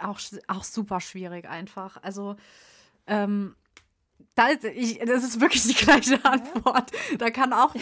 Auch, 0.00 0.20
auch 0.48 0.64
super 0.64 1.00
schwierig 1.00 1.48
einfach. 1.48 2.02
Also, 2.02 2.36
ähm, 3.06 3.56
da 4.34 4.48
ist, 4.48 4.64
ich, 4.64 4.98
das 4.98 5.24
ist 5.24 5.40
wirklich 5.40 5.62
die 5.62 5.74
gleiche 5.74 6.24
Antwort. 6.24 6.90
Da 7.18 7.30
kann 7.30 7.52
auch 7.52 7.74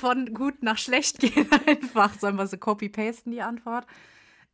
von 0.00 0.32
gut 0.34 0.62
nach 0.62 0.78
schlecht 0.78 1.18
gehen 1.18 1.48
einfach. 1.66 2.18
Sollen 2.18 2.36
wir 2.36 2.46
so 2.46 2.56
copy-pasten, 2.56 3.32
die 3.32 3.42
Antwort? 3.42 3.86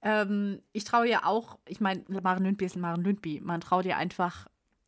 Ähm, 0.02 0.60
ich 0.72 0.84
traue 0.84 1.08
ihr 1.08 1.26
auch, 1.26 1.58
ich 1.66 1.80
meine, 1.80 2.04
Maren 2.08 2.44
Lündby 2.44 2.64
ist 2.64 2.76
Maren 2.76 3.04
Lündby. 3.04 3.40
Man 3.40 3.60
traut 3.60 3.84
ihr 3.84 3.96
einfach 3.96 4.46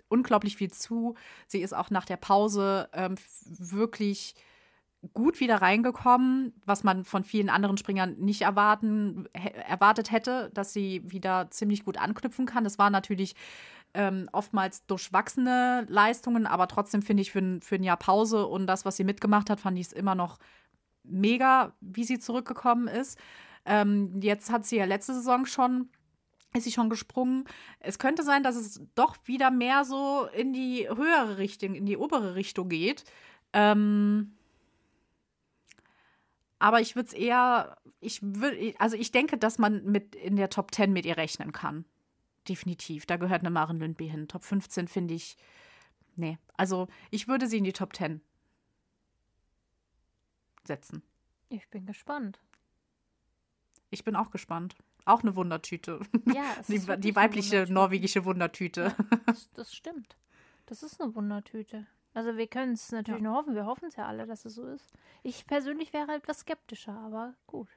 unglaublich 0.08 0.56
viel 0.56 0.70
zu. 0.70 1.14
Sie 1.46 1.60
ist 1.60 1.74
auch 1.74 1.90
nach 1.90 2.04
der 2.04 2.16
Pause 2.16 2.88
ähm, 2.92 3.16
wirklich 3.44 4.34
gut 5.12 5.40
wieder 5.40 5.56
reingekommen, 5.60 6.54
was 6.64 6.82
man 6.82 7.04
von 7.04 7.24
vielen 7.24 7.50
anderen 7.50 7.76
Springern 7.76 8.16
nicht 8.18 8.42
erwarten, 8.42 9.26
erwartet 9.68 10.10
hätte, 10.10 10.50
dass 10.54 10.72
sie 10.72 11.02
wieder 11.04 11.50
ziemlich 11.50 11.84
gut 11.84 11.98
anknüpfen 11.98 12.46
kann. 12.46 12.64
Das 12.64 12.78
war 12.78 12.90
natürlich 12.90 13.34
ähm, 13.94 14.28
oftmals 14.32 14.86
durchwachsene 14.86 15.86
Leistungen, 15.88 16.46
aber 16.46 16.68
trotzdem 16.68 17.02
finde 17.02 17.22
ich 17.22 17.32
für, 17.32 17.60
für 17.62 17.76
ein 17.76 17.84
Jahr 17.84 17.96
Pause 17.96 18.46
und 18.46 18.66
das, 18.66 18.84
was 18.84 18.96
sie 18.96 19.04
mitgemacht 19.04 19.50
hat, 19.50 19.60
fand 19.60 19.78
ich 19.78 19.86
es 19.86 19.92
immer 19.92 20.14
noch 20.14 20.38
mega, 21.04 21.72
wie 21.80 22.04
sie 22.04 22.18
zurückgekommen 22.18 22.88
ist. 22.88 23.18
Ähm, 23.64 24.20
jetzt 24.20 24.50
hat 24.50 24.66
sie 24.66 24.76
ja 24.76 24.84
letzte 24.84 25.14
Saison 25.14 25.46
schon 25.46 25.88
ist 26.56 26.64
sie 26.64 26.72
schon 26.72 26.88
gesprungen. 26.88 27.44
Es 27.80 27.98
könnte 27.98 28.22
sein, 28.22 28.42
dass 28.42 28.56
es 28.56 28.80
doch 28.94 29.16
wieder 29.24 29.50
mehr 29.50 29.84
so 29.84 30.28
in 30.36 30.52
die 30.52 30.88
höhere 30.88 31.36
Richtung, 31.36 31.74
in 31.74 31.84
die 31.84 31.96
obere 31.96 32.36
Richtung 32.36 32.68
geht. 32.68 33.04
Ähm, 33.52 34.36
aber 36.60 36.80
ich 36.80 36.96
würde 36.96 37.08
es 37.08 37.12
eher, 37.12 37.76
ich 38.00 38.20
würde, 38.22 38.74
also 38.78 38.96
ich 38.96 39.10
denke, 39.10 39.36
dass 39.36 39.58
man 39.58 39.84
mit 39.84 40.14
in 40.14 40.36
der 40.36 40.48
Top 40.48 40.72
10 40.72 40.92
mit 40.92 41.04
ihr 41.04 41.16
rechnen 41.16 41.52
kann. 41.52 41.84
Definitiv. 42.48 43.06
Da 43.06 43.16
gehört 43.16 43.40
eine 43.40 43.50
Maren 43.50 43.78
Lündby 43.78 44.08
hin. 44.08 44.28
Top 44.28 44.44
15 44.44 44.88
finde 44.88 45.14
ich, 45.14 45.36
nee. 46.16 46.38
Also 46.56 46.88
ich 47.10 47.28
würde 47.28 47.46
sie 47.46 47.58
in 47.58 47.64
die 47.64 47.72
Top 47.72 47.96
10 47.96 48.20
setzen. 50.66 51.02
Ich 51.48 51.68
bin 51.68 51.86
gespannt. 51.86 52.40
Ich 53.90 54.04
bin 54.04 54.16
auch 54.16 54.30
gespannt. 54.30 54.74
Auch 55.04 55.22
eine 55.22 55.36
Wundertüte. 55.36 56.00
Ja, 56.32 56.44
es 56.60 56.66
die, 56.66 56.78
die 56.78 57.14
weibliche 57.14 57.50
Wundertüte. 57.50 57.72
norwegische 57.72 58.24
Wundertüte. 58.24 58.94
Ja, 58.98 59.18
das, 59.26 59.50
das, 59.52 59.74
stimmt. 59.74 60.16
Das 60.66 60.82
ist 60.82 61.00
eine 61.00 61.14
Wundertüte. 61.14 61.86
Also 62.14 62.36
wir 62.36 62.46
können 62.46 62.72
es 62.72 62.90
natürlich 62.90 63.22
ja. 63.22 63.28
nur 63.28 63.36
hoffen. 63.36 63.54
Wir 63.54 63.66
hoffen 63.66 63.86
es 63.86 63.96
ja 63.96 64.06
alle, 64.06 64.26
dass 64.26 64.44
es 64.44 64.54
so 64.54 64.66
ist. 64.66 64.92
Ich 65.22 65.46
persönlich 65.46 65.92
wäre 65.92 66.12
etwas 66.14 66.40
skeptischer, 66.40 66.96
aber 66.98 67.34
gut. 67.46 67.68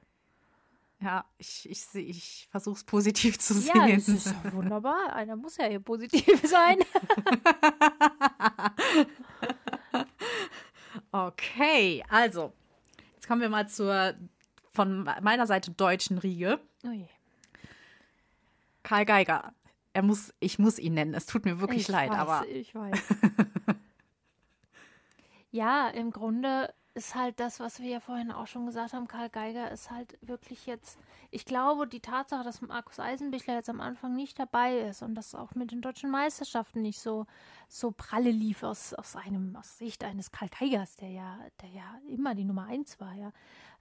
Ja, 1.00 1.24
ich, 1.38 1.68
ich, 1.70 1.94
ich 1.94 2.48
versuche 2.50 2.76
es 2.76 2.84
positiv 2.84 3.38
zu 3.38 3.54
sehen. 3.54 3.72
Ja, 3.74 3.94
das 3.94 4.08
ist 4.08 4.34
wunderbar. 4.52 5.12
Einer 5.12 5.36
muss 5.36 5.56
ja 5.56 5.66
hier 5.66 5.80
positiv 5.80 6.42
sein. 6.44 6.78
okay, 11.12 12.04
also, 12.08 12.52
jetzt 13.14 13.28
kommen 13.28 13.40
wir 13.40 13.48
mal 13.48 13.68
zur 13.68 14.14
von 14.72 15.08
meiner 15.22 15.46
Seite 15.46 15.72
deutschen 15.72 16.18
Riege. 16.18 16.60
Oh 16.84 16.90
je. 16.90 17.06
Karl 18.84 19.04
Geiger. 19.04 19.52
Er 19.92 20.02
muss, 20.02 20.32
ich 20.38 20.58
muss 20.58 20.78
ihn 20.78 20.94
nennen. 20.94 21.14
Es 21.14 21.26
tut 21.26 21.44
mir 21.44 21.60
wirklich 21.60 21.82
ich 21.82 21.88
leid, 21.88 22.10
weiß, 22.10 22.18
aber. 22.18 22.46
Ich 22.48 22.74
weiß. 22.74 22.98
ja, 25.50 25.88
im 25.88 26.12
Grunde 26.12 26.72
ist 26.98 27.14
halt 27.14 27.38
das, 27.38 27.60
was 27.60 27.78
wir 27.78 27.88
ja 27.88 28.00
vorhin 28.00 28.32
auch 28.32 28.48
schon 28.48 28.66
gesagt 28.66 28.92
haben. 28.92 29.06
Karl 29.06 29.30
Geiger 29.30 29.70
ist 29.70 29.90
halt 29.90 30.18
wirklich 30.20 30.66
jetzt. 30.66 30.98
Ich 31.30 31.44
glaube, 31.44 31.86
die 31.86 32.00
Tatsache, 32.00 32.42
dass 32.42 32.60
Markus 32.60 32.98
Eisenbichler 32.98 33.54
jetzt 33.54 33.70
am 33.70 33.80
Anfang 33.80 34.16
nicht 34.16 34.38
dabei 34.38 34.80
ist 34.80 35.02
und 35.02 35.14
das 35.14 35.34
auch 35.36 35.54
mit 35.54 35.70
den 35.70 35.80
deutschen 35.80 36.10
Meisterschaften 36.10 36.82
nicht 36.82 36.98
so, 36.98 37.26
so 37.68 37.92
pralle 37.92 38.32
lief 38.32 38.64
aus, 38.64 38.94
aus 38.94 39.14
einem, 39.14 39.54
aus 39.54 39.78
Sicht 39.78 40.02
eines 40.02 40.32
Karl 40.32 40.48
Geigers, 40.48 40.96
der 40.96 41.10
ja, 41.10 41.38
der 41.62 41.68
ja 41.68 42.00
immer 42.08 42.34
die 42.34 42.44
Nummer 42.44 42.66
eins 42.66 42.98
war, 42.98 43.14
ja. 43.14 43.32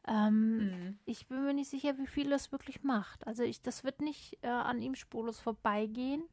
Ähm, 0.08 0.58
mhm. 0.58 1.00
Ich 1.06 1.28
bin 1.28 1.44
mir 1.44 1.54
nicht 1.54 1.70
sicher, 1.70 1.98
wie 1.98 2.08
viel 2.08 2.30
das 2.30 2.52
wirklich 2.52 2.84
macht. 2.84 3.26
Also 3.26 3.44
ich, 3.44 3.62
das 3.62 3.84
wird 3.84 4.00
nicht 4.00 4.38
äh, 4.44 4.48
an 4.48 4.80
ihm 4.82 4.94
spurlos 4.94 5.40
vorbeigehen. 5.40 6.24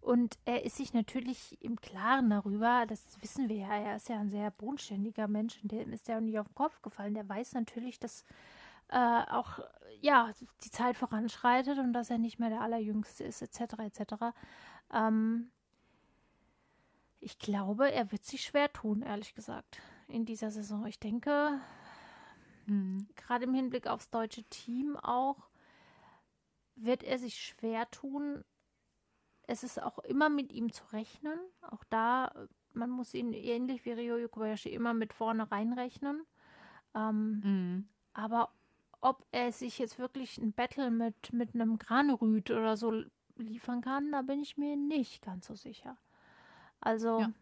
Und 0.00 0.38
er 0.46 0.64
ist 0.64 0.76
sich 0.76 0.94
natürlich 0.94 1.62
im 1.62 1.80
Klaren 1.80 2.30
darüber, 2.30 2.86
das 2.86 3.20
wissen 3.20 3.48
wir 3.50 3.56
ja, 3.56 3.74
er 3.74 3.96
ist 3.96 4.08
ja 4.08 4.18
ein 4.18 4.30
sehr 4.30 4.50
bodenständiger 4.50 5.28
Mensch, 5.28 5.60
dem 5.62 5.92
ist 5.92 6.08
ja 6.08 6.16
auch 6.16 6.22
nicht 6.22 6.38
auf 6.38 6.48
den 6.48 6.54
Kopf 6.54 6.80
gefallen. 6.80 7.14
Der 7.14 7.28
weiß 7.28 7.52
natürlich, 7.52 7.98
dass 7.98 8.24
äh, 8.88 9.22
auch 9.30 9.60
ja 10.00 10.32
die 10.64 10.70
Zeit 10.70 10.96
voranschreitet 10.96 11.78
und 11.78 11.92
dass 11.92 12.08
er 12.08 12.18
nicht 12.18 12.38
mehr 12.38 12.48
der 12.48 12.62
Allerjüngste 12.62 13.24
ist, 13.24 13.42
etc. 13.42 13.74
etc. 13.78 14.14
Ähm, 14.92 15.50
ich 17.20 17.38
glaube, 17.38 17.92
er 17.92 18.10
wird 18.10 18.24
sich 18.24 18.42
schwer 18.42 18.72
tun, 18.72 19.02
ehrlich 19.02 19.34
gesagt, 19.34 19.80
in 20.08 20.24
dieser 20.24 20.50
Saison. 20.50 20.86
Ich 20.86 20.98
denke, 20.98 21.60
mhm. 22.66 23.06
gerade 23.16 23.44
im 23.44 23.54
Hinblick 23.54 23.86
aufs 23.86 24.08
deutsche 24.08 24.44
Team 24.44 24.96
auch, 24.96 25.50
wird 26.74 27.02
er 27.02 27.18
sich 27.18 27.38
schwer 27.38 27.90
tun, 27.90 28.42
es 29.50 29.64
ist 29.64 29.82
auch 29.82 29.98
immer 29.98 30.28
mit 30.28 30.52
ihm 30.52 30.72
zu 30.72 30.84
rechnen. 30.92 31.36
Auch 31.62 31.82
da, 31.90 32.32
man 32.72 32.88
muss 32.88 33.14
ihn 33.14 33.32
ähnlich 33.32 33.84
wie 33.84 33.90
Ryo 33.90 34.28
Kobayashi 34.28 34.68
immer 34.68 34.94
mit 34.94 35.12
vorne 35.12 35.50
reinrechnen. 35.50 36.24
Ähm, 36.94 37.40
mhm. 37.42 37.88
Aber 38.12 38.50
ob 39.00 39.26
er 39.32 39.50
sich 39.50 39.80
jetzt 39.80 39.98
wirklich 39.98 40.38
ein 40.38 40.52
Battle 40.52 40.92
mit, 40.92 41.32
mit 41.32 41.54
einem 41.56 41.78
Granerüt 41.78 42.52
oder 42.52 42.76
so 42.76 43.02
liefern 43.36 43.80
kann, 43.80 44.12
da 44.12 44.22
bin 44.22 44.40
ich 44.40 44.56
mir 44.56 44.76
nicht 44.76 45.20
ganz 45.20 45.48
so 45.48 45.56
sicher. 45.56 45.96
Also, 46.80 47.18
ja. 47.18 47.32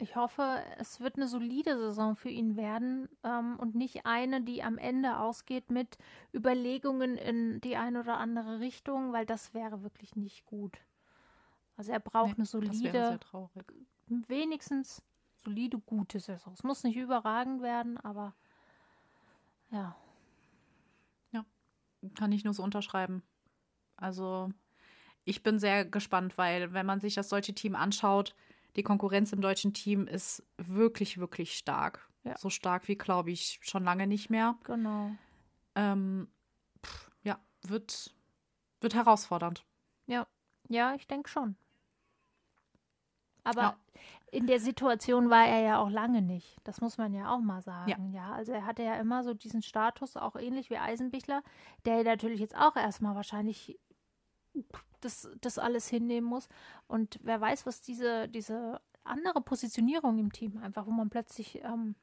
Ich 0.00 0.16
hoffe, 0.16 0.64
es 0.78 1.00
wird 1.00 1.16
eine 1.16 1.28
solide 1.28 1.76
Saison 1.76 2.16
für 2.16 2.30
ihn 2.30 2.56
werden 2.56 3.10
ähm, 3.22 3.58
und 3.60 3.74
nicht 3.74 4.06
eine, 4.06 4.40
die 4.40 4.62
am 4.62 4.78
Ende 4.78 5.18
ausgeht 5.18 5.70
mit 5.70 5.98
Überlegungen 6.32 7.18
in 7.18 7.60
die 7.60 7.76
eine 7.76 8.00
oder 8.00 8.16
andere 8.16 8.60
Richtung, 8.60 9.12
weil 9.12 9.26
das 9.26 9.52
wäre 9.52 9.82
wirklich 9.82 10.16
nicht 10.16 10.46
gut. 10.46 10.78
Also 11.76 11.92
er 11.92 12.00
braucht 12.00 12.30
nee, 12.30 12.34
eine 12.38 12.46
solide, 12.46 13.20
wenigstens 14.06 15.02
solide, 15.44 15.78
gute 15.78 16.18
Saison. 16.18 16.54
Es 16.54 16.62
muss 16.62 16.82
nicht 16.82 16.96
überragend 16.96 17.60
werden, 17.60 17.98
aber 17.98 18.34
ja. 19.70 19.94
Ja, 21.30 21.44
kann 22.14 22.32
ich 22.32 22.44
nur 22.44 22.54
so 22.54 22.62
unterschreiben. 22.62 23.22
Also 23.96 24.48
ich 25.24 25.42
bin 25.42 25.58
sehr 25.58 25.84
gespannt, 25.84 26.38
weil 26.38 26.72
wenn 26.72 26.86
man 26.86 27.00
sich 27.00 27.14
das 27.14 27.28
deutsche 27.28 27.54
Team 27.54 27.74
anschaut, 27.76 28.34
die 28.76 28.82
Konkurrenz 28.82 29.32
im 29.32 29.40
deutschen 29.40 29.74
Team 29.74 30.06
ist 30.06 30.42
wirklich, 30.56 31.18
wirklich 31.18 31.56
stark. 31.56 32.08
Ja. 32.24 32.36
So 32.38 32.50
stark 32.50 32.88
wie, 32.88 32.96
glaube 32.96 33.30
ich, 33.30 33.58
schon 33.62 33.84
lange 33.84 34.06
nicht 34.06 34.30
mehr. 34.30 34.56
Genau. 34.64 35.10
Ähm, 35.74 36.28
pff, 36.84 37.10
ja, 37.22 37.38
wird, 37.62 38.14
wird 38.80 38.94
herausfordernd. 38.94 39.64
Ja, 40.06 40.26
ja, 40.68 40.94
ich 40.94 41.06
denke 41.06 41.28
schon. 41.28 41.56
Aber 43.42 43.62
ja. 43.62 43.76
in 44.30 44.46
der 44.46 44.60
Situation 44.60 45.30
war 45.30 45.46
er 45.46 45.60
ja 45.60 45.78
auch 45.78 45.88
lange 45.88 46.22
nicht. 46.22 46.58
Das 46.64 46.80
muss 46.80 46.98
man 46.98 47.14
ja 47.14 47.34
auch 47.34 47.40
mal 47.40 47.62
sagen. 47.62 48.12
Ja. 48.12 48.26
ja. 48.26 48.32
also 48.32 48.52
er 48.52 48.66
hatte 48.66 48.82
ja 48.82 48.96
immer 48.96 49.24
so 49.24 49.34
diesen 49.34 49.62
Status, 49.62 50.16
auch 50.16 50.36
ähnlich 50.36 50.70
wie 50.70 50.76
Eisenbichler, 50.76 51.42
der 51.84 52.04
natürlich 52.04 52.40
jetzt 52.40 52.56
auch 52.56 52.76
erstmal 52.76 53.14
wahrscheinlich 53.14 53.78
das, 55.00 55.28
das 55.40 55.58
alles 55.58 55.88
hinnehmen 55.88 56.28
muss. 56.28 56.48
Und 56.88 57.18
wer 57.22 57.40
weiß, 57.40 57.66
was 57.66 57.80
diese, 57.80 58.28
diese 58.28 58.80
andere 59.04 59.40
Positionierung 59.40 60.18
im 60.18 60.32
Team 60.32 60.58
einfach, 60.62 60.86
wo 60.86 60.90
man 60.90 61.10
plötzlich 61.10 61.60
ähm, 61.62 61.94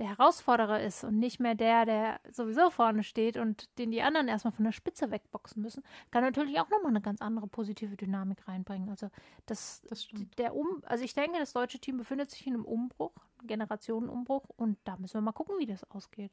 der 0.00 0.08
Herausforderer 0.08 0.82
ist 0.82 1.04
und 1.04 1.18
nicht 1.18 1.40
mehr 1.40 1.54
der, 1.54 1.84
der 1.84 2.20
sowieso 2.32 2.70
vorne 2.70 3.04
steht 3.04 3.36
und 3.36 3.68
den 3.78 3.90
die 3.90 4.00
anderen 4.00 4.28
erstmal 4.28 4.52
von 4.52 4.64
der 4.64 4.72
Spitze 4.72 5.10
wegboxen 5.10 5.62
müssen, 5.62 5.84
kann 6.10 6.24
natürlich 6.24 6.58
auch 6.58 6.70
nochmal 6.70 6.88
eine 6.88 7.02
ganz 7.02 7.20
andere 7.20 7.46
positive 7.46 7.96
Dynamik 7.96 8.48
reinbringen. 8.48 8.88
Also 8.88 9.10
das, 9.44 9.82
das 9.90 10.08
der 10.38 10.56
um, 10.56 10.82
also 10.86 11.04
ich 11.04 11.12
denke, 11.12 11.38
das 11.38 11.52
deutsche 11.52 11.78
Team 11.78 11.98
befindet 11.98 12.30
sich 12.30 12.46
in 12.46 12.54
einem 12.54 12.64
Umbruch, 12.64 13.12
Generationenumbruch 13.44 14.44
und 14.56 14.78
da 14.84 14.96
müssen 14.96 15.14
wir 15.14 15.20
mal 15.20 15.32
gucken, 15.32 15.56
wie 15.58 15.66
das 15.66 15.88
ausgeht. 15.90 16.32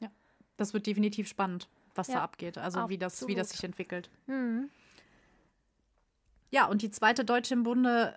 Ja, 0.00 0.10
das 0.56 0.74
wird 0.74 0.88
definitiv 0.88 1.28
spannend, 1.28 1.68
was 1.94 2.08
ja, 2.08 2.16
da 2.16 2.24
abgeht, 2.24 2.58
also 2.58 2.88
wie 2.88 2.98
das, 2.98 3.28
wie 3.28 3.36
das 3.36 3.50
sich 3.50 3.62
entwickelt. 3.62 4.10
Mhm. 4.26 4.70
Ja, 6.50 6.66
und 6.66 6.82
die 6.82 6.90
zweite 6.90 7.24
Deutsche 7.24 7.54
im 7.54 7.62
Bunde 7.62 8.14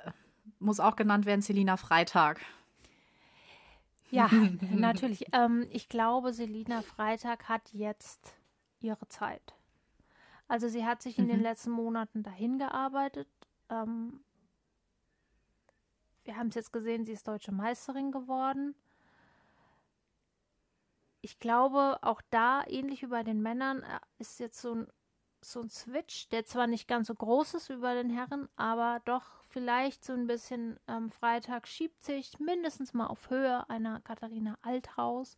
muss 0.59 0.79
auch 0.79 0.95
genannt 0.95 1.25
werden, 1.25 1.41
Selina 1.41 1.77
Freitag. 1.77 2.41
Ja, 4.09 4.29
natürlich. 4.71 5.25
Ähm, 5.31 5.67
ich 5.71 5.89
glaube, 5.89 6.33
Selina 6.33 6.81
Freitag 6.81 7.49
hat 7.49 7.73
jetzt 7.73 8.33
ihre 8.79 9.07
Zeit. 9.07 9.55
Also 10.47 10.67
sie 10.67 10.85
hat 10.85 11.01
sich 11.01 11.17
in 11.17 11.25
mhm. 11.25 11.29
den 11.29 11.41
letzten 11.41 11.71
Monaten 11.71 12.23
dahin 12.23 12.59
gearbeitet. 12.59 13.27
Ähm, 13.69 14.23
wir 16.25 16.37
haben 16.37 16.49
es 16.49 16.55
jetzt 16.55 16.73
gesehen, 16.73 17.05
sie 17.05 17.13
ist 17.13 17.27
deutsche 17.27 17.51
Meisterin 17.51 18.11
geworden. 18.11 18.75
Ich 21.21 21.39
glaube, 21.39 21.97
auch 22.01 22.21
da, 22.29 22.63
ähnlich 22.67 23.01
wie 23.01 23.07
bei 23.07 23.23
den 23.23 23.41
Männern, 23.41 23.81
äh, 23.81 23.99
ist 24.19 24.39
jetzt 24.39 24.61
so 24.61 24.75
ein 24.75 24.87
so 25.51 25.61
ein 25.61 25.69
Switch, 25.69 26.29
der 26.29 26.45
zwar 26.45 26.67
nicht 26.67 26.87
ganz 26.87 27.07
so 27.07 27.15
groß 27.15 27.55
ist 27.55 27.69
wie 27.69 27.77
bei 27.77 27.93
den 27.93 28.09
Herren, 28.09 28.49
aber 28.55 29.01
doch 29.05 29.43
vielleicht 29.49 30.03
so 30.03 30.13
ein 30.13 30.27
bisschen 30.27 30.79
ähm, 30.87 31.09
Freitag 31.09 31.67
schiebt 31.67 32.03
sich 32.03 32.39
mindestens 32.39 32.93
mal 32.93 33.07
auf 33.07 33.29
Höhe 33.29 33.69
einer 33.69 34.01
Katharina 34.01 34.57
Althaus. 34.61 35.37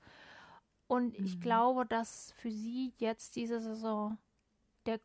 Und 0.88 1.20
mhm. 1.20 1.26
ich 1.26 1.42
glaube, 1.42 1.86
dass 1.86 2.32
für 2.34 2.52
sie 2.52 2.94
jetzt 2.98 3.36
diese 3.36 3.60
Saison 3.60 4.18
der 4.86 5.00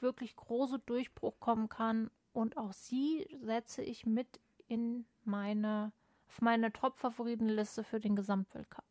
wirklich 0.00 0.36
große 0.36 0.80
Durchbruch 0.80 1.38
kommen 1.40 1.68
kann. 1.68 2.10
Und 2.32 2.56
auch 2.56 2.72
sie 2.72 3.26
setze 3.40 3.82
ich 3.82 4.04
mit 4.04 4.40
in 4.68 5.06
meine, 5.24 5.92
auf 6.28 6.40
meine 6.40 6.72
Top-Favoritenliste 6.72 7.84
für 7.84 8.00
den 8.00 8.16
Gesamtweltcup. 8.16 8.84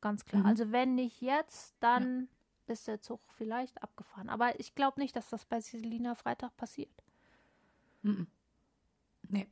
Ganz 0.00 0.24
klar. 0.24 0.42
Mhm. 0.42 0.48
Also 0.48 0.72
wenn 0.72 0.94
nicht 0.94 1.20
jetzt, 1.20 1.76
dann 1.80 2.22
ja 2.22 2.35
ist 2.68 2.88
der 2.88 3.00
Zug 3.00 3.20
vielleicht 3.36 3.82
abgefahren. 3.82 4.28
Aber 4.28 4.58
ich 4.60 4.74
glaube 4.74 5.00
nicht, 5.00 5.16
dass 5.16 5.28
das 5.28 5.44
bei 5.44 5.60
Selina 5.60 6.14
Freitag 6.14 6.56
passiert. 6.56 7.02
Mhm. 8.02 8.26
Nee. 9.28 9.48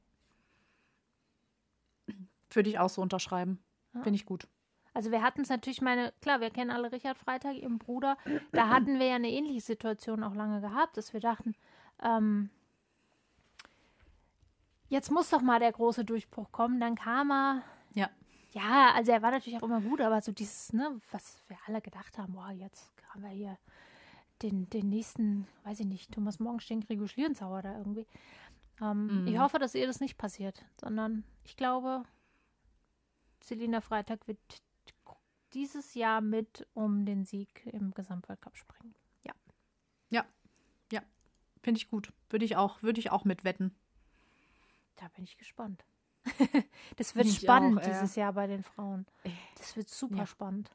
Würde 2.50 2.70
ich 2.70 2.78
auch 2.78 2.88
so 2.88 3.02
unterschreiben. 3.02 3.62
Ja. 3.94 4.02
Finde 4.02 4.16
ich 4.16 4.26
gut. 4.26 4.46
Also 4.92 5.10
wir 5.10 5.22
hatten 5.22 5.40
es 5.40 5.48
natürlich, 5.48 5.80
meine, 5.80 6.12
klar, 6.20 6.40
wir 6.40 6.50
kennen 6.50 6.70
alle 6.70 6.92
Richard 6.92 7.18
Freitag, 7.18 7.56
ihren 7.56 7.78
Bruder. 7.78 8.16
Da 8.52 8.68
hatten 8.68 9.00
wir 9.00 9.06
ja 9.06 9.16
eine 9.16 9.30
ähnliche 9.30 9.60
Situation 9.60 10.22
auch 10.22 10.34
lange 10.34 10.60
gehabt, 10.60 10.96
dass 10.96 11.12
wir 11.12 11.18
dachten, 11.18 11.56
ähm, 12.00 12.48
jetzt 14.88 15.10
muss 15.10 15.30
doch 15.30 15.42
mal 15.42 15.58
der 15.58 15.72
große 15.72 16.04
Durchbruch 16.04 16.52
kommen. 16.52 16.78
Dann 16.78 16.94
kam 16.94 17.32
er. 17.32 17.62
Ja. 18.54 18.92
Also 18.94 19.12
er 19.12 19.22
war 19.22 19.30
natürlich 19.30 19.58
auch 19.58 19.66
immer 19.66 19.80
gut, 19.80 20.00
aber 20.00 20.20
so 20.20 20.32
dieses, 20.32 20.72
ne, 20.72 21.00
was 21.10 21.42
wir 21.48 21.58
alle 21.66 21.80
gedacht 21.80 22.16
haben, 22.18 22.32
boah, 22.32 22.50
jetzt 22.50 22.90
haben 23.10 23.22
wir 23.22 23.30
hier 23.30 23.58
den, 24.42 24.68
den 24.70 24.88
nächsten, 24.88 25.46
weiß 25.64 25.80
ich 25.80 25.86
nicht, 25.86 26.12
Thomas 26.12 26.38
Morgenstern, 26.38 26.80
Gregor 26.80 27.08
Schlierenzauer 27.08 27.62
da 27.62 27.76
irgendwie. 27.76 28.06
Ähm, 28.80 29.22
mhm. 29.22 29.26
Ich 29.26 29.38
hoffe, 29.38 29.58
dass 29.58 29.74
ihr 29.74 29.86
das 29.86 30.00
nicht 30.00 30.18
passiert, 30.18 30.64
sondern 30.80 31.24
ich 31.44 31.56
glaube, 31.56 32.04
Selina 33.40 33.80
Freitag 33.80 34.26
wird 34.26 34.38
dieses 35.52 35.94
Jahr 35.94 36.20
mit 36.20 36.66
um 36.74 37.04
den 37.04 37.24
Sieg 37.24 37.66
im 37.66 37.92
Gesamtweltcup 37.92 38.56
springen. 38.56 38.94
Ja. 39.22 39.32
Ja, 40.10 40.24
ja. 40.90 41.02
Finde 41.62 41.78
ich 41.78 41.88
gut. 41.88 42.12
Würde 42.28 42.44
ich 42.44 42.56
auch, 42.56 42.82
würde 42.82 43.00
ich 43.00 43.10
auch 43.10 43.24
mitwetten. 43.24 43.74
Da 44.96 45.08
bin 45.14 45.24
ich 45.24 45.38
gespannt. 45.38 45.84
das 46.96 47.14
wird 47.14 47.26
ich 47.26 47.40
spannend 47.40 47.78
auch, 47.78 47.86
äh, 47.86 47.90
dieses 47.90 48.16
Jahr 48.16 48.32
bei 48.32 48.46
den 48.46 48.62
Frauen. 48.62 49.06
Das 49.58 49.76
wird 49.76 49.88
super 49.88 50.18
ja. 50.18 50.26
spannend 50.26 50.70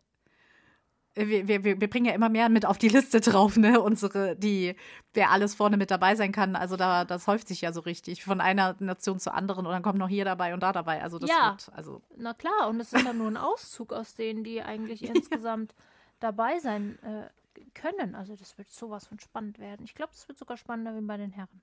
wir, 1.16 1.48
wir, 1.48 1.64
wir 1.64 1.90
bringen 1.90 2.06
ja 2.06 2.14
immer 2.14 2.30
mehr 2.30 2.50
mit 2.50 2.66
auf 2.66 2.78
die 2.78 2.88
Liste 2.88 3.20
drauf, 3.20 3.58
ne? 3.58 3.82
Unsere, 3.82 4.36
die, 4.36 4.76
wer 5.14 5.32
alles 5.32 5.56
vorne 5.56 5.78
mit 5.78 5.92
dabei 5.92 6.16
sein 6.16 6.32
kann. 6.32 6.56
Also 6.56 6.78
da, 6.78 7.04
das 7.04 7.28
häuft 7.28 7.48
sich 7.48 7.62
ja 7.62 7.74
so 7.74 7.82
richtig 7.82 8.24
von 8.24 8.40
einer 8.42 8.76
Nation 8.80 9.20
zur 9.20 9.34
anderen 9.34 9.66
und 9.66 9.72
dann 9.72 9.82
kommt 9.82 10.00
noch 10.00 10.08
hier 10.08 10.26
dabei 10.26 10.54
und 10.54 10.62
da 10.62 10.72
dabei. 10.72 11.02
Also 11.02 11.20
das 11.20 11.30
ja, 11.30 11.52
wird, 11.52 11.72
also. 11.76 12.02
Na 12.16 12.34
klar, 12.34 12.70
und 12.70 12.80
es 12.80 12.94
ist 12.94 13.06
ja 13.06 13.14
nur 13.14 13.28
ein 13.28 13.38
Auszug 13.38 13.92
aus 13.92 14.16
denen, 14.16 14.44
die 14.44 14.62
eigentlich 14.62 15.04
insgesamt 15.16 15.76
dabei 16.20 16.60
sein 16.60 17.00
äh, 17.04 17.30
können. 17.74 18.16
Also 18.16 18.36
das 18.36 18.58
wird 18.58 18.70
sowas 18.70 19.08
von 19.08 19.20
spannend 19.20 19.60
werden. 19.60 19.84
Ich 19.84 19.96
glaube, 19.96 20.12
es 20.14 20.28
wird 20.28 20.38
sogar 20.38 20.58
spannender 20.58 20.96
wie 20.96 21.06
bei 21.06 21.18
den 21.18 21.32
Herren. 21.32 21.62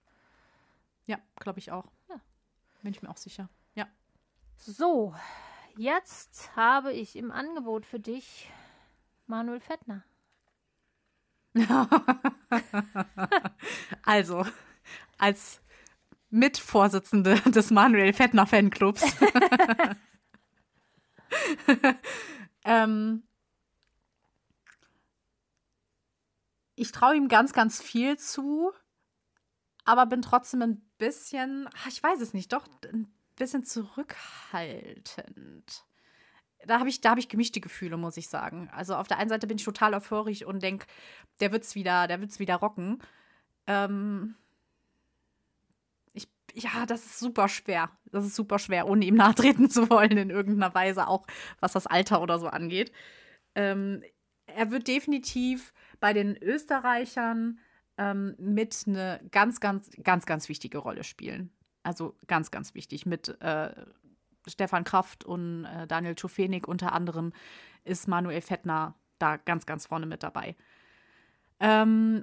Ja, 1.07 1.19
glaube 1.39 1.61
ich 1.61 1.71
auch. 1.71 1.87
Ja. 2.09 2.17
Bin 2.83 2.93
ich 2.93 3.03
mir 3.03 3.11
auch 3.11 3.17
sicher. 3.17 3.49
So, 4.57 5.15
jetzt 5.77 6.57
habe 6.57 6.93
ich 6.93 7.15
im 7.15 7.31
Angebot 7.31 7.87
für 7.87 8.01
dich 8.01 8.51
Manuel 9.27 9.61
Fettner. 9.61 10.05
also, 14.03 14.45
als 15.19 15.61
Mitvorsitzende 16.31 17.41
des 17.51 17.71
Manuel 17.71 18.13
Fettner 18.13 18.47
Fanclubs. 18.47 19.03
ähm, 22.65 23.23
ich 26.75 26.93
traue 26.93 27.17
ihm 27.17 27.29
ganz, 27.29 27.53
ganz 27.53 27.81
viel 27.81 28.19
zu, 28.19 28.73
aber 29.85 30.07
bin 30.07 30.23
trotzdem 30.23 30.63
ein 30.63 30.91
bisschen, 30.99 31.69
ich 31.89 32.03
weiß 32.03 32.21
es 32.21 32.35
nicht, 32.35 32.53
doch 32.53 32.67
ein 32.93 33.16
bisschen 33.37 33.65
zurückhaltend. 33.65 35.85
Da 36.67 36.81
habe 36.81 36.89
ich, 36.89 37.01
hab 37.05 37.19
ich 37.19 37.29
gemischte 37.29 37.61
Gefühle, 37.61 37.97
muss 37.97 38.17
ich 38.17 38.29
sagen. 38.29 38.69
Also 38.73 38.97
auf 38.97 39.07
der 39.07 39.19
einen 39.19 39.29
Seite 39.29 39.47
bin 39.47 39.59
ich 39.59 39.65
total 39.65 39.95
euphorisch 39.95 40.45
und 40.45 40.63
denke, 40.63 40.87
der 41.41 41.53
wird's 41.53 41.75
wieder, 41.75 42.09
wieder 42.09 42.57
rocken. 42.57 43.03
Ähm, 43.67 44.35
ich, 46.13 46.29
ja, 46.55 46.87
das 46.87 47.05
ist 47.05 47.19
super 47.19 47.49
schwer. 47.49 47.91
Das 48.11 48.25
ist 48.25 48.35
super 48.35 48.59
schwer, 48.59 48.89
ohne 48.89 49.05
ihm 49.05 49.15
nahtreten 49.15 49.71
zu 49.71 49.91
wollen 49.91 50.17
in 50.17 50.31
irgendeiner 50.31 50.75
Weise, 50.75 51.07
auch 51.07 51.27
was 51.61 51.73
das 51.73 51.87
Alter 51.87 52.23
oder 52.23 52.39
so 52.39 52.49
angeht. 52.49 52.91
Ähm, 53.55 54.03
er 54.47 54.71
wird 54.71 54.89
definitiv 54.89 55.73
bei 56.01 56.13
den 56.13 56.37
Österreichern 56.37 57.59
ähm, 57.99 58.35
mit 58.39 58.85
eine 58.87 59.21
ganz, 59.31 59.61
ganz, 59.61 59.91
ganz, 60.03 60.27
ganz 60.27 60.49
wichtige 60.49 60.79
Rolle 60.79 61.05
spielen. 61.05 61.56
Also 61.87 62.17
ganz, 62.27 62.51
ganz 62.51 62.75
wichtig. 62.75 63.07
Mit 63.07 63.41
äh, 63.41 63.71
Stefan 64.49 64.83
Kraft 64.83 65.25
und 65.25 65.65
äh, 65.67 65.87
Daniel 65.87 66.17
Czufenik 66.17 66.67
unter 66.67 66.93
anderem 66.93 67.33
ist 67.85 68.09
Manuel 68.09 68.41
Fettner 68.41 68.95
da 69.21 69.37
ganz, 69.37 69.67
ganz 69.67 69.87
vorne 69.87 70.07
mit 70.07 70.25
dabei. 70.25 70.57
Ähm, 71.61 72.23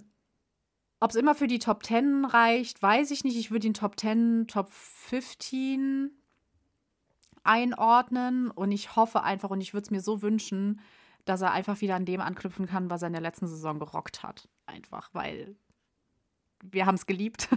Ob 1.00 1.12
es 1.12 1.16
immer 1.16 1.34
für 1.34 1.48
die 1.48 1.60
Top 1.60 1.86
10 1.86 2.26
reicht, 2.26 2.82
weiß 2.82 3.12
ich 3.12 3.24
nicht. 3.24 3.38
Ich 3.38 3.52
würde 3.52 3.68
ihn 3.68 3.74
Top 3.74 3.98
10, 3.98 4.48
Top 4.50 4.70
15 4.70 6.12
einordnen 7.46 8.52
und 8.52 8.72
ich 8.74 8.98
hoffe 8.98 9.24
einfach 9.24 9.50
und 9.50 9.62
ich 9.62 9.74
würde 9.74 9.86
es 9.86 9.92
mir 9.92 10.02
so 10.02 10.22
wünschen, 10.22 10.82
dass 11.24 11.42
er 11.42 11.52
einfach 11.52 11.80
wieder 11.80 11.96
an 11.96 12.06
dem 12.06 12.20
anknüpfen 12.20 12.68
kann, 12.68 12.90
was 12.90 13.02
er 13.02 13.08
in 13.08 13.14
der 13.14 13.22
letzten 13.22 13.48
Saison 13.48 13.80
gerockt 13.80 14.24
hat. 14.24 14.50
Einfach, 14.66 15.10
weil 15.14 15.56
wir 16.72 16.86
haben 16.86 16.96
es 16.96 17.06
geliebt, 17.06 17.50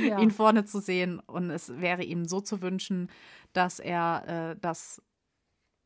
ja. 0.00 0.18
ihn 0.18 0.30
vorne 0.30 0.64
zu 0.64 0.80
sehen. 0.80 1.20
Und 1.20 1.50
es 1.50 1.80
wäre 1.80 2.04
ihm 2.04 2.24
so 2.24 2.40
zu 2.40 2.62
wünschen, 2.62 3.10
dass 3.52 3.78
er 3.80 4.52
äh, 4.52 4.56
das 4.60 5.02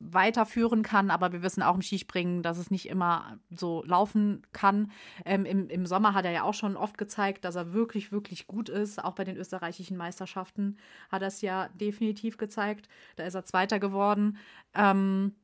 weiterführen 0.01 0.83
kann, 0.83 1.11
aber 1.11 1.31
wir 1.33 1.43
wissen 1.43 1.63
auch 1.63 1.75
im 1.75 1.83
Skispringen, 1.83 2.43
dass 2.43 2.57
es 2.57 2.71
nicht 2.71 2.89
immer 2.89 3.39
so 3.51 3.85
laufen 3.85 4.43
kann. 4.53 4.91
Ähm, 5.27 5.45
im, 5.45 5.69
Im 5.69 5.85
Sommer 5.85 6.15
hat 6.15 6.25
er 6.25 6.31
ja 6.31 6.43
auch 6.43 6.55
schon 6.55 6.77
oft 6.77 6.97
gezeigt, 6.97 7.45
dass 7.45 7.55
er 7.55 7.75
wirklich, 7.75 8.11
wirklich 8.11 8.47
gut 8.47 8.71
ist. 8.71 9.03
Auch 9.03 9.15
bei 9.15 9.25
den 9.25 9.37
österreichischen 9.37 9.99
Meisterschaften 9.99 10.79
hat 11.11 11.21
er 11.21 11.29
es 11.29 11.43
ja 11.43 11.69
definitiv 11.69 12.39
gezeigt. 12.39 12.89
Da 13.17 13.25
ist 13.25 13.35
er 13.35 13.45
Zweiter 13.45 13.79
geworden. 13.79 14.39
Ähm, 14.75 15.35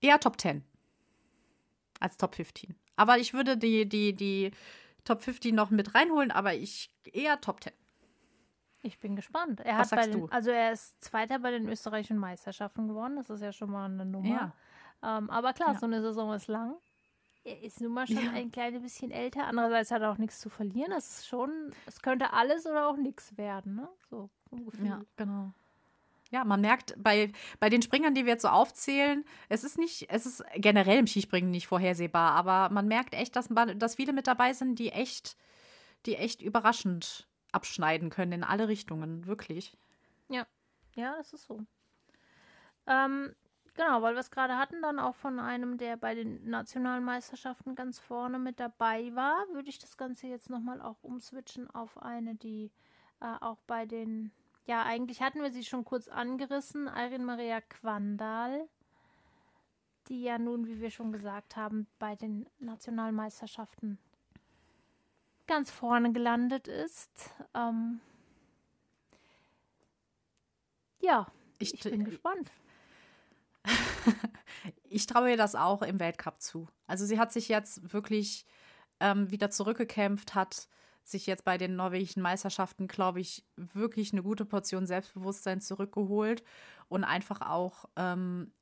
eher 0.00 0.18
Top 0.18 0.40
10 0.40 0.64
als 2.00 2.16
Top 2.16 2.34
15. 2.34 2.74
Aber 2.98 3.18
ich 3.18 3.32
würde 3.32 3.56
die, 3.56 3.88
die, 3.88 4.12
die 4.12 4.50
Top 5.04 5.22
50 5.22 5.52
noch 5.52 5.70
mit 5.70 5.94
reinholen, 5.94 6.30
aber 6.30 6.54
ich 6.54 6.90
eher 7.12 7.40
Top 7.40 7.62
10. 7.62 7.72
Ich 8.82 8.98
bin 8.98 9.16
gespannt. 9.16 9.60
Er 9.60 9.78
Was 9.78 9.92
hat 9.92 10.00
sagst 10.00 10.14
den, 10.14 10.20
du? 10.20 10.26
Also 10.26 10.50
er 10.50 10.72
ist 10.72 11.02
Zweiter 11.02 11.38
bei 11.38 11.50
den 11.50 11.68
österreichischen 11.68 12.18
Meisterschaften 12.18 12.88
geworden. 12.88 13.16
Das 13.16 13.30
ist 13.30 13.40
ja 13.40 13.52
schon 13.52 13.70
mal 13.70 13.86
eine 13.86 14.04
Nummer. 14.04 14.52
Ja. 15.02 15.18
Ähm, 15.18 15.30
aber 15.30 15.52
klar, 15.52 15.74
ja. 15.74 15.78
so 15.78 15.86
eine 15.86 16.02
Saison 16.02 16.34
ist 16.34 16.48
lang. 16.48 16.74
Er 17.44 17.62
ist 17.62 17.80
nun 17.80 17.92
mal 17.92 18.06
schon 18.06 18.24
ja. 18.24 18.32
ein 18.32 18.50
kleines 18.50 18.82
bisschen 18.82 19.10
älter. 19.10 19.46
Andererseits 19.46 19.90
hat 19.90 20.02
er 20.02 20.10
auch 20.10 20.18
nichts 20.18 20.40
zu 20.40 20.48
verlieren. 20.48 20.90
Das 20.90 21.08
ist 21.08 21.28
schon, 21.28 21.72
es 21.86 22.02
könnte 22.02 22.32
alles 22.32 22.66
oder 22.66 22.88
auch 22.88 22.96
nichts 22.96 23.36
werden. 23.36 23.76
Ne? 23.76 23.88
So 24.10 24.28
ungefähr. 24.50 24.86
Ja, 24.86 25.02
genau. 25.16 25.52
Ja, 26.30 26.44
man 26.44 26.60
merkt 26.60 26.94
bei, 26.98 27.32
bei 27.58 27.70
den 27.70 27.80
Springern, 27.80 28.14
die 28.14 28.26
wir 28.26 28.32
jetzt 28.32 28.42
so 28.42 28.48
aufzählen, 28.48 29.24
es 29.48 29.64
ist 29.64 29.78
nicht, 29.78 30.10
es 30.10 30.26
ist 30.26 30.44
generell 30.56 30.98
im 30.98 31.06
Skispringen 31.06 31.50
nicht 31.50 31.66
vorhersehbar, 31.66 32.32
aber 32.32 32.68
man 32.72 32.86
merkt 32.86 33.14
echt, 33.14 33.34
dass, 33.34 33.48
man, 33.48 33.78
dass 33.78 33.94
viele 33.94 34.12
mit 34.12 34.26
dabei 34.26 34.52
sind, 34.52 34.78
die 34.78 34.90
echt, 34.90 35.38
die 36.04 36.16
echt 36.16 36.42
überraschend 36.42 37.26
abschneiden 37.52 38.10
können 38.10 38.32
in 38.32 38.44
alle 38.44 38.68
Richtungen, 38.68 39.26
wirklich. 39.26 39.74
Ja, 40.28 40.46
ja, 40.96 41.16
das 41.16 41.32
ist 41.32 41.46
so. 41.46 41.64
Ähm, 42.86 43.34
genau, 43.74 44.02
weil 44.02 44.14
wir 44.14 44.20
es 44.20 44.30
gerade 44.30 44.58
hatten, 44.58 44.82
dann 44.82 44.98
auch 44.98 45.14
von 45.14 45.38
einem, 45.38 45.78
der 45.78 45.96
bei 45.96 46.14
den 46.14 46.48
nationalen 46.48 47.04
Meisterschaften 47.04 47.74
ganz 47.74 47.98
vorne 47.98 48.38
mit 48.38 48.60
dabei 48.60 49.14
war, 49.14 49.46
würde 49.52 49.70
ich 49.70 49.78
das 49.78 49.96
Ganze 49.96 50.26
jetzt 50.26 50.50
nochmal 50.50 50.82
auch 50.82 51.02
umswitchen 51.02 51.70
auf 51.70 51.96
eine, 52.02 52.34
die 52.34 52.70
äh, 53.20 53.34
auch 53.40 53.60
bei 53.66 53.86
den 53.86 54.30
ja, 54.68 54.82
eigentlich 54.82 55.22
hatten 55.22 55.40
wir 55.40 55.50
sie 55.50 55.64
schon 55.64 55.84
kurz 55.84 56.08
angerissen. 56.08 56.88
Irene 56.88 57.24
Maria 57.24 57.62
Quandal, 57.62 58.68
die 60.08 60.22
ja 60.22 60.38
nun, 60.38 60.66
wie 60.66 60.80
wir 60.80 60.90
schon 60.90 61.10
gesagt 61.10 61.56
haben, 61.56 61.86
bei 61.98 62.16
den 62.16 62.46
Nationalmeisterschaften 62.58 63.98
ganz 65.46 65.70
vorne 65.70 66.12
gelandet 66.12 66.68
ist. 66.68 67.30
Ähm 67.54 68.00
ja, 71.00 71.26
ich, 71.58 71.72
ich 71.72 71.80
bin 71.80 72.04
gespannt. 72.04 72.50
ich 74.84 75.06
traue 75.06 75.30
ihr 75.30 75.38
das 75.38 75.54
auch 75.54 75.80
im 75.80 75.98
Weltcup 75.98 76.42
zu. 76.42 76.68
Also 76.86 77.06
sie 77.06 77.18
hat 77.18 77.32
sich 77.32 77.48
jetzt 77.48 77.94
wirklich 77.94 78.44
ähm, 79.00 79.30
wieder 79.30 79.48
zurückgekämpft, 79.48 80.34
hat 80.34 80.68
sich 81.10 81.26
jetzt 81.26 81.44
bei 81.44 81.58
den 81.58 81.76
norwegischen 81.76 82.22
Meisterschaften, 82.22 82.86
glaube 82.86 83.20
ich, 83.20 83.44
wirklich 83.56 84.12
eine 84.12 84.22
gute 84.22 84.44
Portion 84.44 84.86
Selbstbewusstsein 84.86 85.60
zurückgeholt 85.60 86.42
und 86.88 87.04
einfach 87.04 87.40
auch, 87.40 87.86
ähm, 87.96 88.52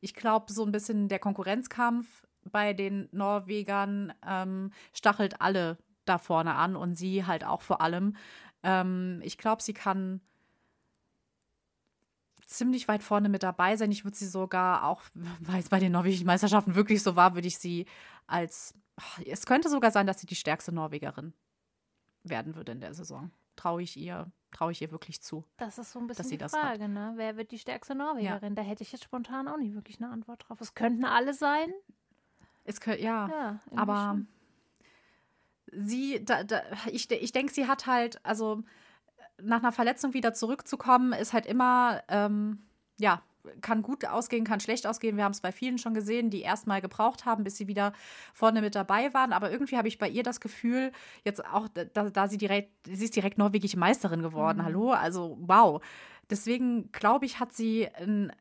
ich 0.00 0.14
glaube, 0.14 0.52
so 0.52 0.64
ein 0.64 0.72
bisschen 0.72 1.08
der 1.08 1.18
Konkurrenzkampf 1.18 2.26
bei 2.44 2.72
den 2.72 3.08
Norwegern 3.12 4.12
ähm, 4.26 4.72
stachelt 4.92 5.40
alle 5.40 5.78
da 6.04 6.18
vorne 6.18 6.54
an 6.54 6.76
und 6.76 6.94
sie 6.94 7.24
halt 7.24 7.44
auch 7.44 7.62
vor 7.62 7.80
allem. 7.80 8.16
Ähm, 8.62 9.20
ich 9.24 9.38
glaube, 9.38 9.62
sie 9.62 9.74
kann 9.74 10.20
ziemlich 12.46 12.86
weit 12.86 13.02
vorne 13.02 13.28
mit 13.28 13.42
dabei 13.42 13.76
sein. 13.76 13.90
Ich 13.90 14.04
würde 14.04 14.16
sie 14.16 14.28
sogar 14.28 14.84
auch, 14.84 15.02
weil 15.40 15.60
es 15.60 15.68
bei 15.68 15.80
den 15.80 15.92
norwegischen 15.92 16.26
Meisterschaften 16.26 16.74
wirklich 16.74 17.02
so 17.02 17.16
war, 17.16 17.34
würde 17.34 17.48
ich 17.48 17.58
sie 17.58 17.86
als 18.26 18.74
es 19.26 19.44
könnte 19.44 19.68
sogar 19.68 19.90
sein, 19.90 20.06
dass 20.06 20.20
sie 20.20 20.26
die 20.26 20.34
stärkste 20.34 20.72
Norwegerin 20.72 21.34
werden 22.28 22.54
würde 22.54 22.72
in 22.72 22.80
der 22.80 22.94
Saison. 22.94 23.30
Traue 23.56 23.82
ich 23.82 23.96
ihr, 23.96 24.30
traue 24.52 24.72
ich 24.72 24.82
ihr 24.82 24.90
wirklich 24.90 25.22
zu. 25.22 25.44
Das 25.56 25.78
ist 25.78 25.92
so 25.92 25.98
ein 25.98 26.06
bisschen 26.06 26.30
die 26.30 26.38
Frage, 26.38 26.88
ne? 26.88 27.14
Wer 27.16 27.36
wird 27.36 27.50
die 27.50 27.58
stärkste 27.58 27.94
Norwegerin? 27.94 28.54
Ja. 28.54 28.62
Da 28.62 28.62
hätte 28.62 28.82
ich 28.82 28.92
jetzt 28.92 29.04
spontan 29.04 29.48
auch 29.48 29.56
nicht 29.56 29.74
wirklich 29.74 30.00
eine 30.00 30.10
Antwort 30.10 30.46
drauf. 30.46 30.60
Es 30.60 30.74
könnten 30.74 31.04
alle 31.04 31.32
sein. 31.32 31.72
Es 32.64 32.80
könnte, 32.80 33.02
ja, 33.02 33.28
ja 33.28 33.60
aber 33.74 34.26
schon. 35.70 35.86
sie, 35.86 36.24
da, 36.24 36.44
da, 36.44 36.62
ich, 36.90 37.10
ich 37.10 37.32
denke, 37.32 37.52
sie 37.52 37.66
hat 37.66 37.86
halt, 37.86 38.24
also 38.24 38.62
nach 39.40 39.58
einer 39.58 39.72
Verletzung 39.72 40.14
wieder 40.14 40.34
zurückzukommen, 40.34 41.12
ist 41.12 41.32
halt 41.32 41.46
immer, 41.46 42.02
ähm, 42.08 42.66
ja, 42.98 43.22
kann 43.60 43.82
gut 43.82 44.04
ausgehen, 44.04 44.44
kann 44.44 44.60
schlecht 44.60 44.86
ausgehen. 44.86 45.16
Wir 45.16 45.24
haben 45.24 45.32
es 45.32 45.40
bei 45.40 45.52
vielen 45.52 45.78
schon 45.78 45.94
gesehen, 45.94 46.30
die 46.30 46.42
erstmal 46.42 46.80
gebraucht 46.80 47.24
haben, 47.24 47.44
bis 47.44 47.56
sie 47.56 47.68
wieder 47.68 47.92
vorne 48.34 48.60
mit 48.60 48.74
dabei 48.74 49.12
waren. 49.14 49.32
Aber 49.32 49.50
irgendwie 49.50 49.76
habe 49.76 49.88
ich 49.88 49.98
bei 49.98 50.08
ihr 50.08 50.22
das 50.22 50.40
Gefühl, 50.40 50.92
jetzt 51.24 51.44
auch, 51.44 51.68
da, 51.68 52.10
da 52.10 52.28
sie 52.28 52.38
direkt, 52.38 52.72
sie 52.86 53.04
ist 53.04 53.16
direkt 53.16 53.38
norwegische 53.38 53.78
Meisterin 53.78 54.22
geworden. 54.22 54.58
Mhm. 54.58 54.64
Hallo? 54.64 54.90
Also, 54.92 55.38
wow. 55.40 55.82
Deswegen 56.30 56.90
glaube 56.92 57.26
ich, 57.26 57.38
hat 57.38 57.52
sie 57.52 57.88
ein 57.94 58.32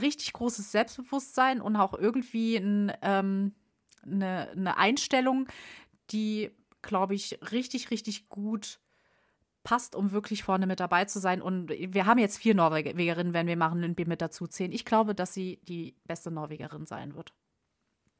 richtig 0.00 0.32
großes 0.32 0.72
Selbstbewusstsein 0.72 1.60
und 1.60 1.76
auch 1.76 1.94
irgendwie 1.94 2.56
ein, 2.56 2.92
ähm, 3.02 3.54
eine, 4.02 4.50
eine 4.50 4.76
Einstellung, 4.76 5.48
die, 6.10 6.50
glaube 6.82 7.14
ich, 7.14 7.38
richtig, 7.52 7.90
richtig 7.90 8.28
gut 8.28 8.78
passt, 9.66 9.96
um 9.96 10.12
wirklich 10.12 10.44
vorne 10.44 10.64
mit 10.68 10.78
dabei 10.78 11.06
zu 11.06 11.18
sein. 11.18 11.42
Und 11.42 11.70
wir 11.70 12.06
haben 12.06 12.20
jetzt 12.20 12.38
vier 12.38 12.54
Norwegerinnen, 12.54 13.34
wenn 13.34 13.48
wir 13.48 13.56
machen 13.56 13.80
Lindby 13.80 14.04
mit 14.04 14.22
dazu 14.22 14.46
zählen. 14.46 14.70
Ich 14.70 14.84
glaube, 14.84 15.12
dass 15.12 15.34
sie 15.34 15.58
die 15.64 15.96
beste 16.04 16.30
Norwegerin 16.30 16.86
sein 16.86 17.16
wird. 17.16 17.34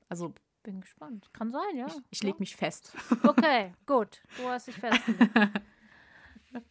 Also. 0.08 0.34
Bin 0.64 0.80
gespannt. 0.80 1.30
Kann 1.32 1.52
sein, 1.52 1.76
ja. 1.76 1.86
Ich, 1.86 1.94
ich 2.10 2.22
lege 2.24 2.38
mich 2.40 2.56
fest. 2.56 2.92
Okay, 3.22 3.72
gut. 3.86 4.20
Du 4.36 4.48
hast 4.48 4.66
dich 4.66 4.74
festgelegt. 4.74 5.30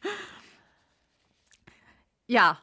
ja. 2.28 2.60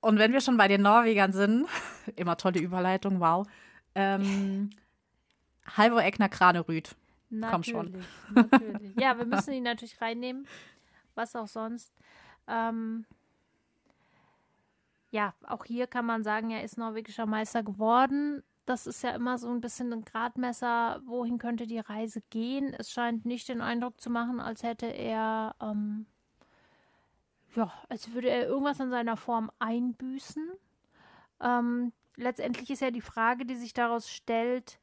Und 0.00 0.20
wenn 0.20 0.32
wir 0.32 0.40
schon 0.40 0.56
bei 0.56 0.68
den 0.68 0.82
Norwegern 0.82 1.32
sind, 1.32 1.66
immer 2.14 2.36
tolle 2.36 2.60
Überleitung, 2.60 3.18
wow. 3.18 3.48
Ähm, 3.96 4.70
Halvor 5.76 6.04
Egner 6.04 6.28
Kranerüd. 6.28 6.94
Komm 7.50 7.64
schon. 7.64 8.04
Natürlich. 8.32 8.94
Ja, 8.96 9.18
wir 9.18 9.26
müssen 9.26 9.52
ihn 9.52 9.64
natürlich 9.64 10.00
reinnehmen 10.00 10.46
was 11.18 11.36
auch 11.36 11.48
sonst. 11.48 11.92
Ähm, 12.46 13.04
ja, 15.10 15.34
auch 15.46 15.64
hier 15.64 15.86
kann 15.86 16.06
man 16.06 16.24
sagen, 16.24 16.50
er 16.50 16.64
ist 16.64 16.78
norwegischer 16.78 17.26
Meister 17.26 17.62
geworden. 17.62 18.42
Das 18.66 18.86
ist 18.86 19.02
ja 19.02 19.10
immer 19.10 19.38
so 19.38 19.48
ein 19.50 19.60
bisschen 19.60 19.92
ein 19.92 20.04
Gradmesser, 20.04 21.00
wohin 21.04 21.38
könnte 21.38 21.66
die 21.66 21.78
Reise 21.78 22.20
gehen. 22.30 22.74
Es 22.74 22.90
scheint 22.90 23.24
nicht 23.24 23.48
den 23.48 23.62
Eindruck 23.62 24.00
zu 24.00 24.10
machen, 24.10 24.40
als 24.40 24.62
hätte 24.62 24.86
er, 24.86 25.54
ähm, 25.60 26.06
ja, 27.54 27.72
als 27.88 28.12
würde 28.12 28.28
er 28.28 28.46
irgendwas 28.46 28.80
an 28.80 28.90
seiner 28.90 29.16
Form 29.16 29.50
einbüßen. 29.58 30.50
Ähm, 31.40 31.92
letztendlich 32.16 32.70
ist 32.70 32.80
ja 32.80 32.90
die 32.90 33.00
Frage, 33.00 33.46
die 33.46 33.56
sich 33.56 33.72
daraus 33.72 34.10
stellt, 34.10 34.78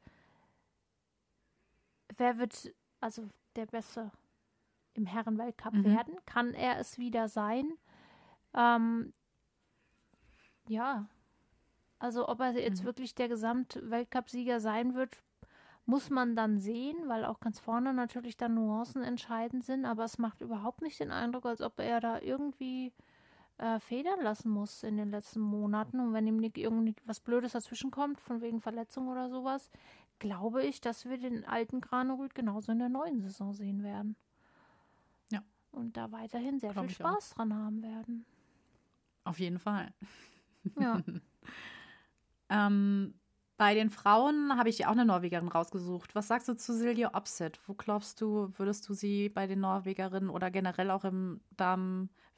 wer 2.16 2.38
wird 2.38 2.74
also 3.00 3.28
der 3.54 3.66
Beste 3.66 4.10
im 4.96 5.06
Herrenweltcup 5.06 5.74
mhm. 5.74 5.84
werden? 5.84 6.14
Kann 6.26 6.54
er 6.54 6.78
es 6.78 6.98
wieder 6.98 7.28
sein? 7.28 7.72
Ähm, 8.54 9.12
ja, 10.68 11.06
also 11.98 12.28
ob 12.28 12.40
er 12.40 12.52
jetzt 12.52 12.82
mhm. 12.82 12.86
wirklich 12.86 13.14
der 13.14 13.28
Gesamtweltcup-Sieger 13.28 14.60
sein 14.60 14.94
wird, 14.94 15.22
muss 15.86 16.10
man 16.10 16.34
dann 16.34 16.58
sehen, 16.58 16.96
weil 17.06 17.24
auch 17.24 17.38
ganz 17.40 17.60
vorne 17.60 17.94
natürlich 17.94 18.36
dann 18.36 18.54
Nuancen 18.54 19.02
entscheidend 19.02 19.64
sind, 19.64 19.84
aber 19.84 20.04
es 20.04 20.18
macht 20.18 20.40
überhaupt 20.40 20.82
nicht 20.82 20.98
den 20.98 21.12
Eindruck, 21.12 21.46
als 21.46 21.60
ob 21.62 21.78
er 21.78 22.00
da 22.00 22.20
irgendwie 22.20 22.92
äh, 23.58 23.78
federn 23.78 24.20
lassen 24.20 24.50
muss 24.50 24.82
in 24.82 24.96
den 24.96 25.10
letzten 25.10 25.40
Monaten. 25.40 26.00
Und 26.00 26.12
wenn 26.12 26.26
ihm 26.26 26.38
nicht 26.38 26.58
irgendwie 26.58 26.96
was 27.04 27.20
Blödes 27.20 27.52
dazwischen 27.52 27.92
kommt, 27.92 28.20
von 28.20 28.40
wegen 28.40 28.60
Verletzung 28.60 29.08
oder 29.08 29.30
sowas, 29.30 29.70
glaube 30.18 30.64
ich, 30.64 30.80
dass 30.80 31.08
wir 31.08 31.18
den 31.18 31.44
alten 31.44 31.80
Granerüt 31.80 32.34
genauso 32.34 32.72
in 32.72 32.80
der 32.80 32.88
neuen 32.88 33.20
Saison 33.20 33.52
sehen 33.52 33.84
werden. 33.84 34.16
Und 35.76 35.94
da 35.96 36.10
weiterhin 36.10 36.58
sehr 36.58 36.72
Glaub 36.72 36.86
viel 36.86 36.94
Spaß 36.94 37.34
dran 37.34 37.54
haben 37.54 37.82
werden. 37.82 38.24
Auf 39.24 39.38
jeden 39.38 39.58
Fall. 39.58 39.92
Ja. 40.80 41.02
ähm, 42.48 43.12
bei 43.58 43.74
den 43.74 43.90
Frauen 43.90 44.56
habe 44.56 44.70
ich 44.70 44.86
auch 44.86 44.92
eine 44.92 45.04
Norwegerin 45.04 45.48
rausgesucht. 45.48 46.14
Was 46.14 46.28
sagst 46.28 46.48
du 46.48 46.54
zu 46.56 46.72
Silje 46.72 47.12
Opset? 47.12 47.60
Wo 47.66 47.74
glaubst 47.74 48.22
du, 48.22 48.50
würdest 48.56 48.88
du 48.88 48.94
sie 48.94 49.28
bei 49.28 49.46
den 49.46 49.60
Norwegerinnen 49.60 50.30
oder 50.30 50.50
generell 50.50 50.90
auch 50.90 51.04
im 51.04 51.40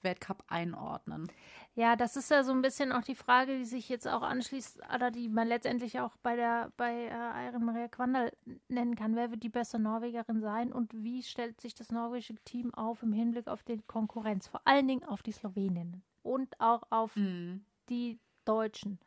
Damen-Weltcup 0.03 0.45
einordnen? 0.49 1.31
Ja, 1.75 1.97
das 1.97 2.17
ist 2.17 2.31
ja 2.31 2.43
so 2.43 2.53
ein 2.53 2.63
bisschen 2.63 2.93
auch 2.93 3.03
die 3.03 3.15
Frage, 3.15 3.57
die 3.59 3.65
sich 3.65 3.89
jetzt 3.89 4.09
auch 4.09 4.23
anschließt, 4.23 4.81
oder 4.95 5.11
die 5.11 5.29
man 5.29 5.47
letztendlich 5.47 6.01
auch 6.01 6.17
bei 6.23 6.37
der 6.37 6.73
bei 6.77 6.93
äh, 6.93 7.47
Iren 7.47 7.65
Maria 7.65 7.89
Quandal 7.89 8.33
nennen 8.69 8.97
kann. 8.97 9.15
Wer 9.17 9.31
wird 9.31 9.43
die 9.43 9.49
beste 9.49 9.79
Norwegerin 9.79 10.41
sein 10.41 10.73
und 10.73 10.93
wie 10.95 11.23
stellt 11.23 11.61
sich 11.61 11.75
das 11.75 11.91
norwegische 11.91 12.37
Team 12.45 12.75
auf 12.75 13.03
im 13.03 13.13
Hinblick 13.13 13.49
auf 13.49 13.63
die 13.63 13.81
Konkurrenz? 13.87 14.49
Vor 14.49 14.63
allen 14.65 14.89
Dingen 14.89 15.05
auf 15.05 15.23
die 15.23 15.33
Sloweninnen 15.33 16.03
und 16.23 16.61
auch 16.61 16.83
auf 16.91 17.15
mhm. 17.17 17.65
die 17.89 18.19
Deutschen. 18.45 18.99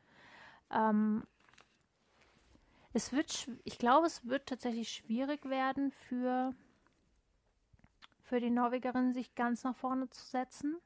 Ähm, 0.72 1.24
es 2.94 3.14
wird, 3.14 3.50
ich 3.64 3.78
glaube, 3.78 4.08
es 4.08 4.26
wird 4.28 4.48
tatsächlich 4.48 4.90
schwierig 4.92 5.46
werden 5.46 5.92
für, 5.92 6.54
für 8.32 8.40
die 8.40 8.50
Norwegerinnen, 8.50 9.12
sich 9.12 9.36
ganz 9.36 9.66
nach 9.66 9.76
vorne 9.76 10.10
zu 10.10 10.26
setzen. 10.26 10.78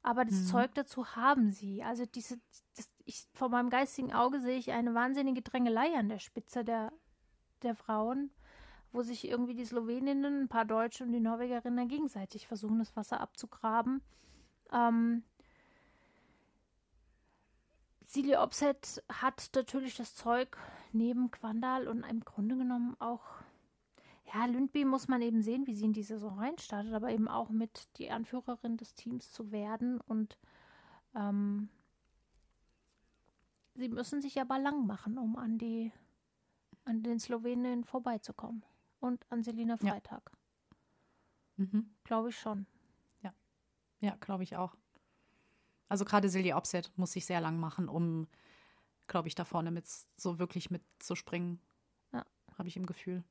Aber 0.00 0.24
das 0.24 0.42
mhm. 0.42 0.46
Zeug 0.46 0.74
dazu 0.74 1.16
haben 1.16 1.50
sie. 1.50 1.82
Also 1.82 2.06
diese, 2.06 2.38
das, 2.76 2.88
ich, 3.04 3.26
vor 3.34 3.48
meinem 3.48 3.68
geistigen 3.68 4.12
Auge 4.12 4.38
sehe 4.38 4.58
ich 4.58 4.70
eine 4.70 4.94
wahnsinnige 4.94 5.42
Drängelei 5.42 5.92
an 5.96 6.08
der 6.08 6.20
Spitze 6.20 6.62
der, 6.62 6.92
der 7.62 7.74
Frauen, 7.74 8.30
wo 8.92 9.02
sich 9.02 9.26
irgendwie 9.26 9.54
die 9.54 9.64
Sloweninnen, 9.64 10.42
ein 10.42 10.48
paar 10.48 10.64
Deutsche 10.64 11.02
und 11.02 11.10
die 11.10 11.18
Norwegerinnen 11.18 11.88
gegenseitig 11.88 12.46
versuchen, 12.46 12.78
das 12.78 12.94
Wasser 12.94 13.20
abzugraben. 13.20 14.00
Ähm, 14.70 15.24
Silje 18.02 18.38
Opset 18.38 19.02
hat 19.08 19.50
natürlich 19.56 19.96
das 19.96 20.14
Zeug 20.14 20.56
neben 20.92 21.32
Quandal 21.32 21.88
und 21.88 22.04
im 22.04 22.20
Grunde 22.20 22.56
genommen 22.56 22.94
auch 23.00 23.24
ja, 24.32 24.46
Lündby 24.46 24.84
muss 24.84 25.08
man 25.08 25.20
eben 25.20 25.42
sehen, 25.42 25.66
wie 25.66 25.74
sie 25.74 25.84
in 25.84 25.92
die 25.92 26.02
Saison 26.02 26.38
reinstartet, 26.38 26.94
aber 26.94 27.10
eben 27.10 27.28
auch 27.28 27.50
mit 27.50 27.88
die 27.98 28.10
Anführerin 28.10 28.76
des 28.76 28.94
Teams 28.94 29.30
zu 29.30 29.52
werden. 29.52 30.00
Und 30.00 30.38
ähm, 31.14 31.68
sie 33.74 33.88
müssen 33.88 34.22
sich 34.22 34.40
aber 34.40 34.58
lang 34.58 34.86
machen, 34.86 35.18
um 35.18 35.36
an 35.36 35.58
die 35.58 35.92
an 36.84 37.02
den 37.02 37.20
Slowenen 37.20 37.84
vorbeizukommen. 37.84 38.64
Und 39.00 39.24
an 39.30 39.42
Selina 39.42 39.76
Freitag. 39.76 40.30
Ja. 41.56 41.64
Mhm. 41.64 41.94
Glaube 42.04 42.30
ich 42.30 42.38
schon. 42.38 42.66
Ja. 43.20 43.34
Ja, 44.00 44.16
glaube 44.16 44.44
ich 44.44 44.56
auch. 44.56 44.76
Also 45.88 46.04
gerade 46.04 46.28
Silje 46.28 46.56
Opset 46.56 46.90
muss 46.96 47.12
sich 47.12 47.26
sehr 47.26 47.40
lang 47.40 47.60
machen, 47.60 47.88
um, 47.88 48.28
glaube 49.08 49.28
ich, 49.28 49.34
da 49.34 49.44
vorne 49.44 49.70
mit 49.70 49.86
so 49.88 50.38
wirklich 50.38 50.70
mitzuspringen. 50.70 51.60
Ja. 52.12 52.24
Habe 52.56 52.68
ich 52.68 52.76
im 52.76 52.86
Gefühl. 52.86 53.24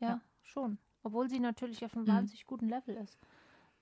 Ja. 0.00 0.08
ja 0.08 0.20
schon. 0.46 0.78
Obwohl 1.02 1.28
sie 1.28 1.40
natürlich 1.40 1.84
auf 1.84 1.94
einem 1.94 2.04
mhm. 2.04 2.08
wahnsinnig 2.08 2.46
guten 2.46 2.68
Level 2.68 2.96
ist. 2.96 3.18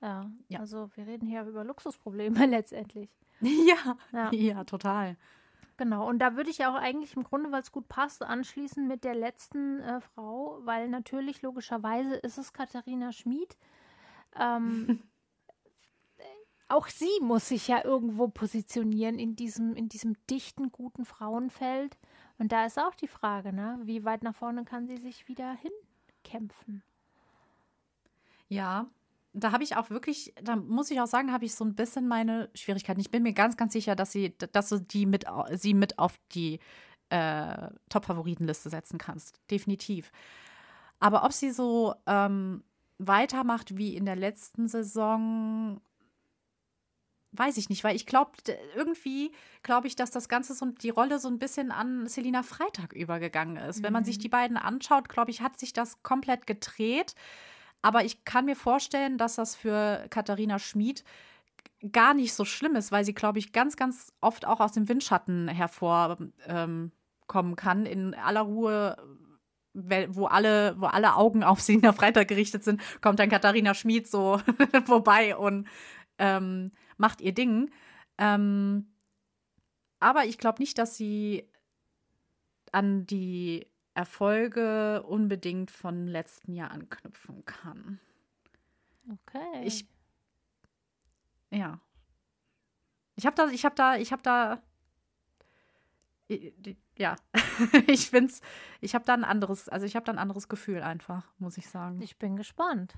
Ja, 0.00 0.28
ja, 0.48 0.58
also 0.58 0.90
wir 0.96 1.06
reden 1.06 1.26
hier 1.26 1.44
über 1.44 1.64
Luxusprobleme 1.64 2.46
letztendlich. 2.46 3.10
Ja, 3.40 3.96
ja, 4.12 4.30
ja, 4.32 4.62
total. 4.62 5.16
Genau, 5.76 6.08
und 6.08 6.20
da 6.20 6.36
würde 6.36 6.50
ich 6.50 6.64
auch 6.64 6.74
eigentlich 6.74 7.16
im 7.16 7.24
Grunde, 7.24 7.50
weil 7.50 7.62
es 7.62 7.72
gut 7.72 7.88
passt, 7.88 8.22
anschließen 8.22 8.86
mit 8.86 9.02
der 9.02 9.16
letzten 9.16 9.80
äh, 9.80 10.00
Frau, 10.00 10.60
weil 10.62 10.88
natürlich 10.88 11.42
logischerweise 11.42 12.14
ist 12.16 12.38
es 12.38 12.52
Katharina 12.52 13.10
Schmid. 13.10 13.56
Ähm, 14.38 15.02
auch 16.68 16.86
sie 16.86 17.10
muss 17.20 17.48
sich 17.48 17.66
ja 17.66 17.84
irgendwo 17.84 18.28
positionieren 18.28 19.18
in 19.18 19.34
diesem, 19.34 19.74
in 19.74 19.88
diesem 19.88 20.14
dichten, 20.30 20.70
guten 20.70 21.04
Frauenfeld. 21.04 21.98
Und 22.38 22.52
da 22.52 22.64
ist 22.64 22.78
auch 22.78 22.94
die 22.94 23.08
Frage, 23.08 23.52
ne? 23.52 23.80
wie 23.82 24.04
weit 24.04 24.22
nach 24.22 24.36
vorne 24.36 24.64
kann 24.64 24.86
sie 24.86 24.98
sich 24.98 25.26
wieder 25.26 25.52
hin 25.52 25.72
kämpfen. 26.22 26.82
Ja, 28.48 28.86
da 29.32 29.52
habe 29.52 29.64
ich 29.64 29.76
auch 29.76 29.90
wirklich, 29.90 30.34
da 30.42 30.56
muss 30.56 30.90
ich 30.90 31.00
auch 31.00 31.06
sagen, 31.06 31.32
habe 31.32 31.44
ich 31.44 31.54
so 31.54 31.64
ein 31.64 31.74
bisschen 31.74 32.06
meine 32.06 32.50
Schwierigkeiten. 32.54 33.00
Ich 33.00 33.10
bin 33.10 33.22
mir 33.22 33.32
ganz, 33.32 33.56
ganz 33.56 33.72
sicher, 33.72 33.96
dass 33.96 34.12
sie, 34.12 34.36
dass 34.52 34.68
du 34.68 34.78
die 34.78 35.06
mit, 35.06 35.24
sie 35.52 35.74
mit 35.74 35.98
auf 35.98 36.18
die 36.32 36.60
äh, 37.08 37.70
Top-Favoritenliste 37.88 38.68
setzen 38.68 38.98
kannst. 38.98 39.40
Definitiv. 39.50 40.12
Aber 41.00 41.24
ob 41.24 41.32
sie 41.32 41.50
so 41.50 41.94
ähm, 42.06 42.62
weitermacht 42.98 43.76
wie 43.76 43.96
in 43.96 44.04
der 44.04 44.16
letzten 44.16 44.68
Saison, 44.68 45.80
weiß 47.33 47.57
ich 47.57 47.68
nicht, 47.68 47.83
weil 47.83 47.97
ich 47.97 48.07
glaube, 48.07 48.33
irgendwie 48.76 49.33
glaube 49.62 49.87
ich, 49.87 49.97
dass 49.97 50.11
das 50.11 50.28
Ganze 50.28 50.55
so 50.55 50.66
die 50.66 50.91
Rolle 50.91 51.18
so 51.18 51.28
ein 51.28 51.39
bisschen 51.39 51.70
an 51.70 52.07
Selina 52.07 52.43
Freitag 52.43 52.93
übergegangen 52.93 53.57
ist. 53.57 53.78
Mhm. 53.78 53.85
Wenn 53.85 53.93
man 53.93 54.05
sich 54.05 54.18
mhm. 54.18 54.22
die 54.22 54.28
beiden 54.28 54.57
anschaut, 54.57 55.09
glaube 55.09 55.30
ich, 55.30 55.41
hat 55.41 55.59
sich 55.59 55.72
das 55.72 56.03
komplett 56.03 56.47
gedreht. 56.47 57.14
Aber 57.80 58.05
ich 58.05 58.24
kann 58.24 58.45
mir 58.45 58.57
vorstellen, 58.57 59.18
dass 59.18 59.37
das 59.37 59.57
für 59.57 60.07
Katharina 60.11 60.59
Schmid 60.59 61.05
gar 61.91 62.14
nicht 62.14 62.33
so 62.35 62.45
schlimm 62.45 62.76
ist, 62.76 62.93
weil 62.93 63.05
sie, 63.05 63.14
glaube 63.14 63.41
ich, 63.41 63.53
ganz, 63.53 63.76
ganz 63.76 64.12
oft 64.20 64.47
auch 64.47 64.61
aus 64.61 64.72
dem 64.72 64.89
Windschatten 64.89 65.49
hervorkommen 65.49 66.33
ähm, 66.47 67.57
kann, 67.57 67.87
in 67.87 68.14
aller 68.14 68.43
Ruhe 68.43 68.97
wo 69.74 70.26
alle, 70.26 70.74
wo 70.78 70.85
alle 70.85 71.16
Augen 71.16 71.43
auf 71.43 71.62
Selina 71.62 71.95
Freitag 71.95 72.28
gerichtet 72.28 72.62
sind, 72.62 72.83
kommt 73.01 73.18
dann 73.18 73.30
Katharina 73.30 73.72
Schmid 73.72 74.07
so 74.07 74.39
vorbei 74.85 75.35
und 75.35 75.66
ähm, 76.18 76.72
macht 77.03 77.20
ihr 77.20 77.34
Ding. 77.34 77.70
Ähm, 78.16 78.86
aber 79.98 80.24
ich 80.24 80.38
glaube 80.38 80.62
nicht, 80.62 80.78
dass 80.78 80.96
sie 80.96 81.50
an 82.70 83.07
die 83.07 83.66
Erfolge 83.94 85.03
unbedingt 85.03 85.70
von 85.70 86.07
letzten 86.07 86.55
Jahr 86.55 86.70
anknüpfen 86.70 87.44
kann. 87.44 88.00
Okay. 89.11 89.64
Ich 89.64 89.86
ja. 91.50 91.80
Ich 93.16 93.26
habe 93.26 93.36
da 93.36 93.48
ich 93.48 93.64
habe 93.64 93.74
da 93.74 93.96
ich 93.96 94.12
habe 94.12 94.22
da 94.22 94.62
ja, 96.96 97.16
ich 97.88 98.09
find's 98.09 98.40
ich 98.80 98.94
habe 98.94 99.05
da 99.05 99.12
ein 99.12 99.24
anderes, 99.24 99.68
also 99.68 99.84
ich 99.84 99.96
habe 99.96 100.07
da 100.07 100.12
ein 100.12 100.18
anderes 100.18 100.48
Gefühl 100.48 100.82
einfach, 100.82 101.26
muss 101.38 101.59
ich 101.59 101.68
sagen. 101.68 102.00
Ich 102.00 102.16
bin 102.16 102.36
gespannt. 102.36 102.94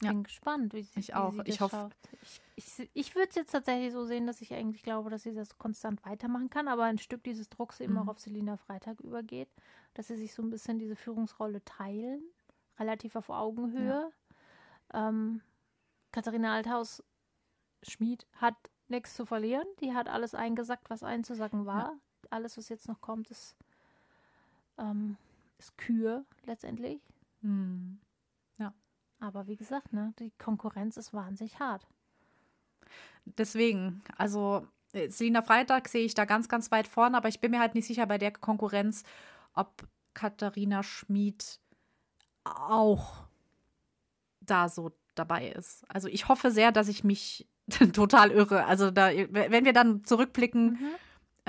Ich 0.00 0.06
bin 0.06 0.18
ja. 0.18 0.22
gespannt, 0.22 0.74
wie 0.74 0.82
sie, 0.82 1.00
ich 1.00 1.14
auch. 1.16 1.32
Wie 1.32 1.38
sie 1.38 1.48
ich 1.48 1.60
hoffe. 1.60 1.90
Ich, 2.22 2.40
ich, 2.54 2.90
ich 2.94 3.14
würde 3.16 3.30
es 3.30 3.34
jetzt 3.34 3.50
tatsächlich 3.50 3.92
so 3.92 4.04
sehen, 4.04 4.28
dass 4.28 4.40
ich 4.40 4.54
eigentlich 4.54 4.84
glaube, 4.84 5.10
dass 5.10 5.24
sie 5.24 5.34
das 5.34 5.58
konstant 5.58 6.04
weitermachen 6.04 6.50
kann, 6.50 6.68
aber 6.68 6.84
ein 6.84 6.98
Stück 6.98 7.24
dieses 7.24 7.48
Drucks 7.48 7.80
eben 7.80 7.94
mhm. 7.94 8.00
auch 8.00 8.08
auf 8.08 8.20
Selina 8.20 8.56
Freitag 8.56 9.00
übergeht, 9.00 9.48
dass 9.94 10.06
sie 10.06 10.14
sich 10.14 10.32
so 10.32 10.42
ein 10.42 10.50
bisschen 10.50 10.78
diese 10.78 10.94
Führungsrolle 10.94 11.64
teilen, 11.64 12.22
relativ 12.78 13.16
auf 13.16 13.28
Augenhöhe. 13.28 14.12
Ja. 14.94 15.08
Ähm, 15.08 15.40
Katharina 16.12 16.54
Althaus 16.54 17.02
Schmied 17.82 18.24
hat 18.34 18.54
nichts 18.86 19.14
zu 19.14 19.26
verlieren. 19.26 19.66
Die 19.80 19.94
hat 19.94 20.08
alles 20.08 20.32
eingesackt, 20.32 20.90
was 20.90 21.02
einzusacken 21.02 21.66
war. 21.66 21.90
Ja. 21.90 22.00
Alles, 22.30 22.56
was 22.56 22.68
jetzt 22.68 22.86
noch 22.86 23.00
kommt, 23.00 23.32
ist, 23.32 23.56
ähm, 24.78 25.16
ist 25.58 25.76
Kühe 25.76 26.24
letztendlich. 26.44 27.02
Mhm. 27.40 27.98
Aber 29.20 29.46
wie 29.46 29.56
gesagt, 29.56 29.92
ne, 29.92 30.14
die 30.18 30.32
Konkurrenz 30.38 30.96
ist 30.96 31.12
wahnsinnig 31.12 31.58
hart. 31.58 31.86
Deswegen, 33.24 34.02
also 34.16 34.66
Selina 34.92 35.42
Freitag 35.42 35.88
sehe 35.88 36.04
ich 36.04 36.14
da 36.14 36.24
ganz, 36.24 36.48
ganz 36.48 36.70
weit 36.70 36.88
vorne, 36.88 37.16
aber 37.16 37.28
ich 37.28 37.40
bin 37.40 37.50
mir 37.50 37.60
halt 37.60 37.74
nicht 37.74 37.86
sicher 37.86 38.06
bei 38.06 38.18
der 38.18 38.32
Konkurrenz, 38.32 39.02
ob 39.54 39.86
Katharina 40.14 40.82
Schmid 40.82 41.60
auch 42.44 43.24
da 44.40 44.68
so 44.68 44.92
dabei 45.14 45.48
ist. 45.48 45.84
Also 45.88 46.08
ich 46.08 46.28
hoffe 46.28 46.50
sehr, 46.50 46.72
dass 46.72 46.88
ich 46.88 47.04
mich 47.04 47.46
total 47.92 48.30
irre. 48.30 48.64
Also 48.64 48.90
da, 48.90 49.10
wenn 49.10 49.64
wir 49.64 49.72
dann 49.72 50.04
zurückblicken, 50.04 50.72
mhm. 50.72 50.90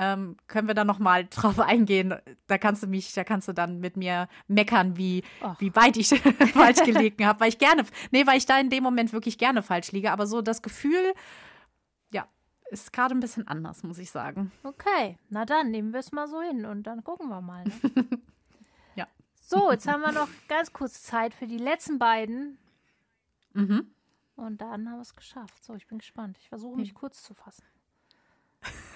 Ähm, 0.00 0.38
können 0.48 0.66
wir 0.66 0.74
da 0.74 0.82
noch 0.82 0.98
mal 0.98 1.26
drauf 1.26 1.58
eingehen. 1.60 2.14
Da 2.46 2.56
kannst 2.56 2.82
du 2.82 2.86
mich, 2.86 3.12
da 3.12 3.22
kannst 3.22 3.46
du 3.48 3.52
dann 3.52 3.80
mit 3.80 3.98
mir 3.98 4.28
meckern, 4.48 4.96
wie, 4.96 5.22
wie 5.58 5.76
weit 5.76 5.98
ich 5.98 6.08
falsch 6.54 6.82
gelegen 6.82 7.26
habe, 7.26 7.40
weil 7.40 7.50
ich 7.50 7.58
gerne, 7.58 7.84
nee, 8.10 8.26
weil 8.26 8.38
ich 8.38 8.46
da 8.46 8.58
in 8.58 8.70
dem 8.70 8.82
Moment 8.82 9.12
wirklich 9.12 9.36
gerne 9.36 9.62
falsch 9.62 9.92
liege. 9.92 10.10
Aber 10.10 10.26
so 10.26 10.40
das 10.40 10.62
Gefühl, 10.62 11.12
ja, 12.10 12.26
ist 12.70 12.94
gerade 12.94 13.14
ein 13.14 13.20
bisschen 13.20 13.46
anders, 13.46 13.82
muss 13.82 13.98
ich 13.98 14.10
sagen. 14.10 14.50
Okay, 14.62 15.18
na 15.28 15.44
dann 15.44 15.70
nehmen 15.70 15.92
wir 15.92 16.00
es 16.00 16.12
mal 16.12 16.26
so 16.26 16.40
hin 16.40 16.64
und 16.64 16.84
dann 16.84 17.04
gucken 17.04 17.28
wir 17.28 17.42
mal. 17.42 17.64
Ne? 17.64 17.72
ja. 18.94 19.06
So, 19.34 19.70
jetzt 19.70 19.86
haben 19.86 20.00
wir 20.00 20.12
noch 20.12 20.28
ganz 20.48 20.72
kurz 20.72 21.02
Zeit 21.02 21.34
für 21.34 21.46
die 21.46 21.58
letzten 21.58 21.98
beiden. 21.98 22.56
Mhm. 23.52 23.90
Und 24.36 24.62
dann 24.62 24.88
haben 24.88 24.96
wir 24.96 25.02
es 25.02 25.14
geschafft. 25.14 25.62
So, 25.62 25.74
ich 25.74 25.86
bin 25.86 25.98
gespannt. 25.98 26.38
Ich 26.40 26.48
versuche 26.48 26.76
mich 26.76 26.90
hm. 26.90 26.94
kurz 26.94 27.22
zu 27.22 27.34
fassen. 27.34 27.62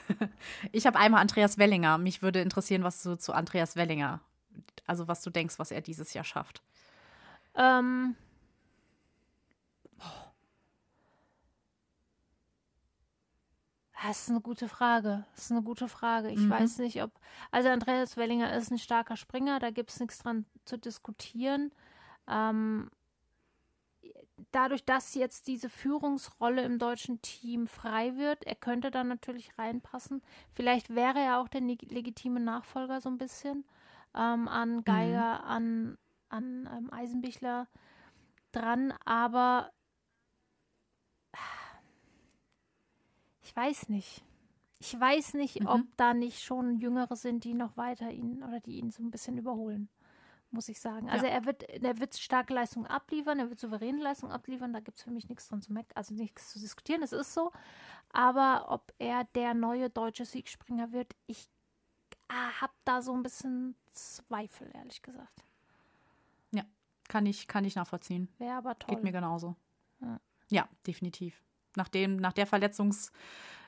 ich 0.72 0.86
habe 0.86 0.98
einmal 0.98 1.20
Andreas 1.20 1.59
Wellinger. 1.59 1.98
Mich 1.98 2.22
würde 2.22 2.40
interessieren, 2.40 2.84
was 2.84 3.02
du 3.02 3.16
zu 3.16 3.32
Andreas 3.32 3.76
Wellinger, 3.76 4.20
also 4.86 5.09
was 5.09 5.22
du 5.22 5.30
denkst, 5.30 5.59
was 5.59 5.70
er 5.70 5.80
dieses 5.80 6.12
Jahr 6.14 6.24
schafft. 6.24 6.62
Ähm. 7.55 8.16
Das 14.07 14.20
ist 14.20 14.30
eine 14.30 14.42
gute 14.42 14.68
Frage. 14.68 15.24
Das 15.34 15.44
ist 15.46 15.50
eine 15.50 15.62
gute 15.62 15.88
Frage. 15.88 16.28
Ich 16.28 16.40
mhm. 16.40 16.50
weiß 16.50 16.78
nicht, 16.78 17.02
ob. 17.02 17.11
Also, 17.50 17.70
Andreas 17.70 18.18
Wellinger 18.18 18.55
ist 18.55 18.70
ein 18.70 18.78
starker 18.78 19.16
Springer, 19.16 19.59
da 19.61 19.70
gibt 19.70 19.90
es 19.90 20.00
nichts 20.00 20.18
dran 20.18 20.44
zu 20.66 20.76
diskutieren. 20.76 21.72
Ähm, 22.28 22.90
dadurch, 24.53 24.85
dass 24.85 25.14
jetzt 25.14 25.47
diese 25.47 25.68
Führungsrolle 25.68 26.62
im 26.62 26.78
deutschen 26.78 27.20
Team 27.22 27.66
frei 27.66 28.16
wird, 28.16 28.45
er 28.45 28.55
könnte 28.55 28.91
dann 28.91 29.09
natürlich 29.09 29.57
reinpassen. 29.59 30.22
Vielleicht 30.53 30.95
wäre 30.95 31.20
er 31.20 31.41
auch 31.41 31.49
der 31.49 31.61
legitime 31.61 32.41
Nachfolger 32.41 33.01
so 33.01 33.09
ein 33.09 33.18
bisschen 33.18 33.64
ähm, 34.14 34.49
an 34.49 34.76
mhm. 34.76 34.85
Geiger, 34.85 35.39
mhm. 35.39 35.49
an, 35.49 35.99
an 36.28 36.68
ähm, 36.76 36.93
Eisenbichler 36.93 37.68
dran, 38.53 38.93
aber 39.05 39.70
ich 43.43 43.55
weiß 43.55 43.89
nicht. 43.89 44.24
Ich 44.80 44.99
weiß 44.99 45.35
nicht, 45.35 45.61
mhm. 45.61 45.66
ob 45.66 45.80
da 45.97 46.12
nicht 46.12 46.43
schon 46.43 46.76
Jüngere 46.76 47.16
sind, 47.16 47.45
die 47.45 47.55
noch 47.55 47.76
weiter 47.76 48.11
ihn 48.11 48.43
oder 48.43 48.61
die 48.61 48.78
ihn 48.78 48.91
so 48.91 49.03
ein 49.03 49.11
bisschen 49.11 49.39
überholen 49.39 49.89
muss 50.55 50.68
ich 50.68 50.80
sagen. 50.80 51.11
Also 51.11 51.26
ja. 51.26 51.32
er 51.32 51.44
wird, 51.44 51.62
er 51.64 51.98
wird 51.98 52.16
starke 52.16 52.55
Leistungen 52.55 52.86
abliefern, 52.86 53.38
er 53.38 53.50
wird 53.50 53.61
souveräne 53.61 54.02
Leistungen 54.02 54.32
abliefern, 54.32 54.72
da 54.72 54.80
gibt 54.80 54.96
es 54.96 55.05
für 55.05 55.11
mich 55.11 55.28
nichts 55.28 55.48
dran 55.48 55.61
zu 55.61 55.72
meckern, 55.72 55.96
also 55.96 56.14
nichts 56.14 56.52
zu 56.52 56.59
diskutieren, 56.59 57.02
es 57.02 57.12
ist 57.12 57.34
so. 57.34 57.52
Aber 58.12 58.66
ob 58.68 58.92
er 58.98 59.24
der 59.34 59.55
neue 59.55 59.90
deutsche 59.90 60.24
Siegspringer 60.24 60.92
wird, 60.92 61.14
ich 61.26 61.48
ah, 62.28 62.61
habe 62.61 62.72
da 62.84 63.02
so 63.02 63.12
ein 63.12 63.22
bisschen 63.22 63.74
Zweifel, 63.92 64.70
ehrlich 64.74 65.02
gesagt. 65.02 65.44
Ja, 66.52 66.64
kann 67.09 67.26
ich, 67.26 67.48
kann 67.48 67.64
ich 67.64 67.74
nachvollziehen. 67.74 68.28
Wäre 68.38 68.57
aber 68.57 68.78
toll. 68.78 68.94
Geht 68.94 69.05
mir 69.05 69.12
genauso. 69.12 69.57
Ja, 70.00 70.20
ja 70.48 70.68
definitiv. 70.86 71.42
Nach, 71.76 71.88
dem, 71.88 72.16
nach 72.16 72.32
der 72.32 72.46
Verletzungs- 72.46 73.11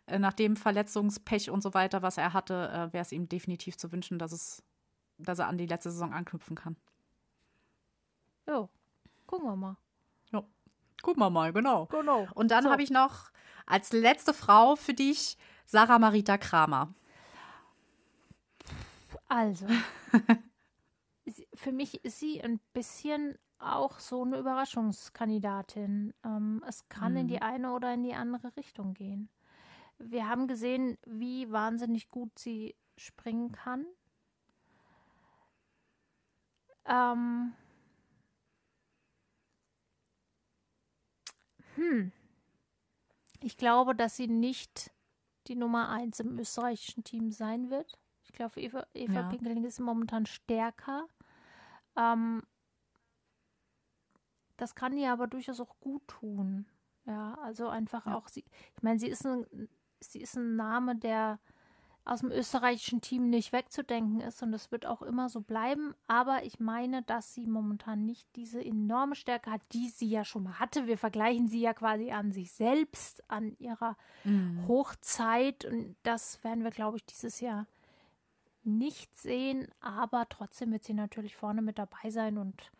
äh, 0.07 0.19
nach 0.19 0.33
dem 0.33 0.57
Verletzungspech 0.57 1.51
und 1.51 1.63
so 1.63 1.75
weiter, 1.75 2.03
was 2.03 2.17
er 2.17 2.33
hatte, 2.33 2.69
äh, 2.69 2.93
wäre 2.93 3.03
es 3.03 3.13
ihm 3.13 3.29
definitiv 3.29 3.77
zu 3.77 3.91
wünschen, 3.93 4.19
dass 4.19 4.33
es 4.33 4.63
dass 5.19 5.39
er 5.39 5.49
an 5.49 5.59
die 5.59 5.67
letzte 5.67 5.91
Saison 5.91 6.13
anknüpfen 6.13 6.57
kann. 6.57 6.77
Ja, 8.47 8.69
gucken 9.27 9.49
wir 9.49 9.57
mal. 9.57 9.77
Ja, 10.33 10.43
gucken 11.03 11.23
wir 11.23 11.31
mal, 11.31 11.53
genau. 11.53 11.87
Genau. 11.87 12.29
Und 12.35 12.51
dann 12.51 12.65
so. 12.65 12.71
habe 12.71 12.83
ich 12.83 12.91
noch 12.91 13.31
als 13.67 13.93
letzte 13.93 14.33
Frau 14.33 14.77
für 14.77 14.95
dich 14.95 15.37
Sarah 15.67 15.99
Marita 15.99 16.39
Kramer. 16.39 16.95
Also, 19.29 19.67
für 21.55 21.73
mich 21.73 22.05
ist 22.05 22.21
sie 22.21 22.41
ein 22.43 22.61
bisschen 22.73 23.37
auch 23.59 23.99
so 23.99 24.23
eine 24.23 24.39
Überraschungskandidatin. 24.39 26.15
Ähm, 26.25 26.63
es 26.69 26.89
kann 26.89 27.13
mhm. 27.13 27.19
in 27.19 27.29
die 27.29 27.43
eine 27.43 27.73
oder 27.73 27.93
in 27.95 28.03
die 28.03 28.15
andere 28.15 28.57
Richtung 28.57 28.95
gehen. 28.95 29.29
Wir 29.99 30.29
haben 30.29 30.47
gesehen, 30.47 30.99
wie 31.07 31.51
wahnsinnig 31.51 32.09
gut 32.11 32.39
sie 32.39 32.77
springen 32.97 33.53
kann. 33.53 33.87
Ähm, 36.87 37.53
hm. 41.75 42.13
Ich 43.43 43.57
glaube, 43.57 43.95
dass 43.95 44.17
sie 44.17 44.29
nicht 44.29 44.93
die 45.47 45.57
Nummer 45.57 45.89
1 45.89 46.21
im 46.21 46.39
österreichischen 46.39 47.05
Team 47.05 47.31
sein 47.31 47.71
wird. 47.71 47.99
Ich 48.25 48.33
glaube, 48.33 48.61
Eva, 48.61 48.87
Eva 48.95 49.13
ja. 49.13 49.29
Pinkeling 49.29 49.65
ist 49.65 49.79
momentan 49.81 50.27
stärker. 50.27 51.07
Ähm, 51.97 52.43
das 54.57 54.75
kann 54.75 54.97
ihr 54.97 55.13
aber 55.13 55.27
durchaus 55.27 55.61
auch 55.61 55.79
gut 55.81 56.07
tun. 56.09 56.67
Ja, 57.05 57.35
also 57.35 57.69
einfach 57.69 58.07
ja. 58.07 58.17
auch 58.17 58.29
sie. 58.29 58.45
Ich 58.77 58.83
meine, 58.83 58.99
sie 58.99 59.09
ist 59.09 59.25
ein, 59.25 59.69
sie 60.01 60.21
ist 60.21 60.37
ein 60.37 60.57
Name, 60.57 60.97
der 60.97 61.39
aus 62.07 62.21
dem 62.21 62.31
österreichischen 62.31 63.01
Team 63.01 63.29
nicht 63.29 63.53
wegzudenken 63.53 64.21
ist 64.21 64.41
und 64.41 64.55
es 64.55 64.71
wird 64.71 64.87
auch 64.87 65.03
immer 65.03 65.29
so 65.29 65.41
bleiben. 65.41 65.93
Aber 66.07 66.45
ich 66.45 66.61
meine, 66.61 67.03
dass 67.03 67.35
sie 67.35 67.49
momentan 67.49 68.07
nicht 68.07 68.29
diese 68.37 68.65
enorme 68.65 69.17
Stärke 69.17 69.51
hat, 69.51 69.61
die 69.73 69.89
sie 69.89 70.09
ja 70.09 70.25
schon 70.25 70.45
mal 70.45 70.61
hatte. 70.61 70.87
Wir 70.87 70.99
vergleichen 70.99 71.49
sie 71.49 71.61
ja 71.61 71.75
quasi 71.75 72.13
an 72.13 72.31
sich 72.31 72.53
selbst, 72.53 73.29
an 73.29 73.57
ihrer 73.59 73.97
mhm. 74.23 74.67
Hochzeit 74.69 75.65
und 75.65 75.97
das 76.05 76.43
werden 76.45 76.63
wir, 76.63 76.71
glaube 76.71 76.97
ich, 76.97 77.05
dieses 77.05 77.41
Jahr 77.41 77.67
nicht 78.63 79.17
sehen. 79.19 79.67
Aber 79.81 80.29
trotzdem 80.29 80.71
wird 80.71 80.85
sie 80.85 80.95
natürlich 80.95 81.35
vorne 81.35 81.61
mit 81.61 81.77
dabei 81.77 82.11
sein 82.11 82.39
und 82.39 82.71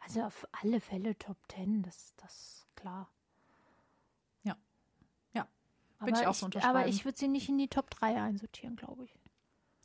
also 0.00 0.22
auf 0.22 0.48
alle 0.62 0.80
Fälle 0.80 1.18
Top 1.18 1.36
Ten, 1.48 1.82
das, 1.82 2.14
das 2.16 2.66
klar. 2.76 3.10
Würde 6.00 6.20
ich 6.20 6.26
auch 6.26 6.34
so 6.34 6.46
unterschreiben. 6.46 6.76
Aber 6.76 6.88
ich 6.88 7.04
würde 7.04 7.18
sie 7.18 7.28
nicht 7.28 7.48
in 7.48 7.58
die 7.58 7.68
Top 7.68 7.90
3 7.90 8.20
einsortieren, 8.20 8.76
glaube 8.76 9.04
ich. 9.04 9.14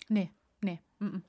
Nee, 0.08 0.32
nee. 0.62 0.80
Mm 1.00 1.06
-mm. 1.06 1.22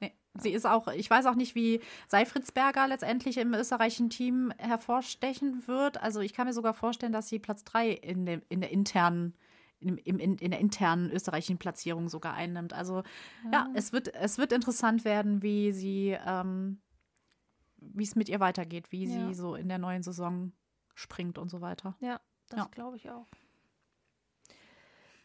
nee. 0.00 0.14
Sie 0.34 0.52
ist 0.52 0.66
auch, 0.66 0.88
ich 0.88 1.10
weiß 1.10 1.26
auch 1.26 1.34
nicht, 1.34 1.54
wie 1.54 1.80
Seifritzberger 2.08 2.86
letztendlich 2.86 3.38
im 3.38 3.54
österreichischen 3.54 4.10
Team 4.10 4.52
hervorstechen 4.58 5.66
wird. 5.66 6.00
Also 6.00 6.20
ich 6.20 6.32
kann 6.32 6.46
mir 6.46 6.52
sogar 6.52 6.74
vorstellen, 6.74 7.12
dass 7.12 7.28
sie 7.28 7.38
Platz 7.38 7.64
3 7.64 7.90
in, 7.90 8.26
dem, 8.26 8.42
in 8.48 8.60
der 8.60 8.70
internen 8.70 9.34
im, 9.80 9.96
in, 9.96 10.18
in, 10.18 10.50
der 10.50 10.60
internen 10.60 11.10
österreichischen 11.10 11.58
Platzierung 11.58 12.08
sogar 12.08 12.34
einnimmt. 12.34 12.72
Also 12.72 13.02
ja, 13.44 13.50
ja 13.50 13.68
es, 13.74 13.92
wird, 13.92 14.14
es 14.14 14.38
wird 14.38 14.52
interessant 14.52 15.04
werden, 15.04 15.42
wie 15.42 15.72
sie, 15.72 16.18
ähm, 16.26 16.80
wie 17.78 18.04
es 18.04 18.14
mit 18.14 18.28
ihr 18.28 18.40
weitergeht, 18.40 18.92
wie 18.92 19.06
ja. 19.06 19.28
sie 19.28 19.34
so 19.34 19.54
in 19.54 19.68
der 19.68 19.78
neuen 19.78 20.02
Saison 20.02 20.52
springt 20.94 21.38
und 21.38 21.48
so 21.48 21.62
weiter. 21.62 21.96
Ja, 22.00 22.20
das 22.50 22.60
ja. 22.60 22.68
glaube 22.70 22.96
ich 22.96 23.10
auch. 23.10 23.26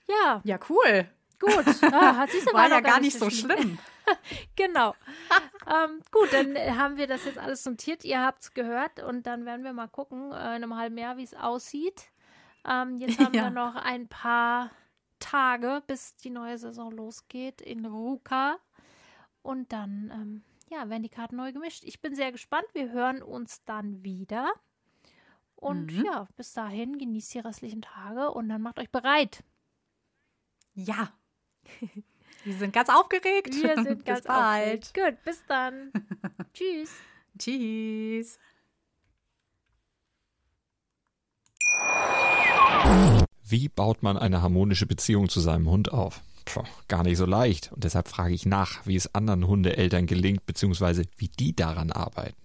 Ja. 0.07 0.41
Ja, 0.43 0.59
cool. 0.69 1.07
Gut. 1.39 1.65
Ah, 1.93 2.17
hat 2.17 2.31
sich 2.31 2.45
War 2.47 2.69
ja 2.69 2.81
gar 2.81 2.99
nicht 2.99 3.17
so 3.17 3.29
schlimm. 3.29 3.77
genau. 4.55 4.95
ähm, 5.67 6.01
gut, 6.11 6.31
dann 6.31 6.55
haben 6.77 6.97
wir 6.97 7.07
das 7.07 7.25
jetzt 7.25 7.37
alles 7.37 7.65
notiert. 7.65 8.03
Ihr 8.03 8.21
habt 8.21 8.43
es 8.43 8.53
gehört 8.53 9.01
und 9.01 9.25
dann 9.27 9.45
werden 9.45 9.63
wir 9.63 9.73
mal 9.73 9.87
gucken 9.87 10.31
äh, 10.31 10.35
in 10.35 10.63
einem 10.63 10.75
halben 10.75 10.97
Jahr, 10.97 11.17
wie 11.17 11.23
es 11.23 11.33
aussieht. 11.33 12.09
Ähm, 12.67 12.97
jetzt 12.97 13.19
haben 13.19 13.33
ja. 13.33 13.45
wir 13.45 13.49
noch 13.51 13.75
ein 13.75 14.07
paar 14.07 14.71
Tage, 15.19 15.83
bis 15.87 16.15
die 16.17 16.29
neue 16.29 16.57
Saison 16.57 16.91
losgeht 16.91 17.61
in 17.61 17.85
Ruka. 17.85 18.57
Und 19.41 19.71
dann, 19.71 20.11
ähm, 20.13 20.43
ja, 20.69 20.89
werden 20.89 21.03
die 21.03 21.09
Karten 21.09 21.35
neu 21.35 21.51
gemischt. 21.51 21.83
Ich 21.83 22.01
bin 22.01 22.15
sehr 22.15 22.31
gespannt. 22.31 22.65
Wir 22.73 22.91
hören 22.91 23.21
uns 23.21 23.63
dann 23.65 24.03
wieder. 24.03 24.51
Und 25.55 25.97
mhm. 25.97 26.05
ja, 26.05 26.27
bis 26.35 26.53
dahin 26.53 26.97
genießt 26.97 27.33
die 27.33 27.39
restlichen 27.39 27.81
Tage 27.81 28.31
und 28.31 28.49
dann 28.49 28.61
macht 28.61 28.79
euch 28.79 28.89
bereit. 28.89 29.43
Ja. 30.75 31.11
Wir 32.43 32.53
sind 32.53 32.73
ganz 32.73 32.89
aufgeregt. 32.89 33.55
Wir 33.55 33.75
sind 33.83 34.03
bis 34.03 34.05
ganz 34.05 34.23
bald. 34.23 34.83
Aufgeregt. 34.83 35.17
Gut, 35.17 35.23
bis 35.25 35.43
dann. 35.47 35.91
Tschüss. 36.53 36.91
Tschüss. 37.37 38.37
Wie 43.47 43.69
baut 43.69 44.03
man 44.03 44.17
eine 44.17 44.41
harmonische 44.41 44.85
Beziehung 44.85 45.29
zu 45.29 45.39
seinem 45.39 45.69
Hund 45.69 45.91
auf? 45.91 46.21
Puh, 46.45 46.63
gar 46.87 47.03
nicht 47.03 47.17
so 47.17 47.25
leicht. 47.25 47.71
Und 47.71 47.83
deshalb 47.83 48.07
frage 48.07 48.33
ich 48.33 48.45
nach, 48.45 48.85
wie 48.85 48.95
es 48.95 49.13
anderen 49.15 49.47
Hundeeltern 49.47 50.05
gelingt, 50.05 50.45
beziehungsweise 50.45 51.03
wie 51.17 51.27
die 51.27 51.55
daran 51.55 51.91
arbeiten. 51.91 52.44